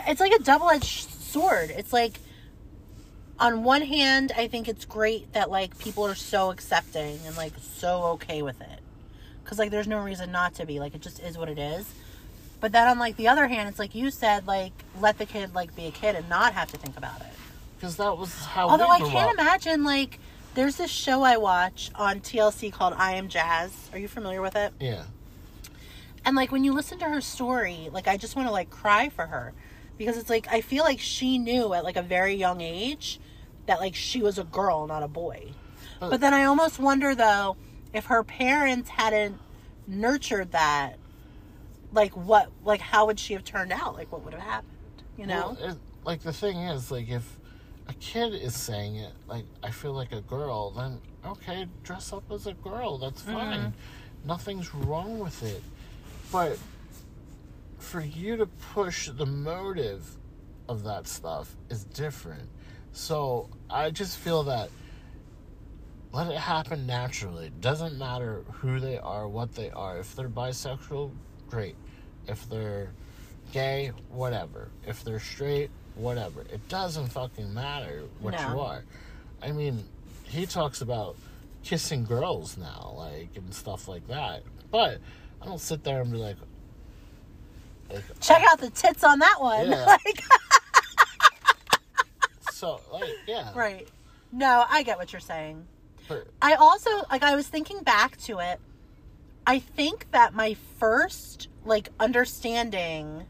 it's 0.08 0.20
like 0.20 0.32
a 0.32 0.38
double 0.42 0.70
edged 0.70 1.10
sword. 1.10 1.70
It's 1.70 1.92
like, 1.92 2.18
on 3.38 3.64
one 3.64 3.82
hand, 3.82 4.32
I 4.36 4.46
think 4.48 4.68
it's 4.68 4.84
great 4.84 5.32
that 5.32 5.50
like 5.50 5.78
people 5.78 6.06
are 6.06 6.14
so 6.14 6.50
accepting 6.50 7.18
and 7.26 7.36
like 7.36 7.52
so 7.60 8.02
okay 8.14 8.42
with 8.42 8.60
it, 8.60 8.80
because 9.42 9.58
like 9.58 9.70
there's 9.70 9.88
no 9.88 9.98
reason 10.02 10.30
not 10.30 10.54
to 10.54 10.66
be. 10.66 10.78
Like 10.78 10.94
it 10.94 11.00
just 11.00 11.20
is 11.20 11.36
what 11.36 11.48
it 11.48 11.58
is. 11.58 11.92
But 12.60 12.70
then 12.72 12.86
on 12.86 12.98
like 12.98 13.16
the 13.16 13.26
other 13.28 13.48
hand, 13.48 13.68
it's 13.68 13.78
like 13.78 13.94
you 13.94 14.10
said, 14.10 14.46
like 14.46 14.72
let 15.00 15.18
the 15.18 15.26
kid 15.26 15.54
like 15.54 15.74
be 15.74 15.86
a 15.86 15.90
kid 15.90 16.14
and 16.14 16.28
not 16.28 16.52
have 16.52 16.70
to 16.72 16.76
think 16.78 16.96
about 16.96 17.20
it. 17.20 17.26
because 17.76 17.96
that 17.96 18.16
was 18.16 18.32
how. 18.44 18.68
Although 18.68 18.88
I 18.88 19.00
can't 19.00 19.30
up. 19.30 19.34
imagine 19.40 19.82
like 19.82 20.20
there's 20.54 20.76
this 20.76 20.90
show 20.90 21.22
I 21.22 21.38
watch 21.38 21.90
on 21.96 22.20
TLC 22.20 22.72
called 22.72 22.94
I 22.96 23.14
Am 23.14 23.28
Jazz. 23.28 23.72
Are 23.92 23.98
you 23.98 24.06
familiar 24.06 24.40
with 24.42 24.54
it? 24.54 24.72
Yeah, 24.78 25.04
And 26.24 26.36
like 26.36 26.52
when 26.52 26.62
you 26.62 26.72
listen 26.72 26.98
to 27.00 27.06
her 27.06 27.20
story, 27.22 27.88
like 27.90 28.06
I 28.06 28.16
just 28.18 28.36
want 28.36 28.46
to 28.46 28.52
like 28.52 28.70
cry 28.70 29.08
for 29.08 29.26
her 29.26 29.52
because 30.04 30.18
it's 30.18 30.30
like 30.30 30.46
I 30.50 30.60
feel 30.60 30.82
like 30.84 30.98
she 31.00 31.38
knew 31.38 31.72
at 31.74 31.84
like 31.84 31.96
a 31.96 32.02
very 32.02 32.34
young 32.34 32.60
age 32.60 33.20
that 33.66 33.78
like 33.80 33.94
she 33.94 34.20
was 34.22 34.38
a 34.38 34.44
girl, 34.44 34.86
not 34.86 35.02
a 35.02 35.08
boy. 35.08 35.52
But- 36.00 36.10
But 36.10 36.20
then 36.20 36.34
I 36.34 36.44
almost 36.44 36.78
wonder 36.80 37.14
though 37.14 37.56
if 37.92 38.06
her 38.06 38.24
parents 38.24 38.90
hadn't 38.90 39.38
nurtured 39.86 40.52
that 40.52 40.96
like 41.92 42.16
what 42.16 42.50
like 42.64 42.80
how 42.80 43.06
would 43.06 43.20
she 43.20 43.34
have 43.34 43.44
turned 43.44 43.72
out? 43.72 43.94
Like 43.94 44.10
what 44.10 44.24
would 44.24 44.34
have 44.34 44.42
happened? 44.42 44.72
You 45.16 45.26
know? 45.26 45.56
Well, 45.60 45.70
it, 45.70 45.78
like 46.04 46.20
the 46.22 46.32
thing 46.32 46.56
is, 46.56 46.90
like 46.90 47.08
if 47.08 47.38
a 47.88 47.92
kid 47.94 48.34
is 48.34 48.54
saying 48.56 48.96
it, 48.96 49.12
like 49.28 49.44
I 49.62 49.70
feel 49.70 49.92
like 49.92 50.10
a 50.12 50.22
girl, 50.22 50.70
then 50.70 51.00
okay, 51.24 51.66
dress 51.84 52.12
up 52.12 52.24
as 52.32 52.46
a 52.48 52.54
girl. 52.54 52.98
That's 52.98 53.22
Mm-hmm. 53.22 53.32
fine. 53.34 53.74
Nothing's 54.24 54.74
wrong 54.74 55.18
with 55.18 55.42
it. 55.42 55.62
But 56.32 56.58
for 57.82 58.00
you 58.00 58.36
to 58.36 58.46
push 58.46 59.08
the 59.08 59.26
motive 59.26 60.16
of 60.68 60.84
that 60.84 61.06
stuff 61.06 61.54
is 61.68 61.84
different. 61.84 62.48
So 62.92 63.48
I 63.68 63.90
just 63.90 64.18
feel 64.18 64.44
that 64.44 64.70
let 66.12 66.28
it 66.28 66.36
happen 66.38 66.86
naturally. 66.86 67.50
Doesn't 67.60 67.98
matter 67.98 68.44
who 68.52 68.78
they 68.78 68.98
are, 68.98 69.26
what 69.26 69.54
they 69.54 69.70
are. 69.70 69.98
If 69.98 70.14
they're 70.14 70.28
bisexual, 70.28 71.10
great. 71.48 71.74
If 72.28 72.48
they're 72.48 72.92
gay, 73.52 73.92
whatever. 74.10 74.68
If 74.86 75.02
they're 75.04 75.20
straight, 75.20 75.70
whatever. 75.94 76.42
It 76.42 76.66
doesn't 76.68 77.08
fucking 77.08 77.52
matter 77.52 78.02
what 78.20 78.34
No. 78.34 78.52
you 78.52 78.60
are. 78.60 78.84
I 79.42 79.52
mean, 79.52 79.84
he 80.24 80.46
talks 80.46 80.82
about 80.82 81.16
kissing 81.64 82.04
girls 82.04 82.56
now, 82.56 82.94
like 82.96 83.30
and 83.36 83.52
stuff 83.52 83.88
like 83.88 84.06
that. 84.08 84.42
But 84.70 84.98
I 85.40 85.46
don't 85.46 85.60
sit 85.60 85.82
there 85.82 86.00
and 86.00 86.12
be 86.12 86.18
like 86.18 86.36
Check 88.20 88.42
out 88.50 88.58
the 88.60 88.70
tits 88.70 89.04
on 89.04 89.18
that 89.20 89.40
one. 89.40 89.70
Yeah. 89.70 89.84
like 90.04 90.22
so, 92.52 92.80
like 92.92 93.10
yeah. 93.26 93.52
right. 93.54 93.88
No, 94.32 94.64
I 94.68 94.82
get 94.82 94.98
what 94.98 95.12
you're 95.12 95.20
saying. 95.20 95.66
But 96.08 96.26
I 96.40 96.54
also 96.54 96.90
like 97.10 97.22
I 97.22 97.34
was 97.34 97.46
thinking 97.46 97.82
back 97.82 98.16
to 98.22 98.38
it. 98.38 98.60
I 99.46 99.58
think 99.58 100.10
that 100.12 100.34
my 100.34 100.56
first 100.78 101.48
like 101.64 101.88
understanding 101.98 103.26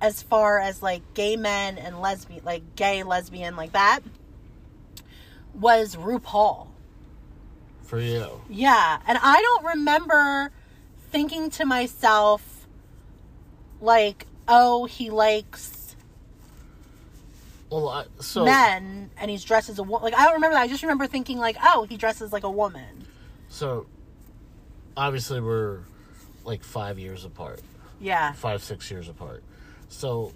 as 0.00 0.22
far 0.22 0.58
as 0.58 0.82
like 0.82 1.02
gay 1.14 1.36
men 1.36 1.78
and 1.78 2.00
lesbian 2.00 2.44
like 2.44 2.76
gay 2.76 3.02
lesbian 3.02 3.56
like 3.56 3.72
that 3.72 4.00
was 5.54 5.96
RuPaul. 5.96 6.68
for 7.82 8.00
you, 8.00 8.40
Yeah, 8.48 9.00
and 9.06 9.18
I 9.22 9.40
don't 9.40 9.64
remember 9.66 10.50
thinking 11.10 11.50
to 11.50 11.66
myself 11.66 12.51
like, 13.82 14.26
"Oh, 14.48 14.86
he 14.86 15.10
likes 15.10 15.96
well, 17.70 17.88
I, 17.88 18.04
so 18.20 18.44
men 18.44 19.10
and 19.18 19.30
he's 19.30 19.44
dressed 19.44 19.68
as 19.68 19.78
a 19.78 19.82
woman." 19.82 20.04
Like 20.04 20.14
I 20.14 20.24
don't 20.24 20.34
remember 20.34 20.54
that. 20.54 20.62
I 20.62 20.68
just 20.68 20.82
remember 20.82 21.06
thinking 21.06 21.38
like, 21.38 21.56
"Oh, 21.62 21.86
he 21.88 21.96
dresses 21.96 22.32
like 22.32 22.44
a 22.44 22.50
woman." 22.50 23.06
so 23.48 23.86
obviously 24.96 25.40
we're 25.40 25.80
like 26.44 26.64
five 26.64 26.98
years 26.98 27.24
apart. 27.26 27.60
Yeah. 28.00 28.32
five 28.32 28.62
six 28.64 28.90
years 28.90 29.08
apart 29.08 29.44
so 29.88 30.32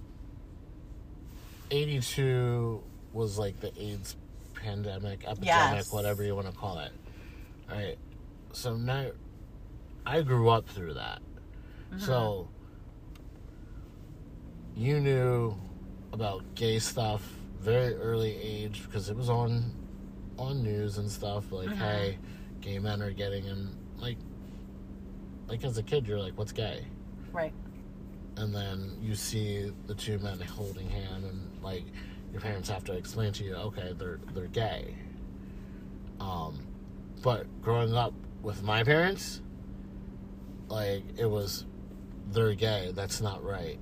82 1.70 2.80
was 3.12 3.38
like 3.38 3.58
the 3.60 3.72
aids 3.80 4.14
pandemic 4.54 5.24
epidemic 5.24 5.42
Yes. 5.44 5.92
whatever 5.92 6.22
you 6.22 6.34
want 6.34 6.46
to 6.46 6.52
call 6.52 6.78
it 6.78 6.92
all 7.70 7.76
right 7.76 7.98
so 8.52 8.76
now 8.76 9.06
i 10.04 10.22
grew 10.22 10.48
up 10.48 10.68
through 10.68 10.94
that 10.94 11.20
mm-hmm. 11.90 11.98
so 11.98 12.48
you 14.76 15.00
knew 15.00 15.56
about 16.12 16.42
gay 16.54 16.78
stuff 16.78 17.22
very 17.60 17.94
early 17.96 18.36
age 18.40 18.82
because 18.84 19.08
it 19.08 19.16
was 19.16 19.28
on 19.30 19.72
on 20.38 20.62
news 20.62 20.98
and 20.98 21.10
stuff 21.10 21.50
like 21.50 21.70
hey 21.70 22.18
gay 22.60 22.78
men 22.78 23.00
are 23.02 23.10
getting 23.10 23.46
in 23.46 23.74
like 23.98 24.18
like 25.48 25.64
as 25.64 25.78
a 25.78 25.82
kid 25.82 26.06
you're 26.06 26.18
like 26.20 26.36
what's 26.36 26.52
gay? 26.52 26.84
Right. 27.32 27.52
and 28.36 28.54
then 28.54 28.96
you 29.02 29.14
see 29.14 29.72
the 29.86 29.94
two 29.94 30.18
men 30.18 30.38
holding 30.40 30.88
hand 30.88 31.24
and 31.24 31.50
like 31.62 31.84
your 32.32 32.40
parents 32.40 32.68
have 32.68 32.84
to 32.84 32.92
explain 32.92 33.32
to 33.34 33.44
you 33.44 33.54
okay 33.54 33.94
they're 33.98 34.20
they're 34.34 34.46
gay. 34.46 34.94
Um 36.20 36.58
but 37.22 37.46
growing 37.62 37.94
up 37.94 38.12
with 38.42 38.62
my 38.62 38.84
parents 38.84 39.40
like 40.68 41.02
it 41.16 41.26
was 41.26 41.64
they're 42.32 42.54
gay 42.54 42.92
that's 42.94 43.20
not 43.20 43.42
right 43.42 43.78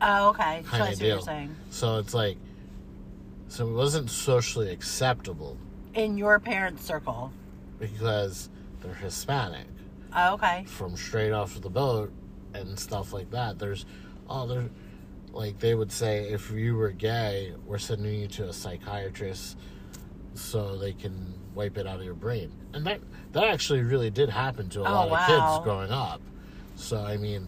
Oh, 0.00 0.28
okay. 0.30 0.62
So 0.70 0.76
I 0.76 0.92
see 0.92 1.04
what 1.04 1.08
you're 1.14 1.20
saying. 1.20 1.56
so 1.70 1.98
it's 1.98 2.14
like 2.14 2.36
so 3.48 3.68
it 3.68 3.72
wasn't 3.72 4.10
socially 4.10 4.70
acceptable 4.72 5.56
In 5.94 6.18
your 6.18 6.38
parents' 6.40 6.84
circle. 6.84 7.32
because 7.78 8.48
they're 8.82 8.94
hispanic 8.94 9.66
Oh, 10.14 10.34
okay. 10.34 10.64
from 10.66 10.96
straight 10.96 11.32
off 11.32 11.60
the 11.60 11.70
boat 11.70 12.10
and 12.54 12.78
stuff 12.78 13.12
like 13.12 13.30
that. 13.32 13.58
There's, 13.58 13.84
oh, 14.30 14.46
there, 14.46 14.64
like 15.32 15.58
they 15.58 15.74
would 15.74 15.92
say, 15.92 16.28
if 16.30 16.50
you 16.50 16.74
were 16.76 16.90
gay, 16.90 17.52
we're 17.66 17.76
sending 17.78 18.20
you 18.20 18.26
to 18.28 18.48
a 18.48 18.52
psychiatrist 18.52 19.58
so 20.34 20.76
they 20.76 20.92
can 20.94 21.34
wipe 21.54 21.76
it 21.78 21.86
out 21.86 21.98
of 21.98 22.04
your 22.04 22.14
brain. 22.14 22.50
And 22.72 22.84
that 22.86 23.00
that 23.32 23.44
actually 23.44 23.82
really 23.82 24.10
did 24.10 24.28
happen 24.30 24.68
to 24.70 24.80
a 24.80 24.84
Oh, 24.88 24.92
lot 24.92 25.10
wow. 25.10 25.20
of 25.20 25.26
kids 25.26 25.64
growing 25.64 25.90
up. 25.90 26.20
So 26.76 26.98
I 27.02 27.16
mean, 27.18 27.46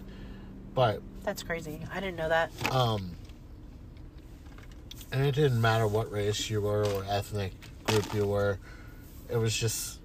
but 0.74 1.00
That's 1.24 1.42
crazy. 1.42 1.80
I 1.92 2.00
didn't 2.00 2.16
know 2.16 2.28
that. 2.28 2.50
um, 2.74 3.12
and 5.12 5.24
it 5.24 5.34
didn't 5.34 5.60
matter 5.60 5.86
what 5.86 6.10
race 6.12 6.50
you 6.50 6.60
were 6.60 6.84
or 6.86 7.04
ethnic 7.08 7.52
group 7.84 8.12
you 8.14 8.26
were. 8.26 8.58
It 9.30 9.36
was 9.36 9.56
just 9.56 10.00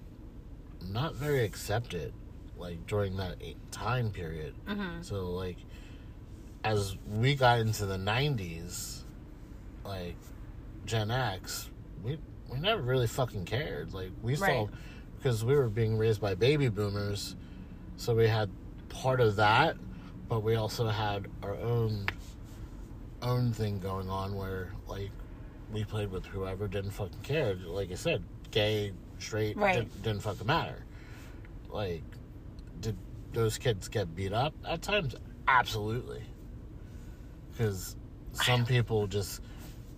not 0.90 1.14
very 1.14 1.44
accepted, 1.44 2.12
like 2.56 2.86
during 2.86 3.16
that 3.18 3.36
time 3.70 4.10
period. 4.10 4.54
Mm-hmm. 4.66 5.02
So 5.02 5.30
like, 5.30 5.56
as 6.62 6.96
we 7.06 7.34
got 7.34 7.60
into 7.60 7.84
the 7.86 7.96
'90s, 7.96 9.00
like 9.84 10.16
Gen 10.86 11.10
X, 11.10 11.70
we 12.02 12.18
we 12.50 12.58
never 12.58 12.80
really 12.82 13.06
fucking 13.06 13.44
cared. 13.44 13.92
Like 13.92 14.10
we 14.22 14.36
saw 14.36 14.44
Right. 14.46 14.68
because 15.18 15.44
we 15.44 15.54
were 15.54 15.68
being 15.68 15.96
raised 15.98 16.20
by 16.20 16.34
baby 16.34 16.68
boomers, 16.68 17.36
so 17.96 18.14
we 18.14 18.26
had 18.26 18.50
part 18.88 19.20
of 19.20 19.36
that, 19.36 19.76
but 20.28 20.42
we 20.42 20.56
also 20.56 20.88
had 20.88 21.26
our 21.42 21.54
own 21.56 22.06
own 23.22 23.52
thing 23.52 23.78
going 23.78 24.10
on 24.10 24.34
where 24.34 24.72
like 24.86 25.10
we 25.72 25.84
played 25.84 26.10
with 26.10 26.26
whoever 26.26 26.68
didn't 26.68 26.90
fucking 26.90 27.20
care. 27.22 27.54
Like 27.54 27.90
I 27.90 27.94
said, 27.94 28.22
gay, 28.50 28.92
straight, 29.18 29.56
Right. 29.56 29.76
didn't, 29.76 30.02
didn't 30.02 30.20
fucking 30.22 30.46
matter. 30.46 30.84
Like, 31.70 32.02
did 32.80 32.96
those 33.32 33.56
kids 33.58 33.88
get 33.88 34.14
beat 34.14 34.32
up 34.32 34.54
at 34.68 34.82
times? 34.82 35.14
Absolutely. 35.48 36.22
Because 37.50 37.96
some 38.32 38.66
people 38.66 39.06
just 39.06 39.40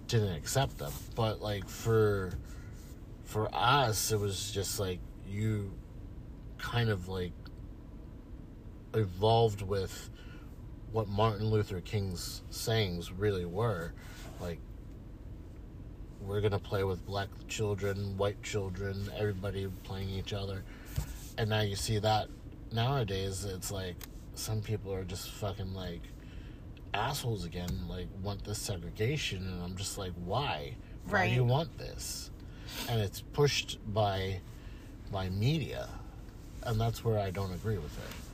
didn't 0.06 0.34
accept 0.34 0.78
them. 0.78 0.92
But 1.14 1.42
like 1.42 1.68
for 1.68 2.32
for 3.24 3.48
us, 3.52 4.12
it 4.12 4.20
was 4.20 4.50
just 4.52 4.78
like 4.78 5.00
you 5.28 5.72
kind 6.58 6.88
of 6.90 7.08
like 7.08 7.32
evolved 8.96 9.62
with 9.62 10.10
what 10.92 11.08
Martin 11.08 11.46
Luther 11.46 11.80
King's 11.80 12.42
sayings 12.50 13.12
really 13.12 13.44
were. 13.44 13.92
Like, 14.40 14.58
we're 16.20 16.40
gonna 16.40 16.58
play 16.58 16.84
with 16.84 17.04
black 17.06 17.28
children, 17.48 18.16
white 18.16 18.42
children, 18.42 19.10
everybody 19.16 19.68
playing 19.84 20.08
each 20.10 20.32
other. 20.32 20.64
And 21.38 21.50
now 21.50 21.60
you 21.60 21.76
see 21.76 21.98
that 21.98 22.28
nowadays, 22.72 23.44
it's 23.44 23.70
like 23.70 23.96
some 24.34 24.60
people 24.62 24.92
are 24.92 25.04
just 25.04 25.30
fucking 25.32 25.74
like 25.74 26.02
assholes 26.94 27.44
again, 27.44 27.84
like 27.88 28.08
want 28.22 28.44
this 28.44 28.58
segregation, 28.58 29.46
and 29.46 29.62
I'm 29.62 29.76
just 29.76 29.98
like, 29.98 30.12
why? 30.24 30.76
Why 31.08 31.28
do 31.28 31.34
you 31.34 31.44
want 31.44 31.76
this? 31.78 32.30
And 32.88 33.00
it's 33.00 33.20
pushed 33.20 33.78
by 33.92 34.40
by 35.12 35.28
media, 35.28 35.88
and 36.64 36.80
that's 36.80 37.04
where 37.04 37.18
I 37.18 37.30
don't 37.30 37.52
agree 37.52 37.78
with 37.78 37.96
it. 37.98 38.25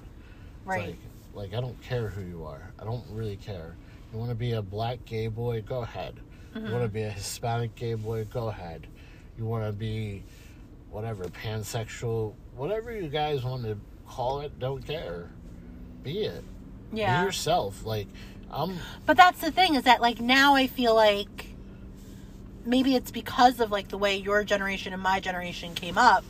Right. 0.64 0.96
Like, 1.34 1.50
like 1.50 1.54
I 1.58 1.60
don't 1.60 1.80
care 1.82 2.08
who 2.08 2.22
you 2.22 2.44
are. 2.44 2.72
I 2.78 2.84
don't 2.84 3.04
really 3.10 3.36
care. 3.36 3.74
You 4.12 4.18
want 4.18 4.30
to 4.30 4.34
be 4.36 4.52
a 4.52 4.62
black 4.62 5.04
gay 5.04 5.28
boy? 5.28 5.62
Go 5.62 5.82
ahead. 5.82 6.14
You 6.54 6.60
Mm-hmm. 6.60 6.72
want 6.72 6.84
to 6.84 6.88
be 6.90 7.02
a 7.02 7.10
Hispanic 7.10 7.74
gay 7.76 7.94
boy? 7.94 8.24
Go 8.26 8.48
ahead. 8.48 8.86
You 9.38 9.46
want 9.46 9.64
to 9.64 9.72
be 9.72 10.22
whatever 10.90 11.24
pansexual, 11.24 12.34
whatever 12.54 12.92
you 12.92 13.08
guys 13.08 13.42
want 13.42 13.64
to 13.64 13.78
call 14.06 14.40
it. 14.40 14.58
Don't 14.58 14.86
care. 14.86 15.30
Be 16.02 16.24
it. 16.24 16.44
yeah. 16.92 17.20
Be 17.20 17.26
yourself. 17.26 17.86
Like 17.86 18.06
I'm. 18.50 18.76
But 19.06 19.16
that's 19.16 19.40
the 19.40 19.50
thing 19.50 19.76
is 19.76 19.84
that 19.84 20.02
like 20.02 20.20
now 20.20 20.54
I 20.54 20.66
feel 20.66 20.94
like 20.94 21.54
maybe 22.66 22.94
it's 22.94 23.10
because 23.10 23.58
of 23.60 23.70
like 23.70 23.88
the 23.88 23.98
way 23.98 24.16
your 24.16 24.44
generation 24.44 24.92
and 24.92 25.02
my 25.02 25.20
generation 25.20 25.74
came 25.74 25.96
up 25.98 26.24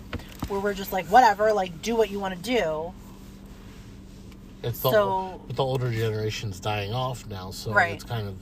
where 0.48 0.60
we're 0.60 0.74
just 0.74 0.92
like 0.92 1.06
whatever 1.06 1.52
like 1.52 1.82
do 1.82 1.94
what 1.96 2.10
you 2.10 2.18
want 2.20 2.34
to 2.34 2.40
do 2.40 2.92
It's 4.62 4.80
the 4.80 4.90
So- 4.90 5.40
but 5.46 5.56
the 5.56 5.64
older 5.64 5.90
generation's 5.90 6.60
dying 6.60 6.92
off 6.92 7.26
now, 7.26 7.50
so 7.50 7.72
Right. 7.72 7.94
it's 7.94 8.04
kind 8.04 8.28
of 8.28 8.36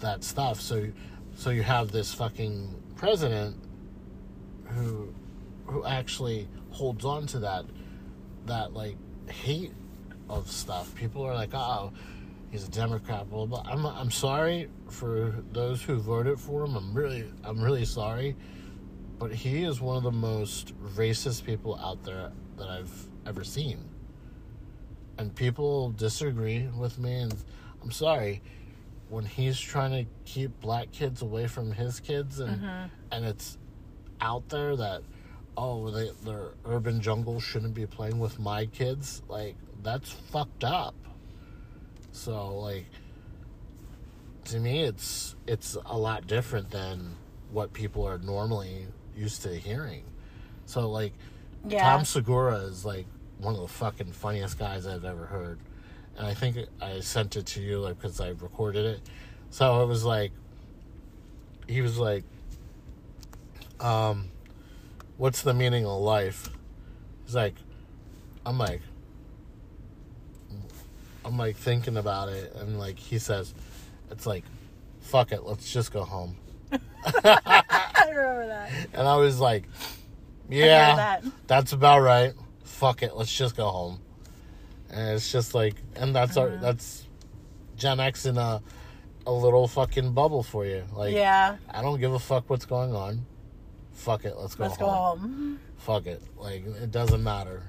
that 0.00 0.24
stuff. 0.24 0.60
So 0.60 0.88
so 1.36 1.50
you 1.50 1.62
have 1.62 1.90
this 1.90 2.14
fucking 2.14 2.74
president 2.96 3.56
who 4.66 5.12
who 5.66 5.84
actually 5.84 6.48
holds 6.70 7.04
on 7.04 7.26
to 7.28 7.38
that 7.40 7.64
that 8.46 8.74
like 8.74 8.96
hate 9.28 9.72
of 10.28 10.50
stuff. 10.50 10.94
People 10.94 11.22
are 11.22 11.34
like, 11.34 11.54
oh, 11.54 11.92
he's 12.50 12.66
a 12.66 12.70
Democrat. 12.70 13.28
Blah 13.28 13.46
blah. 13.46 13.62
I'm 13.66 13.84
I'm 13.86 14.10
sorry 14.10 14.68
for 14.88 15.34
those 15.52 15.82
who 15.82 15.96
voted 15.96 16.38
for 16.40 16.64
him. 16.64 16.76
I'm 16.76 16.94
really 16.94 17.24
I'm 17.42 17.60
really 17.60 17.84
sorry, 17.84 18.36
but 19.18 19.32
he 19.32 19.64
is 19.64 19.80
one 19.80 19.96
of 19.96 20.02
the 20.02 20.12
most 20.12 20.72
racist 20.96 21.44
people 21.44 21.76
out 21.76 22.02
there 22.04 22.32
that 22.56 22.68
I've 22.68 23.08
ever 23.26 23.42
seen 23.44 23.78
and 25.18 25.34
people 25.34 25.90
disagree 25.90 26.68
with 26.76 26.98
me 26.98 27.14
and 27.14 27.34
i'm 27.82 27.90
sorry 27.90 28.40
when 29.08 29.24
he's 29.24 29.58
trying 29.58 29.90
to 29.90 30.10
keep 30.24 30.60
black 30.60 30.90
kids 30.90 31.22
away 31.22 31.46
from 31.46 31.72
his 31.72 32.00
kids 32.00 32.40
and 32.40 32.60
mm-hmm. 32.60 32.86
and 33.12 33.24
it's 33.24 33.58
out 34.20 34.48
there 34.48 34.74
that 34.76 35.02
oh 35.56 35.90
they, 35.90 36.10
their 36.24 36.48
urban 36.64 37.00
jungle 37.00 37.38
shouldn't 37.38 37.74
be 37.74 37.86
playing 37.86 38.18
with 38.18 38.38
my 38.38 38.66
kids 38.66 39.22
like 39.28 39.54
that's 39.84 40.10
fucked 40.10 40.64
up. 40.64 40.94
So 42.10 42.56
like 42.56 42.86
to 44.46 44.58
me 44.58 44.82
it's 44.82 45.36
it's 45.46 45.76
a 45.86 45.96
lot 45.96 46.26
different 46.26 46.70
than 46.70 47.14
what 47.52 47.72
people 47.72 48.04
are 48.04 48.18
normally 48.18 48.86
used 49.16 49.42
to 49.42 49.54
hearing. 49.54 50.04
So 50.66 50.90
like 50.90 51.12
yeah. 51.68 51.90
Tom 51.90 52.04
Segura 52.04 52.56
is 52.56 52.84
like 52.84 53.06
one 53.38 53.54
of 53.54 53.60
the 53.60 53.68
fucking 53.68 54.12
funniest 54.12 54.58
guys 54.58 54.86
I've 54.86 55.04
ever 55.04 55.26
heard, 55.26 55.58
and 56.16 56.26
I 56.26 56.34
think 56.34 56.56
I 56.80 57.00
sent 57.00 57.36
it 57.36 57.46
to 57.46 57.60
you 57.60 57.80
like 57.80 57.96
because 58.00 58.20
I 58.20 58.30
recorded 58.30 58.84
it. 58.86 59.00
So 59.50 59.82
it 59.82 59.86
was 59.86 60.04
like, 60.04 60.32
he 61.68 61.80
was 61.80 61.98
like, 61.98 62.24
um, 63.80 64.30
"What's 65.16 65.42
the 65.42 65.54
meaning 65.54 65.86
of 65.86 66.00
life?" 66.00 66.48
He's 67.24 67.34
like, 67.34 67.54
I'm 68.44 68.58
like, 68.58 68.80
I'm 71.24 71.36
like 71.38 71.56
thinking 71.56 71.96
about 71.96 72.28
it, 72.28 72.54
and 72.56 72.78
like 72.78 72.98
he 72.98 73.18
says, 73.18 73.54
it's 74.10 74.26
like, 74.26 74.44
fuck 75.00 75.32
it, 75.32 75.44
let's 75.44 75.72
just 75.72 75.92
go 75.92 76.02
home. 76.04 76.36
i 76.72 78.06
remember 78.08 78.46
that 78.46 78.70
And 78.92 79.06
I 79.06 79.16
was 79.16 79.38
like, 79.38 79.64
yeah, 80.48 80.96
that. 80.96 81.24
that's 81.46 81.72
about 81.72 82.00
right. 82.00 82.32
Fuck 82.64 83.02
it, 83.02 83.14
let's 83.14 83.32
just 83.34 83.56
go 83.56 83.68
home. 83.68 84.00
And 84.90 85.10
it's 85.10 85.30
just 85.30 85.54
like, 85.54 85.76
and 85.96 86.14
that's 86.14 86.36
Uh-huh. 86.36 86.48
our 86.48 86.56
that's 86.56 87.06
Gen 87.76 88.00
X 88.00 88.26
in 88.26 88.36
a 88.38 88.62
a 89.26 89.32
little 89.32 89.66
fucking 89.68 90.12
bubble 90.12 90.42
for 90.42 90.66
you. 90.66 90.84
Like, 90.94 91.14
yeah 91.14 91.56
I 91.70 91.80
don't 91.82 91.98
give 92.00 92.12
a 92.12 92.18
fuck 92.18 92.50
what's 92.50 92.66
going 92.66 92.94
on. 92.94 93.24
Fuck 93.92 94.24
it, 94.24 94.36
let's 94.36 94.54
go 94.54 94.64
let's 94.64 94.76
home. 94.76 94.86
go 94.88 94.92
home 94.94 95.60
Fuck 95.78 96.06
it, 96.06 96.22
like 96.36 96.64
it 96.66 96.90
doesn't 96.90 97.22
matter. 97.22 97.62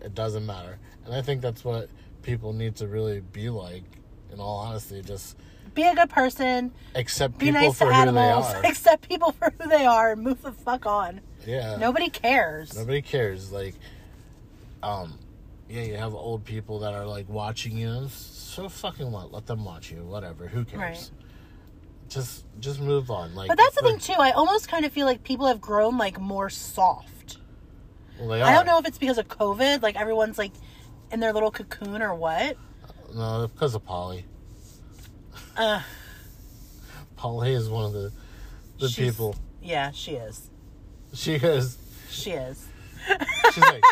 It 0.00 0.14
doesn't 0.14 0.44
matter. 0.46 0.78
And 1.04 1.14
I 1.14 1.22
think 1.22 1.40
that's 1.40 1.64
what 1.64 1.88
people 2.22 2.52
need 2.52 2.76
to 2.76 2.86
really 2.88 3.20
be 3.20 3.48
like. 3.50 3.84
In 4.30 4.40
all 4.40 4.58
honesty, 4.58 5.00
just 5.00 5.38
be 5.74 5.82
a 5.84 5.94
good 5.94 6.10
person 6.10 6.70
accept 6.94 7.38
people 7.38 7.60
nice 7.62 7.78
for 7.78 7.90
who 7.92 8.12
they 8.12 8.30
are. 8.30 8.60
accept 8.64 9.08
people 9.08 9.32
for 9.32 9.52
who 9.58 9.68
they 9.70 9.86
are 9.86 10.12
and 10.12 10.22
move 10.22 10.42
the 10.42 10.52
fuck 10.52 10.84
on 10.86 11.20
yeah. 11.46 11.76
nobody 11.78 12.10
cares 12.10 12.76
Nobody 12.76 13.00
cares. 13.00 13.50
Like, 13.52 13.74
um, 14.82 15.18
yeah, 15.68 15.82
you 15.82 15.96
have 15.96 16.14
old 16.14 16.44
people 16.44 16.78
that 16.80 16.94
are 16.94 17.06
like 17.06 17.28
watching 17.28 17.76
you. 17.76 18.08
So 18.10 18.68
fucking 18.68 19.10
what? 19.10 19.32
Let 19.32 19.46
them 19.46 19.64
watch 19.64 19.90
you. 19.90 20.04
Whatever. 20.04 20.46
Who 20.46 20.64
cares? 20.64 20.80
Right. 20.80 21.10
Just, 22.08 22.46
just 22.58 22.80
move 22.80 23.10
on. 23.10 23.34
Like, 23.34 23.48
but 23.48 23.58
that's 23.58 23.76
the 23.76 23.84
like, 23.84 24.00
thing 24.00 24.14
too 24.16 24.20
i 24.20 24.30
almost 24.30 24.66
kind 24.66 24.86
of 24.86 24.92
feel 24.92 25.04
like 25.04 25.22
people 25.24 25.46
have 25.46 25.60
grown 25.60 25.98
like 25.98 26.18
more 26.18 26.48
soft 26.48 27.36
Well, 28.18 28.28
they 28.28 28.40
I 28.40 28.54
don't 28.54 28.64
know 28.64 28.78
if 28.78 28.86
it's 28.86 28.96
because 28.96 29.18
of 29.18 29.28
COVID, 29.28 29.82
like 29.82 29.94
everyone's 29.96 30.38
like 30.38 30.52
in 31.12 31.20
their 31.20 31.34
little 31.34 31.50
cocoon 31.50 32.00
or 32.00 32.14
what. 32.14 32.56
No, 33.14 33.48
because 33.52 33.74
of 33.74 33.84
Polly. 33.84 34.24
Uh, 35.56 35.82
Polly 37.16 37.52
is 37.52 37.68
one 37.68 37.84
of 37.84 37.92
the 37.92 38.12
the 38.78 38.88
people. 38.88 39.34
Yeah, 39.62 39.90
she 39.90 40.12
is. 40.12 40.50
She 41.12 41.34
is. 41.34 41.78
She 42.10 42.30
is. 42.30 42.66
She's 43.52 43.58
like. 43.64 43.82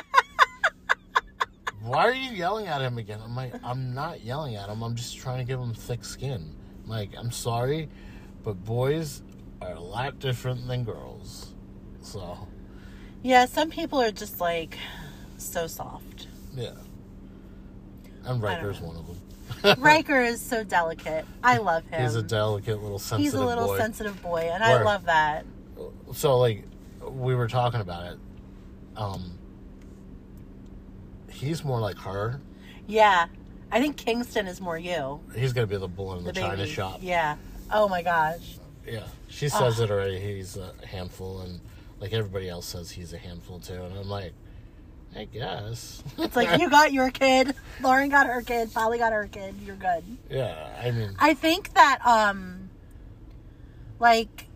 Why 1.86 2.04
are 2.08 2.14
you 2.14 2.32
yelling 2.32 2.66
at 2.66 2.80
him 2.82 2.98
again? 2.98 3.20
I'm 3.22 3.36
like, 3.36 3.54
I'm 3.62 3.94
not 3.94 4.22
yelling 4.22 4.56
at 4.56 4.68
him. 4.68 4.82
I'm 4.82 4.96
just 4.96 5.16
trying 5.16 5.38
to 5.38 5.44
give 5.44 5.60
him 5.60 5.72
thick 5.72 6.04
skin. 6.04 6.52
Like, 6.84 7.10
I'm 7.16 7.30
sorry, 7.30 7.88
but 8.42 8.64
boys 8.64 9.22
are 9.62 9.72
a 9.72 9.80
lot 9.80 10.18
different 10.18 10.66
than 10.66 10.84
girls. 10.84 11.54
So, 12.00 12.36
Yeah, 13.22 13.46
some 13.46 13.70
people 13.70 14.00
are 14.00 14.10
just 14.10 14.40
like 14.40 14.76
so 15.38 15.66
soft. 15.66 16.26
yeah. 16.54 16.70
And 18.24 18.42
Riker's 18.42 18.80
one 18.80 18.96
of 18.96 19.06
them. 19.06 19.80
Riker 19.82 20.20
is 20.20 20.40
so 20.40 20.64
delicate. 20.64 21.24
I 21.44 21.58
love 21.58 21.84
him. 21.86 22.02
He's 22.02 22.16
a 22.16 22.22
delicate 22.22 22.82
little 22.82 22.98
sensitive 22.98 23.32
boy. 23.32 23.38
He's 23.38 23.40
a 23.40 23.46
little 23.46 23.66
boy. 23.68 23.78
sensitive 23.78 24.22
boy, 24.22 24.50
and 24.52 24.64
I 24.64 24.82
love 24.82 25.04
that. 25.04 25.46
so, 26.12 26.36
like, 26.38 26.64
we 27.08 27.36
were 27.36 27.46
talking 27.46 27.80
about 27.80 28.12
it. 28.12 28.18
Um, 28.96 29.38
he's 31.36 31.64
more 31.64 31.80
like 31.80 31.98
her. 31.98 32.40
Yeah, 32.86 33.26
I 33.70 33.80
think 33.80 33.96
Kingston 33.96 34.46
is 34.46 34.60
more 34.60 34.78
you, 34.78 35.20
He's 35.34 35.52
gonna 35.52 35.66
be 35.66 35.76
the 35.76 35.88
bull 35.88 36.16
in 36.16 36.24
the, 36.24 36.32
the 36.32 36.40
china 36.40 36.56
baby. 36.56 36.70
shop. 36.70 37.00
Yeah. 37.02 37.36
Oh 37.70 37.88
my 37.88 38.02
gosh. 38.02 38.58
Yeah, 38.86 39.06
she 39.28 39.48
says 39.48 39.80
it 39.80 39.90
already. 39.90 40.20
He's 40.20 40.56
a 40.56 40.72
handful, 40.86 41.40
and 41.40 41.60
like 42.00 42.12
everybody 42.12 42.48
else 42.48 42.66
says, 42.66 42.90
he's 42.90 43.12
a 43.12 43.18
handful 43.18 43.58
too. 43.58 43.74
And 43.82 43.98
I'm 43.98 44.08
like, 44.08 44.32
I 45.16 45.24
guess. 45.24 46.02
It's 46.18 46.36
like 46.36 46.60
you 46.60 46.70
got 46.70 46.92
your 46.92 47.10
kid, 47.10 47.54
Lauren 47.82 48.08
got 48.08 48.26
her 48.26 48.42
kid, 48.42 48.72
Polly 48.72 48.98
got 48.98 49.12
her 49.12 49.26
kid. 49.26 49.54
You're 49.64 49.76
good. 49.76 50.04
yeah, 50.30 50.80
I 50.82 50.90
mean, 50.92 51.16
I 51.18 51.34
think 51.34 51.74
that 51.74 51.98
um 52.06 52.70
like 53.98 54.46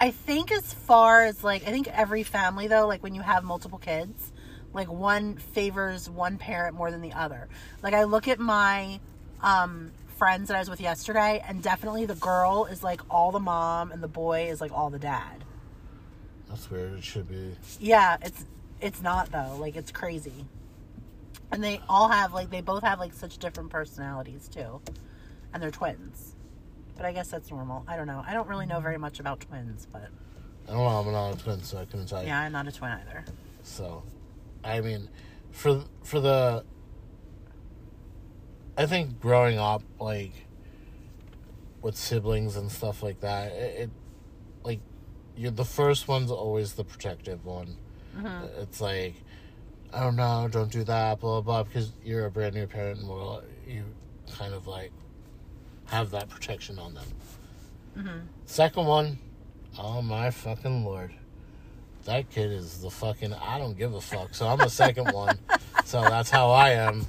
I 0.00 0.10
think 0.10 0.50
as 0.52 0.72
far 0.72 1.24
as 1.24 1.42
like 1.44 1.62
I 1.66 1.70
think 1.70 1.88
every 1.88 2.22
family 2.22 2.66
though, 2.68 2.86
like 2.86 3.02
when 3.02 3.14
you 3.14 3.22
have 3.22 3.44
multiple 3.44 3.78
kids, 3.78 4.31
like 4.72 4.90
one 4.90 5.36
favors 5.36 6.08
one 6.08 6.38
parent 6.38 6.74
more 6.76 6.90
than 6.90 7.00
the 7.00 7.12
other. 7.12 7.48
Like 7.82 7.94
I 7.94 8.04
look 8.04 8.28
at 8.28 8.38
my 8.38 9.00
um 9.42 9.92
friends 10.18 10.48
that 10.48 10.56
I 10.56 10.60
was 10.60 10.70
with 10.70 10.80
yesterday 10.80 11.42
and 11.46 11.62
definitely 11.62 12.06
the 12.06 12.14
girl 12.14 12.66
is 12.66 12.82
like 12.82 13.00
all 13.10 13.32
the 13.32 13.40
mom 13.40 13.90
and 13.90 14.02
the 14.02 14.08
boy 14.08 14.48
is 14.50 14.60
like 14.60 14.72
all 14.72 14.88
the 14.90 14.98
dad. 14.98 15.44
that's 16.48 16.70
weird. 16.70 16.94
It 16.94 17.04
should 17.04 17.28
be. 17.28 17.56
Yeah, 17.80 18.16
it's 18.22 18.44
it's 18.80 19.02
not 19.02 19.30
though. 19.32 19.56
Like 19.58 19.76
it's 19.76 19.90
crazy. 19.92 20.46
And 21.50 21.62
they 21.62 21.80
all 21.88 22.08
have 22.08 22.32
like 22.32 22.50
they 22.50 22.60
both 22.60 22.82
have 22.82 22.98
like 22.98 23.12
such 23.12 23.38
different 23.38 23.70
personalities 23.70 24.48
too. 24.48 24.80
And 25.52 25.62
they're 25.62 25.70
twins. 25.70 26.34
But 26.96 27.04
I 27.06 27.12
guess 27.12 27.28
that's 27.28 27.50
normal. 27.50 27.84
I 27.88 27.96
don't 27.96 28.06
know. 28.06 28.22
I 28.26 28.32
don't 28.32 28.48
really 28.48 28.66
know 28.66 28.80
very 28.80 28.98
much 28.98 29.18
about 29.20 29.40
twins, 29.40 29.86
but 29.90 30.08
I 30.68 30.72
don't 30.72 30.78
know. 30.78 30.86
I'm 30.86 31.12
not 31.12 31.34
a 31.34 31.42
twin, 31.42 31.62
so 31.62 31.78
I 31.78 31.84
couldn't 31.84 32.06
tell 32.06 32.22
you. 32.22 32.28
yeah, 32.28 32.40
I'm 32.40 32.52
not 32.52 32.68
a 32.68 32.72
twin 32.72 32.92
either. 32.92 33.24
So, 33.64 34.02
I 34.64 34.80
mean, 34.80 35.08
for 35.50 35.84
for 36.02 36.20
the, 36.20 36.64
I 38.76 38.86
think 38.86 39.20
growing 39.20 39.58
up 39.58 39.82
like 40.00 40.32
with 41.80 41.96
siblings 41.96 42.56
and 42.56 42.70
stuff 42.70 43.02
like 43.02 43.20
that, 43.20 43.52
it, 43.52 43.80
it 43.80 43.90
like 44.62 44.80
you're 45.36 45.50
the 45.50 45.64
first 45.64 46.08
one's 46.08 46.30
always 46.30 46.74
the 46.74 46.84
protective 46.84 47.44
one. 47.44 47.76
Mm-hmm. 48.16 48.60
It's 48.62 48.80
like, 48.80 49.14
oh 49.92 50.10
don't 50.10 50.52
don't 50.52 50.70
do 50.70 50.84
that, 50.84 51.20
blah 51.20 51.40
blah, 51.40 51.62
blah, 51.62 51.62
because 51.64 51.92
you're 52.04 52.26
a 52.26 52.30
brand 52.30 52.54
new 52.54 52.66
parent 52.66 53.00
and 53.00 53.08
well, 53.08 53.42
you 53.66 53.84
kind 54.36 54.54
of 54.54 54.66
like 54.66 54.92
have 55.86 56.10
that 56.10 56.28
protection 56.28 56.78
on 56.78 56.94
them. 56.94 57.06
Mm-hmm. 57.98 58.18
Second 58.46 58.86
one, 58.86 59.18
oh 59.78 60.00
my 60.02 60.30
fucking 60.30 60.84
lord 60.84 61.12
that 62.04 62.30
kid 62.30 62.50
is 62.50 62.80
the 62.80 62.90
fucking 62.90 63.34
I 63.34 63.58
don't 63.58 63.76
give 63.76 63.94
a 63.94 64.00
fuck. 64.00 64.34
So 64.34 64.46
I'm 64.46 64.58
the 64.58 64.68
second 64.68 65.12
one. 65.12 65.38
So 65.84 66.00
that's 66.00 66.30
how 66.30 66.50
I 66.50 66.70
am. 66.70 67.06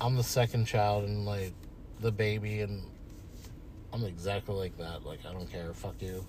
I'm 0.00 0.16
the 0.16 0.22
second 0.22 0.66
child 0.66 1.04
and 1.04 1.26
like 1.26 1.52
the 2.00 2.10
baby 2.10 2.60
and 2.60 2.82
I'm 3.92 4.04
exactly 4.04 4.54
like 4.54 4.76
that. 4.78 5.04
Like 5.04 5.20
I 5.28 5.32
don't 5.32 5.50
care. 5.50 5.72
Fuck 5.74 6.00
you. 6.00 6.24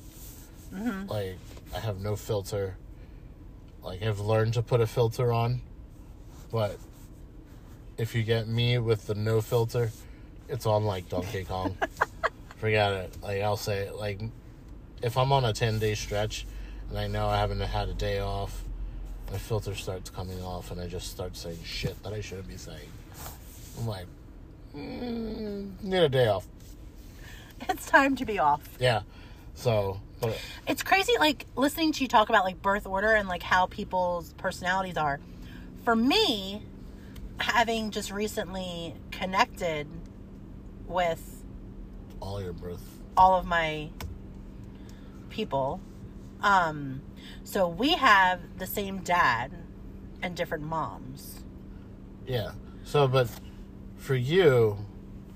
Mm-hmm. 0.74 1.08
Like 1.10 1.38
I 1.76 1.80
have 1.80 2.00
no 2.00 2.16
filter. 2.16 2.78
Like 3.84 4.02
I've 4.02 4.20
learned 4.20 4.56
to 4.56 4.62
put 4.62 4.82
a 4.82 4.88
filter 4.88 5.32
on, 5.32 5.62
but 6.52 6.78
if 7.98 8.16
you 8.16 8.24
get 8.24 8.48
me 8.48 8.78
with 8.78 9.08
the 9.08 9.16
no 9.16 9.42
filter, 9.42 9.92
it's 10.48 10.66
on 10.66 10.86
like 10.86 11.10
Donkey 11.10 11.44
Kong. 11.44 11.78
forget 12.58 12.94
it. 12.94 13.18
Like 13.22 13.42
I'll 13.42 13.58
say 13.58 13.80
it. 13.88 13.96
Like 13.96 14.22
if 15.02 15.18
I'm 15.18 15.32
on 15.32 15.46
a 15.46 15.54
ten 15.54 15.80
day 15.80 15.96
stretch 15.96 16.46
and 16.92 17.00
I 17.00 17.08
know 17.08 17.28
I 17.28 17.38
haven't 17.38 17.62
had 17.62 17.88
a 17.88 17.94
day 17.94 18.20
off, 18.20 18.66
my 19.32 19.38
filter 19.38 19.74
starts 19.76 20.10
coming 20.10 20.44
off 20.44 20.72
and 20.72 20.82
I 20.82 20.88
just 20.88 21.10
start 21.10 21.38
saying 21.38 21.60
shit 21.64 22.02
that 22.04 22.12
I 22.12 22.20
shouldn't 22.20 22.50
be 22.50 22.58
saying. 22.58 22.90
I'm 23.80 23.88
like, 23.88 24.08
mm, 24.76 25.82
need 25.82 25.98
a 25.98 26.10
day 26.10 26.28
off. 26.28 26.46
It's 27.70 27.86
time 27.86 28.18
to 28.18 28.26
be 28.26 28.40
off. 28.40 28.62
Yeah. 28.78 29.04
So, 29.56 30.02
but 30.20 30.38
It's 30.68 30.84
crazy, 30.84 31.14
like 31.18 31.46
listening 31.56 31.94
to 31.94 32.02
you 32.02 32.10
talk 32.10 32.28
about 32.28 32.44
like 32.44 32.62
birth 32.62 32.86
order 32.86 33.14
and 33.14 33.30
like 33.30 33.44
how 33.44 33.68
people's 33.68 34.34
personalities 34.34 34.98
are. 34.98 35.22
For 35.86 35.96
me, 35.96 36.62
having 37.40 37.92
just 37.92 38.12
recently 38.12 38.96
connected 39.12 39.88
with 40.88 41.44
all 42.20 42.42
your 42.42 42.54
birth. 42.54 42.84
all 43.16 43.36
of 43.40 43.46
my 43.46 43.90
people, 45.30 45.80
um, 46.44 47.02
so 47.44 47.68
we 47.68 47.94
have 47.94 48.40
the 48.58 48.68
same 48.68 49.00
dad 49.00 49.52
and 50.22 50.36
different 50.36 50.64
moms. 50.64 51.44
Yeah. 52.28 52.52
So, 52.84 53.08
but 53.08 53.28
for 53.98 54.16
you, 54.16 54.78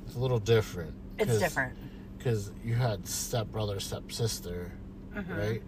it's 0.06 0.16
a 0.16 0.20
little 0.20 0.40
different. 0.40 0.94
It's 1.18 1.40
different. 1.40 1.78
Because 2.18 2.52
you 2.64 2.74
had 2.74 3.08
stepbrother, 3.08 3.80
stepsister, 3.80 4.72
Mm-hmm. 5.16 5.38
right? 5.38 5.62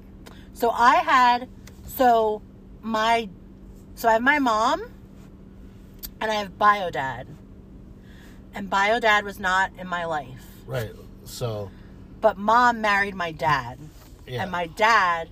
So 0.54 0.72
I 0.72 0.96
had 0.96 1.48
so 1.86 2.42
my 2.82 3.30
so 3.96 4.10
I 4.10 4.14
have 4.14 4.22
my 4.22 4.40
mom 4.40 4.82
and 6.20 6.30
I 6.32 6.34
have 6.36 6.58
bio 6.58 6.90
dad. 6.90 7.28
And 8.54 8.70
bio 8.70 9.00
dad 9.00 9.24
was 9.24 9.40
not 9.40 9.72
in 9.78 9.88
my 9.88 10.04
life. 10.06 10.44
Right. 10.66 10.92
So, 11.24 11.70
But 12.22 12.38
mom 12.38 12.82
married 12.82 13.14
my 13.16 13.32
dad. 13.32 13.78
Yeah. 14.28 14.42
And 14.44 14.52
my 14.52 14.68
dad 14.68 15.30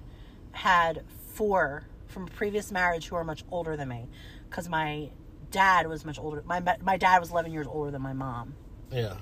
had 0.52 1.04
four 1.34 1.84
from 2.08 2.24
a 2.24 2.28
previous 2.32 2.72
marriage 2.72 3.08
who 3.08 3.16
are 3.16 3.24
much 3.24 3.44
older 3.52 3.76
than 3.76 3.90
me 3.90 4.08
cuz 4.50 4.70
my 4.70 5.10
dad 5.52 5.88
was 5.88 6.06
much 6.06 6.18
older. 6.20 6.42
My 6.46 6.60
my 6.82 6.98
dad 6.98 7.20
was 7.20 7.32
11 7.32 7.52
years 7.52 7.68
older 7.68 7.92
than 7.92 8.02
my 8.02 8.14
mom. 8.14 8.56
yeah. 8.92 9.16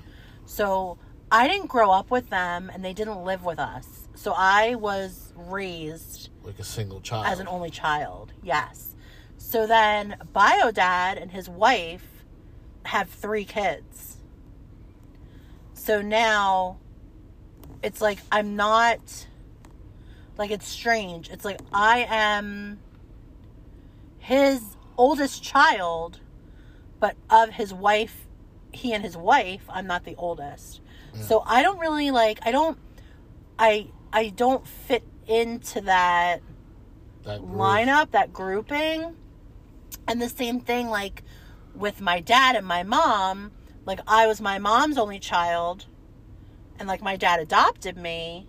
So 0.46 0.98
I 1.32 1.48
didn't 1.48 1.66
grow 1.68 1.90
up 1.90 2.10
with 2.10 2.28
them 2.30 2.70
and 2.72 2.84
they 2.84 2.92
didn't 2.92 3.24
live 3.24 3.44
with 3.44 3.58
us. 3.58 4.08
So 4.14 4.32
I 4.36 4.74
was 4.76 5.32
raised 5.34 6.28
Like 6.42 6.58
a 6.58 6.64
single 6.64 7.00
child. 7.00 7.26
as 7.26 7.40
an 7.40 7.48
only 7.48 7.70
child. 7.70 8.32
Yes. 8.42 8.94
So 9.38 9.66
then 9.66 10.16
bio 10.32 10.70
dad 10.70 11.18
and 11.18 11.30
his 11.32 11.48
wife 11.48 12.24
have 12.84 13.08
three 13.08 13.44
kids. 13.44 14.18
So 15.72 16.00
now 16.02 16.78
it's 17.82 18.00
like 18.00 18.18
I'm 18.30 18.54
not 18.56 19.26
like 20.36 20.50
it's 20.50 20.66
strange. 20.66 21.30
It's 21.30 21.44
like 21.44 21.60
I 21.72 22.06
am 22.08 22.78
his 24.18 24.62
oldest 24.96 25.42
child, 25.42 26.20
but 27.00 27.16
of 27.30 27.50
his 27.50 27.72
wife, 27.72 28.26
he 28.72 28.92
and 28.92 29.04
his 29.04 29.16
wife, 29.16 29.62
I'm 29.68 29.86
not 29.86 30.04
the 30.04 30.14
oldest. 30.16 30.80
Mm. 31.14 31.22
So 31.22 31.42
I 31.46 31.62
don't 31.62 31.78
really 31.78 32.10
like 32.10 32.40
I 32.42 32.50
don't 32.50 32.78
I 33.58 33.88
I 34.12 34.30
don't 34.30 34.66
fit 34.66 35.04
into 35.26 35.80
that 35.82 36.40
that 37.24 37.40
lineup, 37.40 38.10
that 38.10 38.32
grouping. 38.32 39.16
And 40.06 40.20
the 40.20 40.28
same 40.28 40.60
thing, 40.60 40.88
like 40.88 41.22
with 41.74 42.00
my 42.00 42.20
dad 42.20 42.56
and 42.56 42.66
my 42.66 42.82
mom, 42.82 43.52
like 43.86 44.00
I 44.06 44.26
was 44.26 44.40
my 44.40 44.58
mom's 44.58 44.98
only 44.98 45.18
child, 45.18 45.86
and 46.78 46.88
like 46.88 47.02
my 47.02 47.16
dad 47.16 47.40
adopted 47.40 47.96
me. 47.96 48.46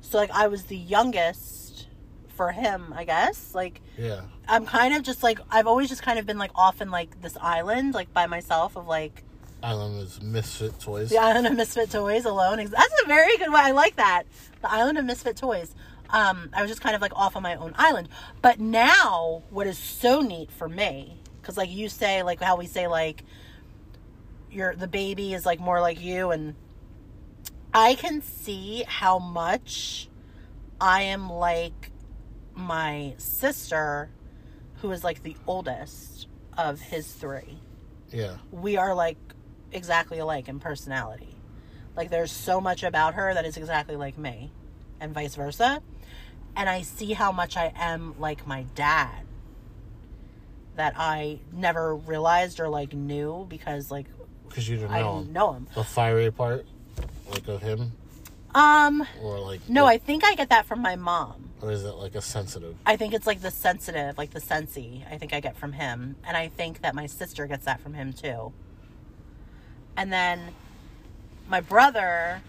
So, 0.00 0.18
like, 0.18 0.30
I 0.30 0.46
was 0.46 0.64
the 0.64 0.76
youngest 0.76 1.86
for 2.28 2.52
him, 2.52 2.92
I 2.96 3.04
guess. 3.04 3.54
Like, 3.54 3.80
Yeah. 3.96 4.22
I'm 4.48 4.64
kind 4.64 4.94
of 4.94 5.02
just 5.02 5.22
like, 5.22 5.40
I've 5.50 5.66
always 5.66 5.88
just 5.88 6.02
kind 6.02 6.18
of 6.18 6.24
been 6.26 6.38
like 6.38 6.52
off 6.54 6.80
in 6.80 6.90
like 6.90 7.20
this 7.20 7.36
island, 7.40 7.94
like 7.94 8.12
by 8.14 8.26
myself, 8.26 8.76
of 8.76 8.86
like 8.86 9.24
Island 9.62 10.00
of 10.00 10.22
misfit 10.22 10.78
toys. 10.78 11.10
the 11.10 11.18
island 11.18 11.46
of 11.48 11.54
misfit 11.54 11.90
toys 11.90 12.24
alone. 12.24 12.58
That's 12.58 13.02
a 13.02 13.06
very 13.06 13.36
good 13.38 13.52
way. 13.52 13.60
I 13.60 13.72
like 13.72 13.96
that. 13.96 14.22
The 14.62 14.70
island 14.72 14.98
of 14.98 15.04
misfit 15.04 15.36
toys. 15.36 15.74
Um, 16.10 16.48
I 16.54 16.62
was 16.62 16.70
just 16.70 16.80
kind 16.80 16.94
of 16.94 17.02
like 17.02 17.12
off 17.16 17.36
on 17.36 17.42
my 17.42 17.56
own 17.56 17.74
island. 17.76 18.08
But 18.40 18.60
now, 18.60 19.42
what 19.50 19.66
is 19.66 19.76
so 19.76 20.20
neat 20.20 20.50
for 20.52 20.68
me, 20.68 21.18
because 21.42 21.56
like 21.58 21.70
you 21.70 21.88
say, 21.88 22.22
like 22.22 22.40
how 22.40 22.56
we 22.56 22.66
say, 22.66 22.86
like 22.86 23.24
your 24.50 24.74
the 24.74 24.86
baby 24.88 25.34
is 25.34 25.44
like 25.44 25.60
more 25.60 25.80
like 25.80 26.00
you, 26.00 26.30
and 26.30 26.54
I 27.78 27.94
can 27.94 28.22
see 28.22 28.82
how 28.88 29.20
much 29.20 30.08
I 30.80 31.02
am 31.02 31.30
like 31.30 31.92
my 32.56 33.14
sister, 33.18 34.10
who 34.80 34.90
is 34.90 35.04
like 35.04 35.22
the 35.22 35.36
oldest 35.46 36.26
of 36.56 36.80
his 36.80 37.12
three 37.12 37.60
Yeah. 38.10 38.38
we 38.50 38.76
are 38.76 38.94
like 38.96 39.16
exactly 39.70 40.18
alike 40.18 40.48
in 40.48 40.58
personality. 40.58 41.36
Like 41.94 42.10
there's 42.10 42.32
so 42.32 42.60
much 42.60 42.82
about 42.82 43.14
her 43.14 43.32
that 43.32 43.44
is 43.44 43.56
exactly 43.56 43.94
like 43.94 44.18
me 44.18 44.50
and 45.00 45.14
vice 45.14 45.36
versa. 45.36 45.80
And 46.56 46.68
I 46.68 46.82
see 46.82 47.12
how 47.12 47.30
much 47.30 47.56
I 47.56 47.72
am 47.76 48.18
like 48.18 48.44
my 48.44 48.64
dad 48.74 49.24
that 50.74 50.94
I 50.96 51.38
never 51.52 51.94
realized 51.94 52.58
or 52.58 52.68
like 52.68 52.92
knew 52.92 53.46
because 53.48 53.92
like 53.92 54.06
Because 54.48 54.68
you 54.68 54.78
didn't 54.78 54.90
I 54.90 55.02
know 55.02 55.12
didn't 55.18 55.26
him. 55.28 55.32
know 55.32 55.52
him. 55.52 55.68
The 55.76 55.84
fiery 55.84 56.32
part, 56.32 56.66
like 57.30 57.46
of 57.48 57.62
him, 57.62 57.92
Um 58.54 59.06
or 59.22 59.38
like 59.40 59.68
no, 59.68 59.82
the- 59.82 59.88
I 59.88 59.98
think 59.98 60.24
I 60.24 60.34
get 60.34 60.48
that 60.50 60.66
from 60.66 60.80
my 60.80 60.96
mom. 60.96 61.50
or 61.60 61.70
is 61.72 61.84
it 61.84 61.94
like 61.94 62.14
a 62.14 62.22
sensitive? 62.22 62.76
I 62.86 62.96
think 62.96 63.12
it's 63.14 63.26
like 63.26 63.40
the 63.40 63.50
sensitive, 63.50 64.16
like 64.18 64.30
the 64.30 64.40
sensey, 64.40 65.04
I 65.12 65.18
think 65.18 65.32
I 65.32 65.40
get 65.40 65.56
from 65.56 65.72
him. 65.72 66.16
And 66.26 66.36
I 66.36 66.48
think 66.48 66.82
that 66.82 66.94
my 66.94 67.06
sister 67.06 67.46
gets 67.46 67.64
that 67.64 67.80
from 67.80 67.94
him 67.94 68.12
too. 68.12 68.52
And 69.96 70.12
then 70.12 70.54
my 71.48 71.60
brother 71.60 72.42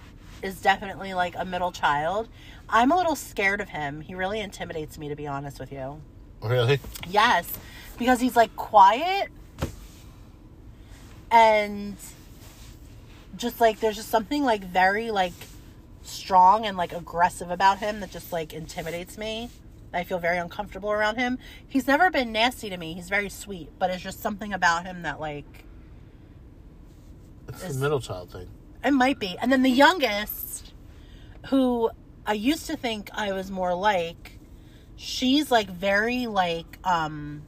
is 0.44 0.62
definitely 0.62 1.14
like 1.14 1.34
a 1.38 1.44
middle 1.46 1.72
child. 1.72 2.28
I'm 2.70 2.92
a 2.92 2.96
little 2.98 3.16
scared 3.16 3.62
of 3.62 3.70
him. 3.70 4.02
He 4.02 4.14
really 4.14 4.40
intimidates 4.40 4.98
me, 5.00 5.10
to 5.10 5.16
be 5.16 5.26
honest 5.26 5.60
with 5.60 5.72
you. 5.72 6.02
Really? 6.44 6.80
Yes, 7.08 7.46
because 7.98 8.20
he's 8.22 8.36
like 8.36 8.56
quiet 8.56 9.30
and 11.32 11.96
just 13.36 13.60
like 13.62 13.80
there's 13.80 13.96
just 13.96 14.10
something 14.10 14.44
like 14.44 14.64
very 14.64 15.12
like 15.12 15.34
strong 16.04 16.66
and 16.66 16.76
like 16.78 16.92
aggressive 16.94 17.50
about 17.52 17.80
him 17.80 18.00
that 18.00 18.12
just 18.12 18.32
like 18.32 18.54
intimidates 18.54 19.18
me. 19.18 19.50
I 19.94 20.04
feel 20.04 20.20
very 20.20 20.38
uncomfortable 20.38 20.92
around 20.92 21.18
him. 21.18 21.40
He's 21.68 21.88
never 21.88 22.12
been 22.12 22.32
nasty 22.32 22.70
to 22.70 22.78
me. 22.78 22.94
He's 22.94 23.10
very 23.10 23.30
sweet, 23.30 23.70
but 23.80 23.90
it's 23.90 24.04
just 24.04 24.22
something 24.22 24.54
about 24.54 24.86
him 24.86 25.02
that 25.04 25.20
like 25.20 25.66
It's 27.48 27.64
Is- 27.64 27.76
the 27.80 27.84
middle 27.86 28.00
child 28.00 28.32
thing. 28.32 28.48
it 28.84 28.92
might 28.92 29.20
be. 29.20 29.36
And 29.42 29.52
then 29.52 29.64
the 29.64 29.70
youngest, 29.72 30.74
who 31.48 31.90
I 32.26 32.34
used 32.34 32.68
to 32.68 32.78
think 32.78 33.10
I 33.14 33.32
was 33.32 33.50
more 33.50 33.74
like, 33.74 34.40
she's 34.96 35.50
like 35.52 35.70
very 35.70 36.28
like 36.28 36.78
um 36.84 37.44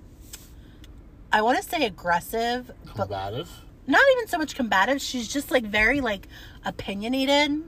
I 1.34 1.42
want 1.44 1.62
to 1.62 1.64
say 1.64 1.86
aggressive, 1.86 2.72
but 2.86 2.96
Combative. 3.08 3.50
Not 3.88 4.02
even 4.14 4.28
so 4.28 4.38
much 4.38 4.56
combative. 4.56 5.02
She's 5.02 5.28
just 5.28 5.52
like 5.52 5.64
very 5.64 6.02
like 6.02 6.28
opinionated 6.66 7.64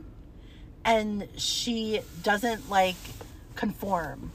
and 0.85 1.27
she 1.37 2.01
doesn't 2.23 2.69
like 2.69 2.95
conform. 3.55 4.31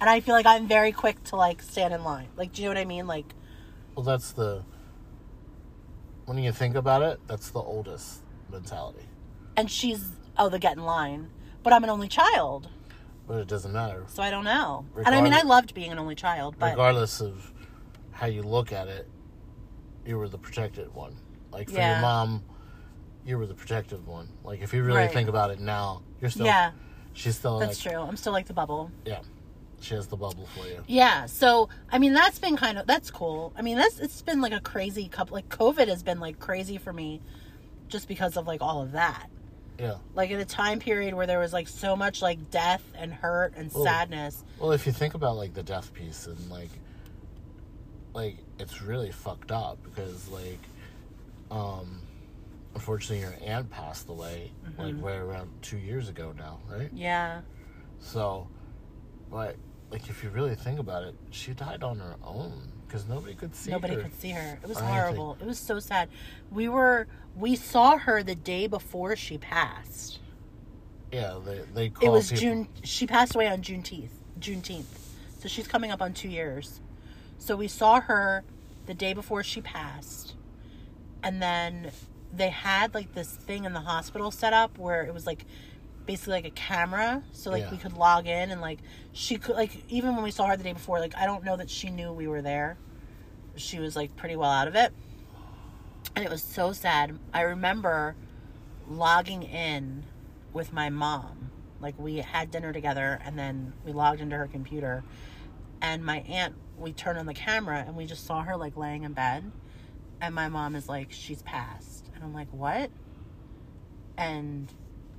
And 0.00 0.08
I 0.08 0.20
feel 0.20 0.34
like 0.34 0.46
I'm 0.46 0.66
very 0.66 0.92
quick 0.92 1.22
to 1.24 1.36
like 1.36 1.62
stand 1.62 1.92
in 1.92 2.04
line. 2.04 2.28
Like 2.36 2.52
do 2.52 2.62
you 2.62 2.68
know 2.68 2.74
what 2.74 2.80
I 2.80 2.84
mean? 2.84 3.06
Like 3.06 3.26
Well, 3.94 4.04
that's 4.04 4.32
the. 4.32 4.62
When 6.26 6.38
you 6.38 6.52
think 6.52 6.76
about 6.76 7.02
it, 7.02 7.18
that's 7.26 7.50
the 7.50 7.58
oldest 7.60 8.20
mentality. 8.50 9.04
and 9.56 9.70
she's 9.70 10.10
oh 10.38 10.48
the 10.48 10.58
get 10.58 10.76
in 10.76 10.84
line. 10.84 11.28
But 11.62 11.72
I'm 11.72 11.84
an 11.84 11.90
only 11.90 12.08
child. 12.08 12.68
But 13.26 13.38
it 13.38 13.48
doesn't 13.48 13.72
matter. 13.72 14.04
So 14.08 14.22
I 14.22 14.30
don't 14.30 14.44
know. 14.44 14.86
And 14.96 15.14
I 15.14 15.20
mean, 15.20 15.32
I 15.34 15.42
loved 15.42 15.74
being 15.74 15.92
an 15.92 15.98
only 15.98 16.14
child, 16.14 16.56
but 16.58 16.70
Regardless 16.70 17.20
of 17.20 17.52
how 18.12 18.26
you 18.26 18.42
look 18.42 18.72
at 18.72 18.88
it, 18.88 19.08
you 20.06 20.18
were 20.18 20.28
the 20.28 20.38
protected 20.38 20.94
one. 20.94 21.16
Like 21.52 21.68
for 21.68 21.76
Yeah. 21.76 21.92
your 21.94 22.00
mom, 22.02 22.42
you 23.24 23.36
were 23.38 23.46
the 23.46 23.54
protected 23.54 24.06
one. 24.06 24.28
Like 24.44 24.60
if 24.62 24.72
you 24.72 24.82
really 24.82 24.98
Right. 24.98 25.12
think 25.12 25.28
about 25.28 25.50
it 25.50 25.60
now, 25.60 26.02
you're 26.20 26.30
still. 26.30 26.46
yeah, 26.46 26.72
She's 27.12 27.36
still 27.36 27.58
that's 27.58 27.84
like. 27.84 27.92
true. 27.94 28.02
I'm 28.02 28.16
still 28.16 28.32
like 28.32 28.46
the 28.46 28.54
bubble. 28.54 28.90
Yeah. 29.04 29.20
She 29.80 29.94
has 29.94 30.06
the 30.08 30.16
bubble 30.16 30.46
for 30.54 30.66
you. 30.66 30.82
Yeah. 30.86 31.26
So 31.26 31.68
I 31.90 31.98
mean, 31.98 32.12
that's 32.12 32.38
been 32.38 32.56
kind 32.56 32.78
of 32.78 32.86
that's 32.86 33.10
cool. 33.10 33.52
I 33.56 33.62
mean, 33.62 33.76
that's 33.76 33.98
it's 33.98 34.22
been 34.22 34.40
like 34.40 34.52
a 34.52 34.60
crazy 34.60 35.08
couple. 35.08 35.34
Like 35.34 35.48
COVID 35.48 35.88
has 35.88 36.02
been 36.02 36.20
like 36.20 36.38
crazy 36.38 36.76
for 36.78 36.92
me, 36.92 37.20
just 37.88 38.06
because 38.06 38.36
of 38.36 38.46
like 38.46 38.60
all 38.62 38.82
of 38.82 38.92
that. 38.92 39.28
Yeah. 39.78 39.96
Like 40.14 40.30
in 40.30 40.38
a 40.38 40.44
time 40.44 40.78
period 40.78 41.14
where 41.14 41.26
there 41.26 41.38
was 41.38 41.54
like 41.54 41.66
so 41.66 41.96
much 41.96 42.20
like 42.20 42.50
death 42.50 42.82
and 42.94 43.12
hurt 43.12 43.54
and 43.56 43.70
Oh. 43.74 43.82
sadness. 43.82 44.44
Well, 44.58 44.72
if 44.72 44.86
you 44.86 44.92
think 44.92 45.14
about 45.14 45.36
like 45.36 45.54
the 45.54 45.62
death 45.62 45.92
piece 45.94 46.26
and 46.26 46.50
like, 46.50 46.68
like 48.12 48.36
it's 48.60 48.82
really 48.82 49.10
fucked 49.10 49.50
up 49.50 49.78
because 49.82 50.28
like, 50.28 50.58
um, 51.50 52.00
unfortunately, 52.74 53.20
your 53.20 53.34
aunt 53.44 53.70
passed 53.70 54.08
away 54.08 54.52
like 54.78 54.94
right 55.00 55.16
around 55.18 55.50
two 55.62 55.78
years 55.78 56.08
ago 56.08 56.32
now, 56.36 56.60
right? 56.70 56.90
Yeah. 56.92 57.40
So, 57.98 58.48
but 59.30 59.56
like 59.90 60.08
if 60.08 60.22
you 60.22 60.30
really 60.30 60.54
think 60.54 60.78
about 60.78 61.04
it, 61.04 61.14
she 61.30 61.52
died 61.52 61.82
on 61.82 61.98
her 61.98 62.16
own 62.24 62.68
because 62.86 63.06
nobody 63.08 63.34
could 63.34 63.54
see 63.54 63.70
Nobody 63.70 63.94
her. 63.94 64.02
could 64.02 64.20
see 64.20 64.30
her. 64.30 64.58
It 64.62 64.68
was 64.68 64.78
anything. 64.78 64.94
horrible. 64.94 65.36
It 65.40 65.46
was 65.46 65.58
so 65.58 65.78
sad. 65.80 66.08
We 66.50 66.68
were 66.68 67.06
we 67.36 67.56
saw 67.56 67.96
her 67.98 68.22
the 68.22 68.34
day 68.34 68.66
before 68.66 69.16
she 69.16 69.38
passed. 69.38 70.18
Yeah, 71.12 71.38
they 71.44 71.60
they 71.74 71.86
It 72.00 72.08
was 72.10 72.28
people- 72.30 72.40
June. 72.40 72.68
She 72.84 73.06
passed 73.06 73.34
away 73.34 73.48
on 73.48 73.62
Juneteenth. 73.62 74.10
Juneteenth. 74.38 74.84
So 75.40 75.48
she's 75.48 75.66
coming 75.66 75.90
up 75.90 76.02
on 76.02 76.12
two 76.12 76.28
years. 76.28 76.80
So 77.40 77.56
we 77.56 77.68
saw 77.68 78.00
her 78.02 78.44
the 78.86 78.92
day 78.94 79.14
before 79.14 79.42
she 79.42 79.62
passed, 79.62 80.36
and 81.22 81.40
then 81.42 81.90
they 82.32 82.50
had 82.50 82.94
like 82.94 83.14
this 83.14 83.30
thing 83.32 83.64
in 83.64 83.72
the 83.72 83.80
hospital 83.80 84.30
set 84.30 84.52
up 84.52 84.78
where 84.78 85.02
it 85.02 85.12
was 85.14 85.26
like 85.26 85.46
basically 86.04 86.34
like 86.34 86.44
a 86.44 86.50
camera, 86.50 87.22
so 87.32 87.50
like 87.50 87.64
Yeah. 87.64 87.70
we 87.70 87.76
could 87.78 87.94
log 87.94 88.26
in 88.26 88.50
and 88.50 88.60
like 88.60 88.80
she 89.12 89.38
could 89.38 89.56
like 89.56 89.72
even 89.88 90.14
when 90.14 90.22
we 90.22 90.30
saw 90.30 90.46
her 90.48 90.56
the 90.56 90.62
day 90.62 90.74
before, 90.74 91.00
like 91.00 91.16
I 91.16 91.24
don't 91.24 91.42
know 91.42 91.56
that 91.56 91.70
she 91.70 91.88
knew 91.90 92.12
we 92.12 92.28
were 92.28 92.42
there. 92.42 92.76
She 93.56 93.78
was 93.80 93.96
like 93.96 94.14
pretty 94.16 94.36
well 94.36 94.50
out 94.50 94.68
of 94.68 94.74
it, 94.74 94.92
and 96.14 96.22
it 96.24 96.30
was 96.30 96.42
so 96.42 96.72
sad. 96.72 97.18
I 97.32 97.40
remember 97.40 98.16
logging 98.86 99.44
in 99.44 100.04
with 100.52 100.72
my 100.74 100.90
mom. 100.90 101.50
Like 101.80 101.98
we 101.98 102.16
had 102.18 102.50
dinner 102.50 102.72
together 102.74 103.18
and 103.24 103.38
then 103.38 103.72
we 103.86 103.92
logged 103.92 104.20
into 104.20 104.36
her 104.36 104.46
computer 104.46 105.02
and 105.80 106.04
my 106.04 106.18
aunt 106.28 106.54
we 106.80 106.92
turned 106.92 107.18
on 107.18 107.26
the 107.26 107.34
camera 107.34 107.84
and 107.86 107.94
we 107.94 108.06
just 108.06 108.26
saw 108.26 108.42
her 108.42 108.56
like 108.56 108.76
laying 108.76 109.04
in 109.04 109.12
bed 109.12 109.50
and 110.20 110.34
my 110.34 110.48
mom 110.48 110.74
is 110.74 110.88
like 110.88 111.08
she's 111.12 111.42
passed 111.42 112.06
and 112.14 112.24
I'm 112.24 112.32
like 112.34 112.48
what? 112.52 112.90
And 114.16 114.72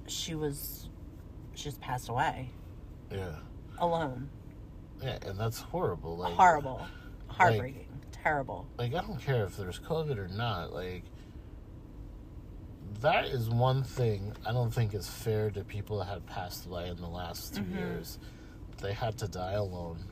she 0.07 0.35
was 0.35 0.89
she 1.53 1.65
just 1.65 1.79
passed 1.81 2.09
away 2.09 2.49
Yeah, 3.11 3.35
alone. 3.79 4.29
yeah, 5.01 5.17
and 5.25 5.39
that's 5.39 5.59
horrible. 5.59 6.17
Like 6.17 6.33
Horrible. 6.33 6.81
Heartbreaking. 7.27 7.87
Terrible. 8.11 8.67
Like 8.77 8.93
I 8.93 9.01
don't 9.01 9.19
care 9.21 9.45
if 9.45 9.55
there's 9.57 9.79
COVID 9.79 10.17
or 10.17 10.27
not. 10.27 10.73
Like 10.73 11.03
that 13.01 13.25
is 13.25 13.49
one 13.49 13.83
thing 13.83 14.33
I 14.45 14.51
don't 14.51 14.71
think 14.73 14.93
is 14.93 15.07
fair 15.07 15.49
to 15.51 15.63
people 15.63 15.99
that 15.99 16.05
had 16.07 16.25
passed 16.27 16.65
away 16.65 16.89
in 16.89 16.97
the 16.97 17.07
last 17.07 17.55
2 17.55 17.61
Mm-hmm. 17.61 17.77
years. 17.77 18.19
They 18.81 18.93
had 18.93 19.17
to 19.19 19.27
die 19.27 19.53
alone. 19.53 20.03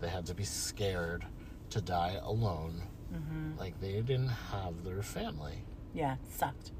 They 0.00 0.08
had 0.08 0.26
to 0.26 0.34
be 0.34 0.44
scared 0.44 1.24
to 1.70 1.80
die 1.80 2.18
alone. 2.22 2.82
Mm-hmm. 3.12 3.58
Like 3.58 3.80
they 3.80 3.92
didn't 4.00 4.28
have 4.28 4.84
their 4.84 5.02
family, 5.02 5.62
Yeah, 5.94 6.14
it 6.14 6.32
sucked. 6.38 6.72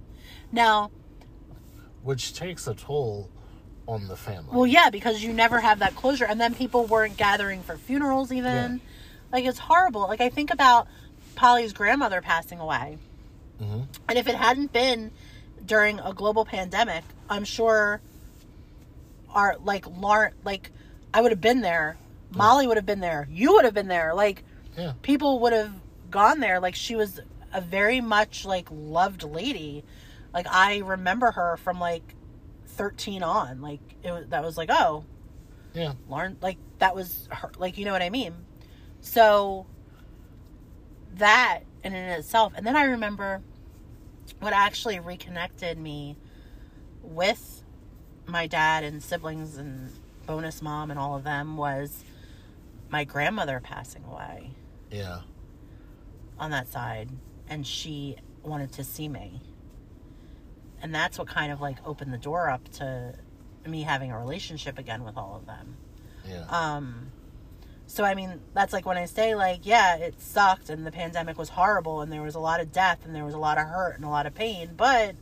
Now, 0.53 0.91
which 2.03 2.35
takes 2.35 2.67
a 2.67 2.75
toll 2.75 3.31
on 3.87 4.09
the 4.09 4.17
family. 4.17 4.51
Well, 4.55 4.67
yeah, 4.67 4.91
because 4.91 5.23
you 5.23 5.33
never 5.33 5.61
have 5.61 5.79
that 5.79 5.95
closure, 5.97 6.27
and 6.27 6.39
then 6.41 6.55
people 6.55 6.85
weren't 6.85 7.17
gathering 7.17 7.63
for 7.63 7.77
funerals. 7.79 8.31
Even 8.31 8.53
Yeah. 8.55 8.79
like 9.33 9.45
it's 9.47 9.59
horrible. 9.59 10.03
Like 10.03 10.21
I 10.21 10.29
think 10.29 10.51
about 10.51 10.87
Polly's 11.35 11.73
grandmother 11.73 12.21
passing 12.21 12.61
away, 12.61 12.99
hmm 13.59 13.83
and 14.09 14.19
if 14.19 14.29
it 14.29 14.37
hadn't 14.37 14.73
been 14.73 15.11
during 15.65 15.99
a 16.01 16.13
global 16.13 16.45
pandemic, 16.45 17.05
I'm 17.31 17.45
sure 17.45 18.01
our 19.31 19.57
like 19.65 19.87
Lauren, 19.87 20.35
like 20.45 20.71
I 21.15 21.23
would 21.23 21.33
have 21.33 21.41
been 21.41 21.63
there. 21.63 21.97
Molly 22.35 22.67
would 22.67 22.77
have 22.77 22.87
been 22.87 23.01
there. 23.01 23.27
You 23.31 23.53
would 23.55 23.65
have 23.65 23.75
been 23.75 23.89
there. 23.89 24.15
Like 24.15 24.45
Yeah. 24.77 24.93
people 25.03 25.41
would 25.41 25.53
have 25.53 25.73
gone 26.11 26.41
there. 26.41 26.61
Like 26.61 26.75
she 26.75 26.95
was 26.97 27.21
a 27.53 27.61
very 27.61 28.01
much 28.01 28.45
like 28.45 28.69
loved 28.71 29.23
lady. 29.23 29.85
Like 30.35 30.47
I 30.51 30.79
remember 30.79 31.31
her 31.33 31.57
from 31.57 31.81
like 31.81 32.15
13 32.67 33.23
on. 33.23 33.61
Like 33.61 33.81
it 34.03 34.11
was 34.13 34.27
that 34.29 34.43
was 34.45 34.57
like 34.57 34.71
oh 34.71 35.05
Yeah. 35.75 35.95
Lauren, 36.09 36.37
like 36.43 36.59
that 36.79 36.95
was 36.95 37.29
her, 37.31 37.51
like 37.59 37.79
you 37.79 37.85
know 37.85 37.93
what 37.93 38.03
I 38.03 38.11
mean. 38.11 38.35
So 39.01 39.67
that 41.15 41.61
in 41.85 41.93
and 41.95 42.13
of 42.13 42.19
itself, 42.21 42.53
and 42.57 42.67
then 42.67 42.77
I 42.77 42.85
remember 42.85 43.41
what 44.41 44.53
actually 44.53 45.01
reconnected 45.01 45.79
me 45.79 46.17
with 47.03 47.63
my 48.27 48.47
dad 48.47 48.85
and 48.85 49.03
siblings 49.03 49.57
and 49.57 49.91
bonus 50.27 50.61
mom 50.61 50.91
and 50.91 51.01
all 51.01 51.17
of 51.17 51.25
them 51.25 51.57
was 51.57 52.05
my 52.91 53.05
grandmother 53.05 53.61
passing 53.63 54.05
away 54.05 54.51
Yeah. 54.91 55.21
on 56.39 56.51
that 56.51 56.69
side, 56.69 57.11
and 57.49 57.67
she 57.67 58.17
wanted 58.43 58.73
to 58.73 58.85
see 58.85 59.09
me, 59.09 59.41
and 60.81 60.95
that's 60.95 61.19
what 61.19 61.29
kind 61.29 61.53
of 61.53 61.61
like 61.61 61.79
opened 61.87 62.13
the 62.13 62.19
door 62.19 62.49
up 62.51 62.69
to 62.75 63.15
me 63.67 63.83
having 63.83 64.11
a 64.13 64.19
relationship 64.19 64.79
again 64.79 65.05
with 65.05 65.17
all 65.17 65.37
of 65.37 65.47
them. 65.47 65.77
Yeah. 66.27 66.45
Um, 66.49 67.13
so 67.87 68.05
I 68.05 68.15
mean, 68.15 68.41
that's 68.55 68.73
like 68.73 68.87
when 68.87 68.97
I 68.97 69.05
say 69.07 69.35
like, 69.35 69.61
yeah, 69.67 69.97
it 69.97 70.21
sucked 70.21 70.71
and 70.71 70.87
the 70.87 70.93
pandemic 70.93 71.37
was 71.39 71.49
horrible 71.51 72.01
and 72.01 72.13
there 72.13 72.23
was 72.23 72.35
a 72.35 72.39
lot 72.41 72.61
of 72.61 72.71
death 72.71 73.01
and 73.05 73.15
there 73.15 73.25
was 73.25 73.35
a 73.35 73.39
lot 73.39 73.59
of 73.59 73.67
hurt 73.67 73.97
and 73.97 74.05
a 74.05 74.09
lot 74.09 74.27
of 74.27 74.35
pain, 74.35 74.71
but 74.77 75.17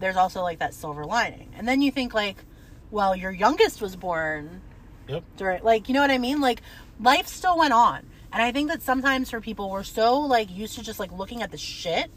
there's 0.00 0.16
also 0.16 0.42
like 0.42 0.58
that 0.58 0.74
silver 0.74 1.04
lining. 1.04 1.52
And 1.56 1.66
then 1.66 1.80
you 1.80 1.90
think 1.90 2.12
like, 2.12 2.44
well, 2.90 3.14
your 3.16 3.30
youngest 3.30 3.80
was 3.80 3.94
born 3.96 4.60
Yep. 5.08 5.22
during 5.36 5.62
like, 5.62 5.88
you 5.88 5.94
know 5.94 6.00
what 6.00 6.10
I 6.10 6.18
mean? 6.18 6.40
Like 6.40 6.62
life 7.00 7.26
still 7.26 7.58
went 7.58 7.72
on. 7.72 8.06
And 8.32 8.42
I 8.42 8.50
think 8.50 8.68
that 8.68 8.82
sometimes 8.82 9.30
for 9.30 9.40
people 9.40 9.70
we're 9.70 9.82
so 9.82 10.20
like 10.20 10.50
used 10.50 10.76
to 10.76 10.82
just 10.82 10.98
like 10.98 11.12
looking 11.12 11.42
at 11.42 11.50
the 11.50 11.58
shit 11.58 12.10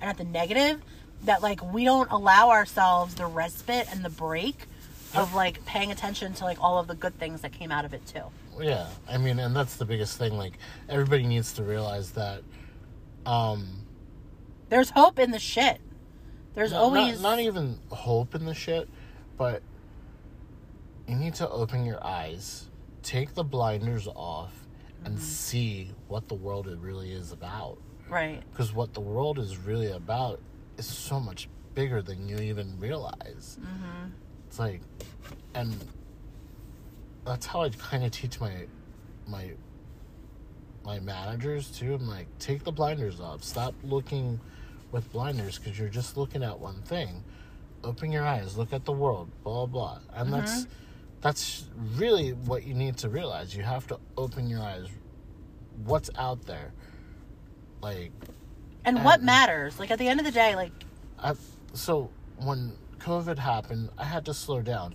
and 0.00 0.08
at 0.10 0.16
the 0.16 0.24
negative 0.24 0.80
that 1.24 1.42
like 1.42 1.62
we 1.72 1.84
don't 1.84 2.10
allow 2.10 2.50
ourselves 2.50 3.14
the 3.14 3.26
respite 3.26 3.86
and 3.90 4.04
the 4.04 4.10
break 4.10 4.66
of 5.14 5.34
like 5.34 5.64
paying 5.64 5.90
attention 5.90 6.34
to 6.34 6.44
like 6.44 6.62
all 6.62 6.78
of 6.78 6.86
the 6.86 6.94
good 6.94 7.18
things 7.18 7.40
that 7.40 7.52
came 7.52 7.72
out 7.72 7.84
of 7.84 7.94
it 7.94 8.04
too. 8.06 8.22
Yeah, 8.60 8.86
I 9.08 9.18
mean, 9.18 9.38
and 9.38 9.54
that's 9.54 9.76
the 9.76 9.84
biggest 9.84 10.18
thing. 10.18 10.36
Like, 10.36 10.58
everybody 10.88 11.26
needs 11.26 11.52
to 11.54 11.62
realize 11.62 12.12
that. 12.12 12.42
Um, 13.24 13.84
There's 14.68 14.90
hope 14.90 15.18
in 15.18 15.30
the 15.30 15.38
shit. 15.38 15.80
There's 16.54 16.72
not, 16.72 16.80
always 16.80 17.20
not, 17.20 17.36
not 17.36 17.40
even 17.40 17.78
hope 17.90 18.34
in 18.34 18.46
the 18.46 18.54
shit, 18.54 18.88
but 19.36 19.62
you 21.08 21.16
need 21.16 21.34
to 21.36 21.48
open 21.48 21.84
your 21.84 22.04
eyes, 22.04 22.66
take 23.02 23.34
the 23.34 23.44
blinders 23.44 24.06
off, 24.08 24.52
Mm-hmm. 24.96 25.06
and 25.06 25.20
see 25.20 25.90
what 26.08 26.26
the 26.26 26.34
world 26.34 26.66
really 26.80 27.12
is 27.12 27.30
about. 27.30 27.76
right. 28.08 28.42
Because 28.50 28.72
what 28.72 28.94
the 28.94 29.00
world 29.00 29.38
is 29.38 29.58
really 29.58 29.90
about 29.92 30.40
is 30.78 30.86
so 30.86 31.20
much 31.20 31.48
bigger 31.74 32.00
than 32.00 32.26
you 32.26 32.38
even 32.38 32.80
realize. 32.80 33.58
Mm-hmm. 33.60 34.08
It's 34.48 34.58
like, 34.58 34.80
and 35.54 35.76
that's 37.26 37.44
how 37.44 37.62
I 37.62 37.68
kind 37.68 38.04
of 38.04 38.10
teach 38.10 38.40
my 38.40 38.66
my 39.28 39.50
my 40.84 40.98
managers 41.00 41.70
too. 41.70 41.94
I'm 41.94 42.08
like, 42.08 42.26
take 42.38 42.64
the 42.64 42.72
blinders 42.72 43.20
off. 43.20 43.44
Stop 43.44 43.74
looking 43.84 44.40
with 44.92 45.12
blinders 45.12 45.58
because 45.58 45.78
you're 45.78 45.88
just 45.90 46.16
looking 46.16 46.42
at 46.42 46.58
one 46.58 46.80
thing. 46.82 47.22
Open 47.84 48.10
your 48.10 48.24
eyes. 48.24 48.56
Look 48.56 48.72
at 48.72 48.84
the 48.86 48.92
world. 48.92 49.28
Blah 49.44 49.66
blah. 49.66 49.98
And 50.14 50.32
that's 50.32 50.66
that's 51.20 51.68
really 51.96 52.30
what 52.30 52.64
you 52.64 52.74
need 52.74 52.96
to 52.98 53.08
realize. 53.08 53.54
You 53.56 53.62
have 53.62 53.86
to 53.88 53.98
open 54.16 54.48
your 54.48 54.60
eyes. 54.60 54.86
What's 55.84 56.10
out 56.16 56.42
there? 56.46 56.72
Like, 57.80 58.12
And 58.84 59.04
what 59.04 59.22
matters? 59.22 59.78
Like 59.78 59.90
at 59.90 59.98
the 59.98 60.08
end 60.08 60.20
of 60.20 60.26
the 60.26 60.32
day, 60.32 60.54
like 60.54 60.72
I, 61.18 61.34
so 61.72 62.10
when 62.38 62.72
COVID 62.98 63.38
happened, 63.38 63.90
I 63.98 64.04
had 64.04 64.24
to 64.26 64.34
slow 64.34 64.62
down. 64.62 64.94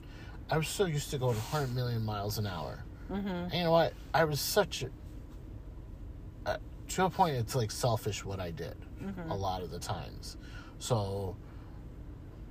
I 0.49 0.57
was 0.57 0.67
so 0.67 0.85
used 0.85 1.09
to 1.11 1.17
going 1.17 1.35
100 1.35 1.73
million 1.73 2.03
miles 2.03 2.37
an 2.37 2.45
hour. 2.47 2.83
mm-hmm. 3.09 3.27
And 3.27 3.53
you 3.53 3.63
know 3.63 3.71
what? 3.71 3.93
I 4.13 4.23
was 4.25 4.39
such 4.39 4.83
a. 4.83 4.89
Uh, 6.45 6.57
to 6.89 7.05
a 7.05 7.09
point, 7.09 7.35
it's 7.35 7.55
like 7.55 7.71
selfish 7.71 8.25
what 8.25 8.39
I 8.39 8.51
did 8.51 8.75
a 9.29 9.35
lot 9.35 9.63
of 9.63 9.71
the 9.71 9.79
times. 9.79 10.37
So 10.79 11.35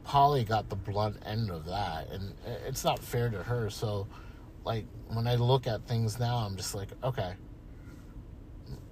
Polly 0.04 0.44
got 0.44 0.68
the 0.68 0.76
blunt 0.76 1.16
end 1.26 1.50
of 1.50 1.66
that, 1.66 2.08
and 2.10 2.34
it's 2.66 2.84
not 2.84 2.98
fair 2.98 3.28
to 3.30 3.42
her. 3.42 3.70
So, 3.70 4.06
like, 4.64 4.84
when 5.08 5.26
I 5.26 5.36
look 5.36 5.66
at 5.66 5.86
things 5.86 6.18
now, 6.18 6.36
I'm 6.38 6.56
just 6.56 6.74
like, 6.74 6.88
okay, 7.04 7.34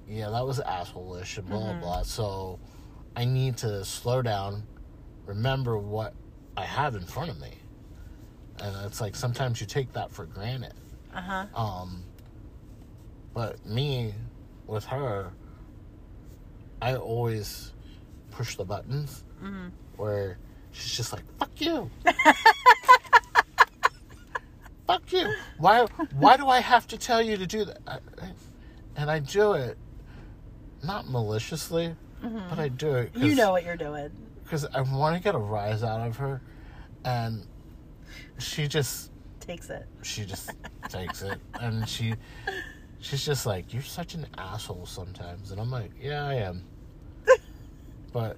yeah, 0.09 0.31
that 0.31 0.47
was 0.47 0.61
asshole-ish 0.61 1.39
and 1.39 1.49
blah 1.49 1.59
blah 1.59 1.73
blah. 1.81 2.03
So, 2.03 2.59
I 3.17 3.25
need 3.25 3.57
to 3.59 3.85
slow 3.85 4.23
down, 4.23 4.63
remember 5.27 5.77
what 5.79 6.15
I 6.57 6.65
have 6.65 6.95
in 6.95 7.05
front 7.05 7.31
of 7.31 7.41
me, 7.41 7.53
and 8.63 8.75
it's 8.87 9.01
like 9.01 9.17
sometimes 9.17 9.61
you 9.61 9.67
take 9.67 9.93
that 9.95 10.11
for 10.11 10.25
granted. 10.27 10.75
uh-huh. 11.15 11.47
Um, 11.55 12.05
but 13.35 13.65
me, 13.67 14.15
with 14.67 14.85
her, 14.87 15.33
I 16.83 16.97
always 16.97 17.73
push 18.31 18.57
the 18.57 18.65
buttons 18.65 19.25
Mhm. 19.43 19.71
where 19.97 20.39
she's 20.73 20.97
just 20.97 21.13
like, 21.13 21.23
"Fuck 21.39 21.61
you." 21.61 21.91
Fuck 24.87 25.13
you! 25.13 25.31
Why? 25.59 25.87
Why 26.17 26.37
do 26.37 26.49
I 26.49 26.61
have 26.61 26.87
to 26.89 26.97
tell 26.99 27.21
you 27.21 27.37
to 27.37 27.47
do 27.47 27.65
that? 27.67 27.79
I, 27.87 27.95
I- 28.23 28.33
and 28.97 29.11
I 29.11 29.21
do 29.21 29.53
it, 29.53 29.79
not 30.83 31.09
maliciously, 31.09 31.95
mm-hmm. 32.25 32.49
but 32.51 32.59
I 32.59 32.67
do 32.69 32.95
it. 32.97 33.15
You 33.15 33.37
know 33.37 33.53
what 33.53 33.65
you're 33.65 33.77
doing. 33.77 34.11
because 34.43 34.65
I 34.65 34.81
want 34.81 35.15
to 35.17 35.23
get 35.23 35.37
a 35.37 35.39
rise 35.39 35.85
out 35.85 36.01
of 36.07 36.17
her, 36.17 36.41
and 37.05 37.47
she 38.39 38.67
just 38.67 39.13
Takes 39.41 39.71
it. 39.71 39.87
she 40.03 40.25
just 40.25 40.51
takes 40.89 41.23
it, 41.23 41.39
and 41.61 41.89
she 41.89 42.15
she's 42.99 43.25
just 43.25 43.47
like, 43.47 43.73
"You're 43.73 43.83
such 43.83 44.15
an 44.15 44.27
asshole 44.37 44.87
sometimes," 44.87 45.53
and 45.53 45.61
I'm 45.61 45.71
like, 45.71 45.93
"Yeah, 46.01 46.27
I 46.27 46.35
am," 46.35 46.65
but 48.13 48.37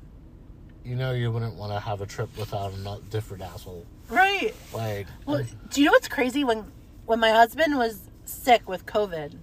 you 0.84 0.96
know, 0.96 1.12
you 1.12 1.30
wouldn't 1.30 1.54
want 1.56 1.72
to 1.72 1.80
have 1.80 2.00
a 2.00 2.06
trip 2.06 2.28
without 2.38 2.72
a 2.72 3.00
different 3.10 3.42
asshole. 3.42 3.86
Right. 4.08 4.54
Like, 4.72 5.06
Well, 5.26 5.44
do 5.70 5.80
you 5.80 5.86
know 5.86 5.92
what's 5.92 6.08
crazy? 6.08 6.44
When 6.44 6.70
when 7.06 7.20
my 7.20 7.30
husband 7.30 7.76
was 7.76 8.00
sick 8.24 8.68
with 8.68 8.86
COVID, 8.86 9.34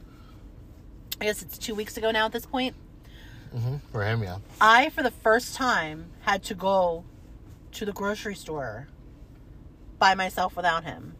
I 1.22 1.26
guess 1.26 1.42
it's 1.42 1.58
two 1.58 1.76
weeks 1.76 1.98
ago 1.98 2.12
now 2.12 2.26
at 2.26 2.32
this 2.32 2.46
point. 2.46 2.76
mhm, 3.56 3.82
for 3.92 4.04
him, 4.06 4.24
yeah, 4.24 4.38
I, 4.62 4.90
for 4.90 5.04
the 5.04 5.12
first 5.12 5.56
time, 5.56 6.08
had 6.22 6.44
to 6.44 6.54
go 6.56 7.04
to 7.74 7.86
the 7.86 7.94
grocery 7.94 8.36
store 8.36 8.88
by 10.00 10.16
myself 10.16 10.56
without 10.56 10.84
him. 10.84 11.16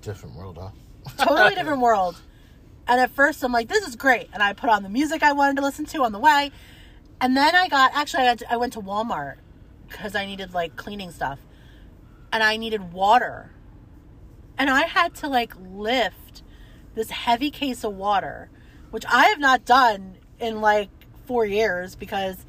different 0.00 0.34
world, 0.36 0.58
huh? 0.60 0.70
Totally 1.24 1.54
different 1.54 1.80
world. 1.80 2.16
And 2.88 3.00
at 3.00 3.10
first, 3.10 3.42
I'm 3.44 3.52
like, 3.52 3.68
this 3.68 3.86
is 3.86 3.94
great. 3.96 4.28
And 4.32 4.42
I 4.42 4.52
put 4.52 4.68
on 4.70 4.82
the 4.82 4.88
music 4.88 5.22
I 5.22 5.32
wanted 5.32 5.56
to 5.56 5.62
listen 5.62 5.84
to 5.86 6.02
on 6.02 6.10
the 6.12 6.18
way. 6.18 6.50
And 7.22 7.36
then 7.36 7.54
I 7.54 7.68
got, 7.68 7.92
actually, 7.94 8.28
I, 8.28 8.34
to, 8.34 8.52
I 8.52 8.56
went 8.56 8.72
to 8.72 8.80
Walmart 8.80 9.36
because 9.88 10.16
I 10.16 10.26
needed 10.26 10.52
like 10.52 10.74
cleaning 10.74 11.12
stuff. 11.12 11.38
And 12.32 12.42
I 12.42 12.56
needed 12.56 12.92
water. 12.92 13.52
And 14.58 14.68
I 14.68 14.86
had 14.86 15.14
to 15.16 15.28
like 15.28 15.54
lift 15.56 16.42
this 16.96 17.10
heavy 17.10 17.52
case 17.52 17.84
of 17.84 17.94
water, 17.94 18.50
which 18.90 19.04
I 19.08 19.26
have 19.26 19.38
not 19.38 19.64
done 19.64 20.18
in 20.40 20.60
like 20.60 20.90
four 21.24 21.46
years 21.46 21.94
because 21.94 22.44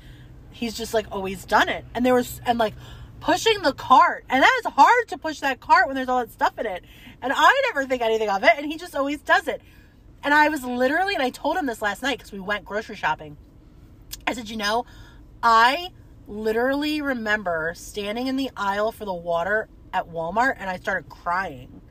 he's 0.50 0.76
just 0.76 0.92
like 0.92 1.06
always 1.12 1.46
done 1.46 1.70
it. 1.70 1.86
And 1.94 2.04
there 2.04 2.16
was, 2.16 2.42
and 2.44 2.58
like 2.58 2.74
pushing 3.20 3.62
the 3.62 3.74
cart. 3.74 4.26
And 4.28 4.42
that 4.42 4.62
is 4.66 4.72
hard 4.74 5.08
to 5.10 5.20
push 5.20 5.40
that 5.42 5.60
cart 5.60 5.86
when 5.86 5.96
there's 5.96 6.10
all 6.10 6.22
that 6.22 6.32
stuff 6.32 6.58
in 6.58 6.66
it. 6.66 6.84
And 7.22 7.32
I 7.36 7.62
never 7.68 7.86
think 7.86 8.02
anything 8.02 8.28
of 8.28 8.44
it. 8.44 8.54
And 8.58 8.66
he 8.66 8.80
just 8.80 8.96
always 8.96 9.22
does 9.22 9.48
it. 9.48 9.62
And 10.24 10.34
I 10.34 10.50
was 10.50 10.64
literally, 10.64 11.14
and 11.14 11.22
I 11.22 11.30
told 11.30 11.58
him 11.58 11.68
this 11.68 11.84
last 11.84 12.02
night 12.02 12.18
because 12.18 12.32
we 12.32 12.40
went 12.40 12.66
grocery 12.66 12.96
shopping. 12.96 13.38
I 14.28 14.34
said, 14.34 14.50
you 14.50 14.58
know, 14.58 14.86
I 15.42 15.90
literally 16.28 17.02
remember 17.02 17.74
standing 17.76 18.28
in 18.28 18.38
the 18.38 18.50
aisle 18.56 18.92
for 18.92 19.06
the 19.06 19.14
water 19.14 19.68
at 19.94 20.08
Walmart 20.10 20.56
and 20.58 20.70
I 20.70 20.78
started 20.78 21.10
crying 21.10 21.82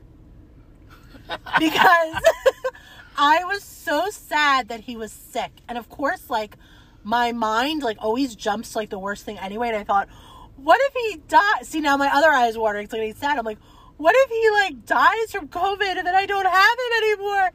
because 1.59 2.21
I 3.17 3.43
was 3.45 3.63
so 3.63 4.09
sad 4.09 4.69
that 4.69 4.81
he 4.81 4.97
was 4.97 5.11
sick. 5.11 5.51
And 5.67 5.77
of 5.77 5.89
course, 5.89 6.29
like 6.29 6.57
my 7.03 7.31
mind 7.31 7.83
like 7.83 7.97
always 7.99 8.35
jumps 8.35 8.71
to 8.71 8.79
like 8.79 8.89
the 8.89 8.99
worst 8.99 9.23
thing 9.23 9.37
anyway. 9.37 9.69
And 9.69 9.77
I 9.77 9.83
thought, 9.83 10.09
what 10.55 10.79
if 10.81 10.93
he 10.93 11.21
dies? 11.27 11.67
See, 11.67 11.81
now 11.81 11.97
my 11.97 12.13
other 12.13 12.29
eye 12.29 12.47
is 12.47 12.57
watering. 12.57 12.85
It's 12.85 12.93
getting 12.93 13.13
sad. 13.15 13.37
I'm 13.37 13.45
like, 13.45 13.59
what 13.97 14.15
if 14.17 14.29
he 14.29 14.49
like 14.51 14.85
dies 14.85 15.31
from 15.31 15.47
COVID 15.47 15.97
and 15.97 16.07
then 16.07 16.15
I 16.15 16.25
don't 16.25 16.47
have 16.47 16.77
it 16.77 17.03
anymore? 17.03 17.51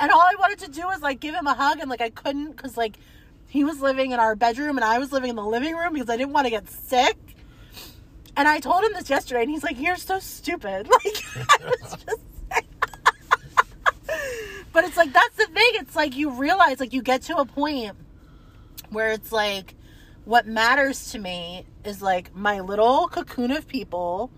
And 0.00 0.10
all 0.10 0.20
I 0.20 0.34
wanted 0.38 0.58
to 0.60 0.70
do 0.70 0.86
was 0.86 1.00
like 1.00 1.20
give 1.20 1.34
him 1.34 1.46
a 1.46 1.54
hug 1.54 1.78
and 1.80 1.90
like 1.90 2.00
I 2.00 2.10
couldn't 2.10 2.52
because 2.52 2.76
like 2.76 2.98
he 3.54 3.62
was 3.62 3.80
living 3.80 4.10
in 4.10 4.18
our 4.18 4.34
bedroom 4.34 4.76
and 4.76 4.84
I 4.84 4.98
was 4.98 5.12
living 5.12 5.30
in 5.30 5.36
the 5.36 5.44
living 5.44 5.76
room 5.76 5.92
because 5.92 6.10
I 6.10 6.16
didn't 6.16 6.32
want 6.32 6.46
to 6.46 6.50
get 6.50 6.68
sick. 6.68 7.16
And 8.36 8.48
I 8.48 8.58
told 8.58 8.82
him 8.82 8.92
this 8.94 9.08
yesterday 9.08 9.42
and 9.42 9.50
he's 9.50 9.62
like, 9.62 9.78
You're 9.78 9.94
so 9.94 10.18
stupid. 10.18 10.88
Like 10.90 11.22
I 11.38 11.58
was 11.62 11.96
just 12.04 12.20
But 14.72 14.82
it's 14.82 14.96
like 14.96 15.12
that's 15.12 15.36
the 15.36 15.46
thing. 15.46 15.70
It's 15.74 15.94
like 15.94 16.16
you 16.16 16.30
realize 16.30 16.80
like 16.80 16.92
you 16.92 17.00
get 17.00 17.22
to 17.22 17.36
a 17.36 17.44
point 17.44 17.94
where 18.90 19.12
it's 19.12 19.30
like 19.30 19.76
what 20.24 20.48
matters 20.48 21.12
to 21.12 21.20
me 21.20 21.64
is 21.84 22.02
like 22.02 22.34
my 22.34 22.58
little 22.58 23.06
cocoon 23.06 23.52
of 23.52 23.68
people 23.68 24.32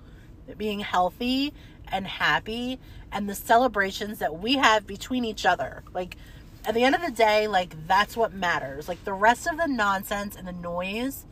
being 0.58 0.80
healthy 0.80 1.54
and 1.90 2.06
happy 2.06 2.78
and 3.10 3.30
the 3.30 3.34
celebrations 3.34 4.18
that 4.18 4.38
we 4.38 4.56
have 4.56 4.86
between 4.86 5.24
each 5.24 5.46
other. 5.46 5.84
Like 5.94 6.18
at 6.66 6.74
the 6.74 6.82
end 6.82 6.94
of 6.94 7.00
the 7.00 7.12
day, 7.12 7.46
like 7.46 7.86
that's 7.86 8.16
what 8.16 8.34
matters. 8.34 8.88
Like 8.88 9.04
the 9.04 9.12
rest 9.12 9.46
of 9.46 9.56
the 9.56 9.66
nonsense 9.66 10.36
and 10.36 10.46
the 10.46 10.52
noise 10.52 11.24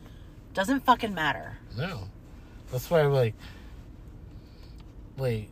doesn't 0.53 0.85
fucking 0.85 1.13
matter. 1.13 1.57
No, 1.77 2.07
that's 2.71 2.89
why, 2.89 3.03
like, 3.03 3.35
like, 5.17 5.49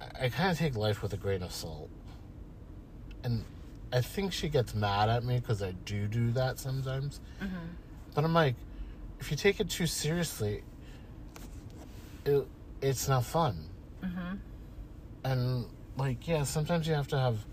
I, 0.00 0.26
I 0.26 0.28
kind 0.28 0.50
of 0.50 0.58
take 0.58 0.76
life 0.76 1.02
with 1.02 1.12
a 1.12 1.16
grain 1.16 1.42
of 1.42 1.52
salt, 1.52 1.90
and 3.24 3.44
I 3.92 4.00
think 4.00 4.32
she 4.32 4.48
gets 4.48 4.74
mad 4.74 5.08
at 5.08 5.24
me 5.24 5.40
because 5.40 5.62
I 5.62 5.72
do 5.84 6.06
do 6.06 6.30
that 6.32 6.60
sometimes. 6.60 7.20
Mm-hmm. 7.42 7.56
But 8.14 8.24
I'm 8.24 8.32
like, 8.32 8.54
if 9.18 9.30
you 9.30 9.36
take 9.36 9.58
it 9.58 9.68
too 9.68 9.86
seriously, 9.86 10.62
it 12.24 12.46
it's 12.80 13.08
not 13.08 13.24
fun. 13.24 13.56
Mm-hmm. 14.04 14.36
And 15.24 15.66
like, 15.96 16.28
yeah, 16.28 16.44
sometimes 16.44 16.86
you 16.86 16.94
have 16.94 17.08
to 17.08 17.18
have 17.18 17.44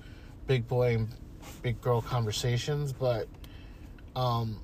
big 0.46 0.68
boy 0.68 0.96
and 0.96 1.10
big 1.62 1.82
girl 1.82 2.02
conversations, 2.02 2.94
but 2.94 3.28
um, 4.16 4.60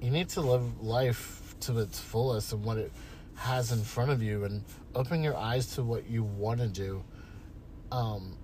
you 0.00 0.10
need 0.10 0.28
to 0.30 0.40
live 0.40 0.82
life 0.82 1.54
to 1.60 1.78
its 1.78 1.98
fullest 1.98 2.52
and 2.52 2.64
what 2.64 2.78
it 2.78 2.92
has 3.34 3.72
in 3.72 3.82
front 3.82 4.10
of 4.10 4.22
you, 4.22 4.44
and 4.44 4.64
open 4.94 5.22
your 5.22 5.36
eyes 5.36 5.74
to 5.74 5.82
what 5.82 6.08
you 6.08 6.22
want 6.22 6.60
to 6.60 6.68
do. 6.68 7.02
Um, 7.92 8.36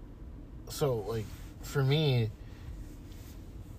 so 0.69 0.97
like 1.09 1.27
for 1.63 1.83
me, 1.83 2.31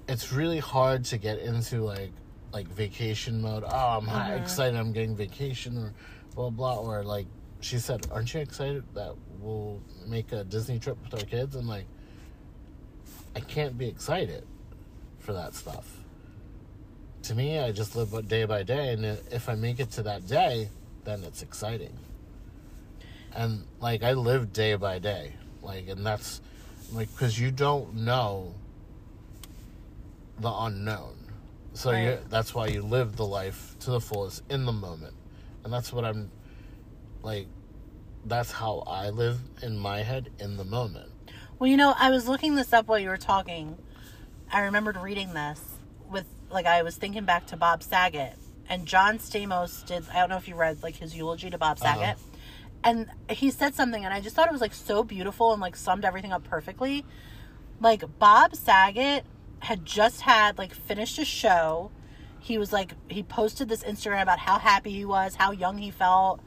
it's 0.07 0.31
really 0.33 0.59
hard 0.59 1.05
to 1.05 1.17
get 1.17 1.39
into 1.39 1.81
like 1.81 2.11
like 2.51 2.67
vacation 2.67 3.41
mode. 3.41 3.63
Oh, 3.65 3.97
I'm 3.97 4.05
hi- 4.07 4.35
excited! 4.35 4.77
I'm 4.77 4.93
getting 4.93 5.15
vacation, 5.15 5.77
or 5.77 5.93
blah 6.35 6.49
blah. 6.49 6.77
Or 6.77 7.03
like 7.03 7.27
she 7.61 7.79
said, 7.79 8.05
aren't 8.11 8.33
you 8.33 8.41
excited 8.41 8.83
that 8.93 9.15
we'll 9.39 9.81
make 10.07 10.31
a 10.31 10.43
Disney 10.43 10.79
trip 10.79 10.97
with 11.03 11.19
our 11.19 11.25
kids? 11.27 11.55
And 11.55 11.67
like, 11.67 11.85
I 13.35 13.39
can't 13.39 13.77
be 13.77 13.87
excited 13.87 14.45
for 15.19 15.33
that 15.33 15.55
stuff. 15.55 16.03
To 17.23 17.35
me, 17.35 17.59
I 17.59 17.71
just 17.71 17.95
live 17.95 18.27
day 18.27 18.45
by 18.45 18.63
day, 18.63 18.93
and 18.93 19.05
if 19.05 19.47
I 19.49 19.55
make 19.55 19.79
it 19.79 19.91
to 19.91 20.03
that 20.03 20.27
day, 20.27 20.69
then 21.05 21.23
it's 21.23 21.41
exciting. 21.41 21.97
And 23.33 23.65
like, 23.79 24.03
I 24.03 24.13
live 24.13 24.53
day 24.53 24.75
by 24.75 24.99
day, 24.99 25.33
like, 25.61 25.87
and 25.87 26.05
that's 26.05 26.41
like 26.91 27.11
because 27.11 27.39
you 27.39 27.51
don't 27.51 27.95
know 27.95 28.53
the 30.39 30.51
unknown. 30.51 31.15
So 31.73 31.91
you 31.91 32.09
Right. 32.11 32.29
that's 32.29 32.53
why 32.53 32.67
you 32.67 32.83
live 32.83 33.15
the 33.15 33.25
life 33.25 33.75
to 33.79 33.91
the 33.91 33.99
fullest 34.01 34.43
in 34.49 34.65
the 34.65 34.71
moment. 34.71 35.15
And 35.63 35.73
that's 35.73 35.91
what 35.91 36.05
I'm 36.05 36.29
like 37.23 37.47
that's 38.25 38.51
how 38.51 38.83
I 38.87 39.09
live 39.09 39.39
in 39.61 39.77
my 39.77 39.99
head 39.99 40.29
in 40.39 40.57
the 40.57 40.63
moment. 40.63 41.11
Well, 41.59 41.69
you 41.69 41.77
know, 41.77 41.93
I 41.97 42.09
was 42.09 42.27
looking 42.27 42.55
this 42.55 42.73
up 42.73 42.87
while 42.87 42.99
you 42.99 43.09
were 43.09 43.17
talking. 43.17 43.77
I 44.51 44.61
remembered 44.61 44.97
reading 44.97 45.33
this 45.33 45.59
with 46.09 46.25
like 46.49 46.65
I 46.65 46.83
was 46.83 46.95
thinking 46.97 47.25
back 47.25 47.47
to 47.47 47.57
Bob 47.57 47.81
Saget 47.81 48.35
and 48.69 48.85
John 48.85 49.17
Stamos 49.17 49.85
did 49.85 50.03
I 50.09 50.19
don't 50.19 50.29
know 50.29 50.37
if 50.37 50.47
you 50.47 50.55
read 50.55 50.83
like 50.83 50.95
his 50.97 51.15
eulogy 51.15 51.49
to 51.49 51.57
Bob 51.57 51.77
Uh-huh. 51.81 51.93
Saget. 51.95 52.17
And 52.83 53.07
he 53.29 53.49
said 53.49 53.73
something 53.75 54.03
and 54.03 54.13
I 54.13 54.19
just 54.19 54.35
thought 54.35 54.47
it 54.47 54.51
was 54.51 54.61
like 54.61 54.73
so 54.73 55.03
beautiful 55.03 55.53
and 55.53 55.61
like 55.61 55.75
summed 55.75 56.05
everything 56.05 56.31
up 56.31 56.43
perfectly. 56.43 57.05
Like 57.79 58.03
Bob 58.19 58.55
Saget 58.55 59.25
had 59.59 59.85
just 59.85 60.21
had 60.21 60.57
like 60.57 60.73
finished 60.73 61.17
a 61.17 61.25
show. 61.25 61.91
He 62.39 62.57
was 62.57 62.73
like 62.73 62.93
he 63.09 63.23
posted 63.23 63.69
this 63.69 63.83
Instagram 63.83 64.21
about 64.21 64.39
how 64.39 64.59
happy 64.59 64.91
he 64.91 65.05
was, 65.05 65.35
how 65.35 65.51
young 65.51 65.77
he 65.77 65.89
felt, 65.91 66.41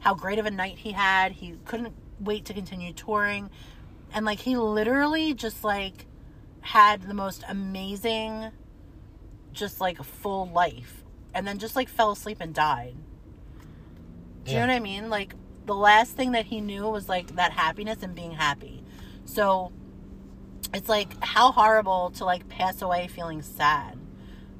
how 0.00 0.14
great 0.14 0.38
of 0.38 0.46
a 0.46 0.50
night 0.50 0.78
he 0.78 0.92
had. 0.92 1.32
He 1.32 1.54
couldn't 1.64 1.94
wait 2.20 2.44
to 2.44 2.54
continue 2.54 2.92
touring. 2.92 3.50
And 4.12 4.26
like 4.26 4.40
he 4.40 4.56
literally 4.56 5.34
just 5.34 5.64
like 5.64 6.06
had 6.60 7.02
the 7.02 7.14
most 7.14 7.44
amazing 7.48 8.50
just 9.52 9.80
like 9.80 10.02
full 10.02 10.46
life 10.48 11.02
and 11.34 11.46
then 11.46 11.58
just 11.58 11.76
like 11.76 11.88
fell 11.88 12.12
asleep 12.12 12.38
and 12.40 12.54
died. 12.54 12.96
Do 14.44 14.52
you 14.52 14.58
know 14.58 14.66
what 14.66 14.72
I 14.72 14.80
mean? 14.80 15.08
Like 15.08 15.34
the 15.66 15.74
last 15.74 16.16
thing 16.16 16.32
that 16.32 16.46
he 16.46 16.60
knew 16.60 16.88
was 16.88 17.08
like 17.08 17.36
that 17.36 17.52
happiness 17.52 18.02
and 18.02 18.14
being 18.14 18.32
happy. 18.32 18.82
So 19.24 19.72
it's 20.74 20.88
like 20.88 21.22
how 21.22 21.52
horrible 21.52 22.10
to 22.16 22.24
like 22.24 22.48
pass 22.48 22.82
away 22.82 23.08
feeling 23.08 23.42
sad 23.42 23.98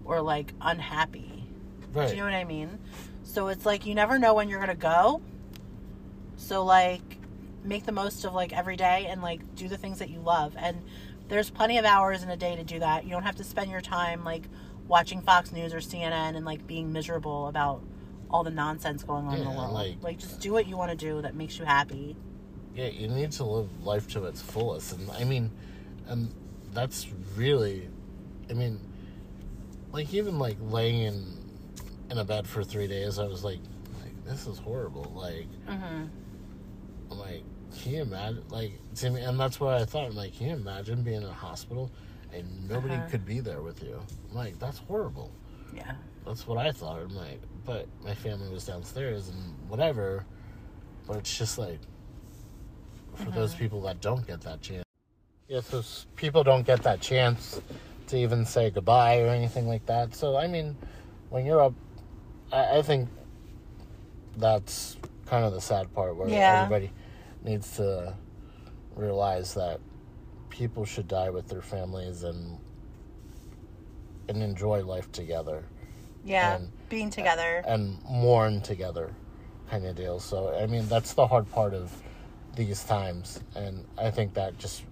or 0.04 0.20
like 0.20 0.52
unhappy. 0.60 1.48
Right. 1.92 2.08
Do 2.08 2.14
you 2.14 2.20
know 2.20 2.26
what 2.26 2.34
I 2.34 2.44
mean? 2.44 2.78
So 3.22 3.48
it's 3.48 3.66
like 3.66 3.86
you 3.86 3.94
never 3.94 4.18
know 4.18 4.34
when 4.34 4.48
you're 4.48 4.60
gonna 4.60 4.74
go. 4.74 5.20
So 6.36 6.64
like 6.64 7.18
make 7.64 7.84
the 7.86 7.92
most 7.92 8.24
of 8.24 8.34
like 8.34 8.52
every 8.52 8.76
day 8.76 9.06
and 9.08 9.22
like 9.22 9.54
do 9.54 9.68
the 9.68 9.76
things 9.76 9.98
that 10.00 10.10
you 10.10 10.20
love. 10.20 10.54
And 10.58 10.82
there's 11.28 11.50
plenty 11.50 11.78
of 11.78 11.84
hours 11.84 12.22
in 12.22 12.30
a 12.30 12.36
day 12.36 12.56
to 12.56 12.64
do 12.64 12.78
that. 12.80 13.04
You 13.04 13.10
don't 13.10 13.22
have 13.22 13.36
to 13.36 13.44
spend 13.44 13.70
your 13.70 13.80
time 13.80 14.24
like 14.24 14.44
watching 14.88 15.22
Fox 15.22 15.52
News 15.52 15.72
or 15.72 15.78
CNN 15.78 16.36
and 16.36 16.44
like 16.44 16.66
being 16.66 16.92
miserable 16.92 17.46
about 17.48 17.82
all 18.30 18.42
the 18.44 18.50
nonsense 18.50 19.02
going 19.04 19.26
on 19.26 19.34
in 19.38 19.44
the 19.44 19.50
world. 19.50 19.72
like- 19.72 20.02
Like, 20.02 20.18
just 20.18 20.40
do 20.40 20.52
what 20.52 20.66
you 20.66 20.76
want 20.76 20.90
to 20.90 20.96
do 20.96 21.22
that 21.22 21.34
makes 21.34 21.58
you 21.58 21.64
happy. 21.64 22.16
Yeah, 22.74 22.86
you 22.86 23.06
need 23.08 23.32
to 23.32 23.44
live 23.44 23.84
life 23.84 24.08
to 24.08 24.24
its 24.24 24.40
fullest, 24.40 24.94
and 24.94 25.10
I 25.10 25.24
mean, 25.24 25.50
and 26.08 26.32
that's 26.72 27.06
really, 27.36 27.88
I 28.48 28.54
mean, 28.54 28.80
like 29.92 30.12
even 30.14 30.38
like 30.38 30.56
laying 30.62 31.00
in 31.02 31.26
in 32.10 32.16
a 32.18 32.24
bed 32.24 32.46
for 32.46 32.64
three 32.64 32.86
days. 32.86 33.18
I 33.18 33.26
was 33.26 33.44
like, 33.44 33.58
like 34.02 34.24
this 34.24 34.46
is 34.46 34.58
horrible. 34.58 35.12
Like, 35.14 35.46
Mm-hmm. 35.68 36.04
I'm 37.10 37.18
like, 37.18 37.44
can 37.80 37.92
you 37.92 38.02
imagine? 38.02 38.42
Like, 38.48 38.72
to 38.96 39.10
me, 39.10 39.20
and 39.22 39.38
that's 39.38 39.58
what 39.60 39.74
I 39.74 39.84
thought. 39.84 40.06
I'm 40.06 40.16
like, 40.16 40.36
can 40.36 40.48
you 40.48 40.52
imagine 40.54 41.02
being 41.02 41.22
in 41.22 41.28
a 41.28 41.32
hospital 41.32 41.90
and 42.32 42.68
nobody 42.68 42.94
Uh-huh. 42.96 43.08
could 43.10 43.24
be 43.26 43.40
there 43.40 43.62
with 43.62 43.82
you? 43.82 44.00
I'm 44.30 44.36
like, 44.36 44.58
that's 44.58 44.78
horrible. 44.78 45.30
Yeah. 45.74 45.92
That's 46.26 46.46
what 46.46 46.58
I 46.58 46.70
thought. 46.72 47.00
I'm 47.00 47.14
like, 47.16 47.40
but 47.64 47.86
my 48.04 48.14
family 48.14 48.48
was 48.50 48.64
downstairs 48.66 49.28
and 49.28 49.38
whatever. 49.68 50.24
But 51.06 51.18
it's 51.18 51.36
just 51.36 51.58
like, 51.58 51.78
for 53.14 53.24
Mm-hmm. 53.24 53.34
those 53.34 53.54
people 53.54 53.80
that 53.82 54.00
don't 54.00 54.26
get 54.26 54.40
that 54.42 54.60
chance. 54.62 54.84
If 55.48 55.70
those 55.70 56.06
people 56.16 56.42
don't 56.44 56.64
get 56.64 56.82
that 56.84 57.00
chance 57.00 57.60
to 58.06 58.16
even 58.16 58.44
say 58.46 58.70
goodbye 58.70 59.20
or 59.20 59.26
anything 59.28 59.68
like 59.68 59.84
that. 59.86 60.14
So, 60.14 60.36
I 60.36 60.46
mean, 60.46 60.76
when 61.30 61.44
you're 61.44 61.62
up, 61.62 61.74
I, 62.52 62.78
I 62.78 62.82
think 62.82 63.08
that's 64.36 64.96
kind 65.26 65.44
of 65.44 65.52
the 65.52 65.60
sad 65.60 65.92
part 65.94 66.16
where 66.16 66.28
Yeah. 66.28 66.54
everybody 66.54 66.90
needs 67.44 67.76
to 67.76 68.14
realize 68.94 69.54
that 69.54 69.80
people 70.50 70.84
should 70.84 71.08
die 71.08 71.30
with 71.30 71.48
their 71.48 71.62
families 71.62 72.22
and 72.24 72.58
and 74.28 74.42
enjoy 74.42 74.84
life 74.84 75.10
together 75.12 75.64
Yeah. 76.24 76.56
And- 76.56 76.72
Being 76.88 77.10
together. 77.10 77.62
and 77.66 78.00
mourn 78.04 78.60
together 78.60 79.14
kind 79.70 79.84
of 79.86 79.96
deal. 79.96 80.20
So 80.20 80.54
I 80.56 80.66
mean 80.66 80.86
that's 80.88 81.14
the 81.14 81.26
hard 81.26 81.50
part 81.50 81.74
of 81.74 81.90
these 82.54 82.84
times 82.84 83.40
and 83.56 83.86
I 83.98 84.10
think 84.10 84.34
that 84.34 84.58
just 84.58 84.84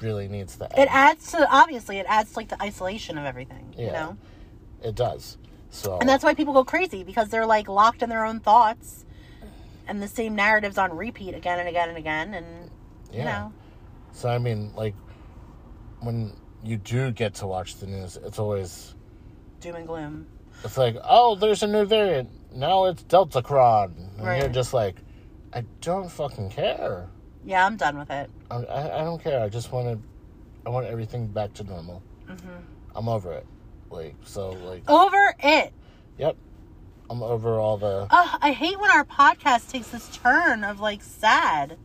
really 0.00 0.28
needs 0.28 0.56
to 0.58 0.64
It 0.76 0.88
adds 0.90 1.32
to 1.32 1.48
obviously 1.50 1.98
it 1.98 2.06
adds 2.08 2.32
to 2.32 2.38
like 2.38 2.48
the 2.48 2.62
isolation 2.62 3.16
of 3.18 3.24
everything. 3.24 3.74
You 3.76 3.86
Yeah. 3.86 3.92
know? 3.92 4.16
It 4.82 4.94
does. 4.94 5.38
So 5.70 5.98
And 5.98 6.08
that's 6.08 6.22
why 6.22 6.34
people 6.34 6.52
go 6.52 6.64
crazy 6.64 7.02
because 7.02 7.30
they're 7.30 7.46
like 7.46 7.66
locked 7.68 8.02
in 8.02 8.10
their 8.10 8.24
own 8.26 8.40
thoughts 8.40 9.04
and 9.86 10.02
the 10.02 10.08
same 10.08 10.34
narratives 10.34 10.78
on 10.78 10.94
repeat 10.96 11.34
again 11.34 11.58
and 11.58 11.68
again 11.68 11.88
and 11.88 11.98
again 11.98 12.34
and 12.34 12.70
you 13.12 13.24
know. 13.24 13.52
so 14.12 14.28
I 14.28 14.38
mean 14.38 14.72
like 14.74 14.94
when 16.00 16.32
you 16.64 16.76
do 16.76 17.10
get 17.10 17.34
to 17.34 17.46
watch 17.46 17.76
the 17.76 17.86
news, 17.86 18.16
it's 18.24 18.38
always 18.38 18.94
Doom 19.60 19.76
and 19.76 19.86
gloom. 19.86 20.26
it's 20.64 20.76
like, 20.76 20.96
"Oh, 21.04 21.34
there's 21.36 21.62
a 21.62 21.66
new 21.66 21.84
variant. 21.84 22.30
Now 22.54 22.84
it's 22.86 23.02
Deltacron." 23.04 23.96
And 24.18 24.26
Right. 24.26 24.40
you're 24.40 24.48
just 24.48 24.72
like, 24.74 24.96
"I 25.52 25.64
don't 25.80 26.10
fucking 26.10 26.50
care. 26.50 27.08
Yeah, 27.44 27.64
I'm 27.66 27.76
done 27.76 27.98
with 27.98 28.10
it. 28.10 28.30
I, 28.50 28.56
I, 28.56 29.00
I 29.00 29.04
don't 29.04 29.22
care. 29.22 29.42
I 29.42 29.48
just 29.48 29.72
want 29.72 29.86
to 29.88 30.08
I 30.66 30.70
want 30.70 30.86
everything 30.86 31.26
back 31.28 31.52
to 31.54 31.64
normal. 31.64 32.02
Mm-hmm. 32.28 32.48
I'm 32.96 33.08
over 33.08 33.32
it. 33.32 33.46
Like 33.90 34.14
so 34.24 34.50
like 34.50 34.88
Over 34.88 35.34
it. 35.42 35.72
Yep. 36.18 36.36
I'm 37.12 37.22
over 37.22 37.58
all 37.60 37.76
the. 37.76 38.06
Ugh, 38.10 38.38
I 38.40 38.52
hate 38.52 38.80
when 38.80 38.90
our 38.90 39.04
podcast 39.04 39.70
takes 39.70 39.88
this 39.88 40.08
turn 40.16 40.64
of 40.64 40.80
like 40.80 41.02
sad. 41.02 41.76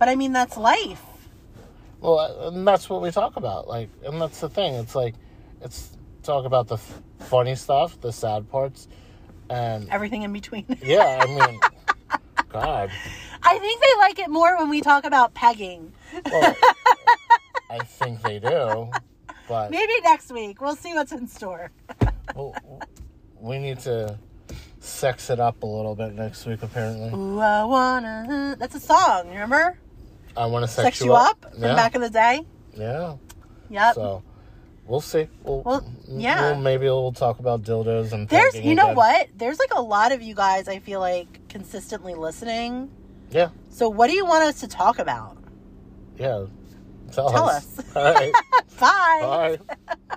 But 0.00 0.08
I 0.08 0.16
mean 0.16 0.32
that's 0.32 0.56
life. 0.56 1.00
Well, 2.00 2.18
uh, 2.18 2.48
and 2.48 2.66
that's 2.66 2.90
what 2.90 3.00
we 3.00 3.12
talk 3.12 3.36
about. 3.36 3.68
Like, 3.68 3.88
and 4.04 4.20
that's 4.20 4.40
the 4.40 4.48
thing. 4.48 4.74
It's 4.74 4.96
like, 4.96 5.14
it's 5.60 5.96
talk 6.24 6.44
about 6.44 6.66
the 6.66 6.74
f- 6.74 7.02
funny 7.20 7.54
stuff, 7.54 8.00
the 8.00 8.12
sad 8.12 8.50
parts, 8.50 8.88
and 9.48 9.88
Everything 9.90 10.22
in 10.22 10.32
between. 10.32 10.66
yeah, 10.82 11.20
I 11.22 11.26
mean, 11.26 11.60
God. 12.48 12.90
I 13.44 13.58
think 13.60 13.80
they 13.80 13.96
like 14.00 14.18
it 14.18 14.28
more 14.28 14.58
when 14.58 14.70
we 14.70 14.80
talk 14.80 15.04
about 15.04 15.34
pegging. 15.34 15.92
Well, 16.32 16.56
I 17.70 17.78
think 17.78 18.22
they 18.22 18.40
do, 18.40 18.90
but 19.48 19.70
Maybe 19.70 19.92
next 20.02 20.32
week. 20.32 20.60
We'll 20.60 20.74
see 20.74 20.94
what's 20.94 21.12
in 21.12 21.28
store. 21.28 21.70
well, 22.34 22.56
we 23.38 23.60
need 23.60 23.78
to 23.80 24.18
sex 24.84 25.30
it 25.30 25.40
up 25.40 25.62
a 25.62 25.66
little 25.66 25.94
bit 25.94 26.12
next 26.14 26.46
week. 26.46 26.62
Apparently, 26.62 27.10
Ooh, 27.18 27.38
I 27.40 27.64
wanna. 27.64 28.56
That's 28.58 28.74
a 28.74 28.80
song, 28.80 29.28
remember? 29.28 29.78
I 30.36 30.46
want 30.46 30.64
to 30.64 30.68
sex, 30.68 30.84
Sex 30.98 31.00
you 31.00 31.14
up 31.14 31.44
from 31.52 31.62
Yeah, 31.62 31.74
back 31.74 31.94
in 31.94 32.00
the 32.00 32.10
day. 32.10 32.44
yeah. 32.76 33.16
Yep. 33.70 33.94
So 33.94 34.22
we'll 34.86 35.00
see. 35.00 35.28
We'll, 35.42 35.62
Well, 35.62 35.90
yeah. 36.08 36.52
We'll, 36.52 36.60
maybe 36.60 36.84
we'll 36.84 37.12
talk 37.12 37.38
about 37.38 37.62
dildos 37.62 38.12
and. 38.12 38.28
Things. 38.28 38.52
There's, 38.52 38.64
you 38.64 38.74
know 38.74 38.84
again. 38.86 38.96
what? 38.96 39.28
There's 39.36 39.58
like 39.58 39.72
a 39.74 39.80
lot 39.82 40.12
of 40.12 40.22
you 40.22 40.34
guys. 40.34 40.68
I 40.68 40.80
feel 40.80 41.00
like 41.00 41.48
consistently 41.48 42.14
listening. 42.14 42.90
Yeah, 43.30 43.48
So, 43.70 43.88
what 43.88 44.08
do 44.10 44.14
you 44.14 44.24
want 44.24 44.44
us 44.44 44.60
to 44.60 44.68
talk 44.68 44.98
about? 44.98 45.36
yeah. 46.18 46.44
Tell, 47.12 47.30
Tell 47.30 47.48
us. 47.48 47.78
us. 47.78 47.84
All 47.96 48.02
right. 48.12 48.32
Bye. 48.80 49.58
Bye. 49.68 50.16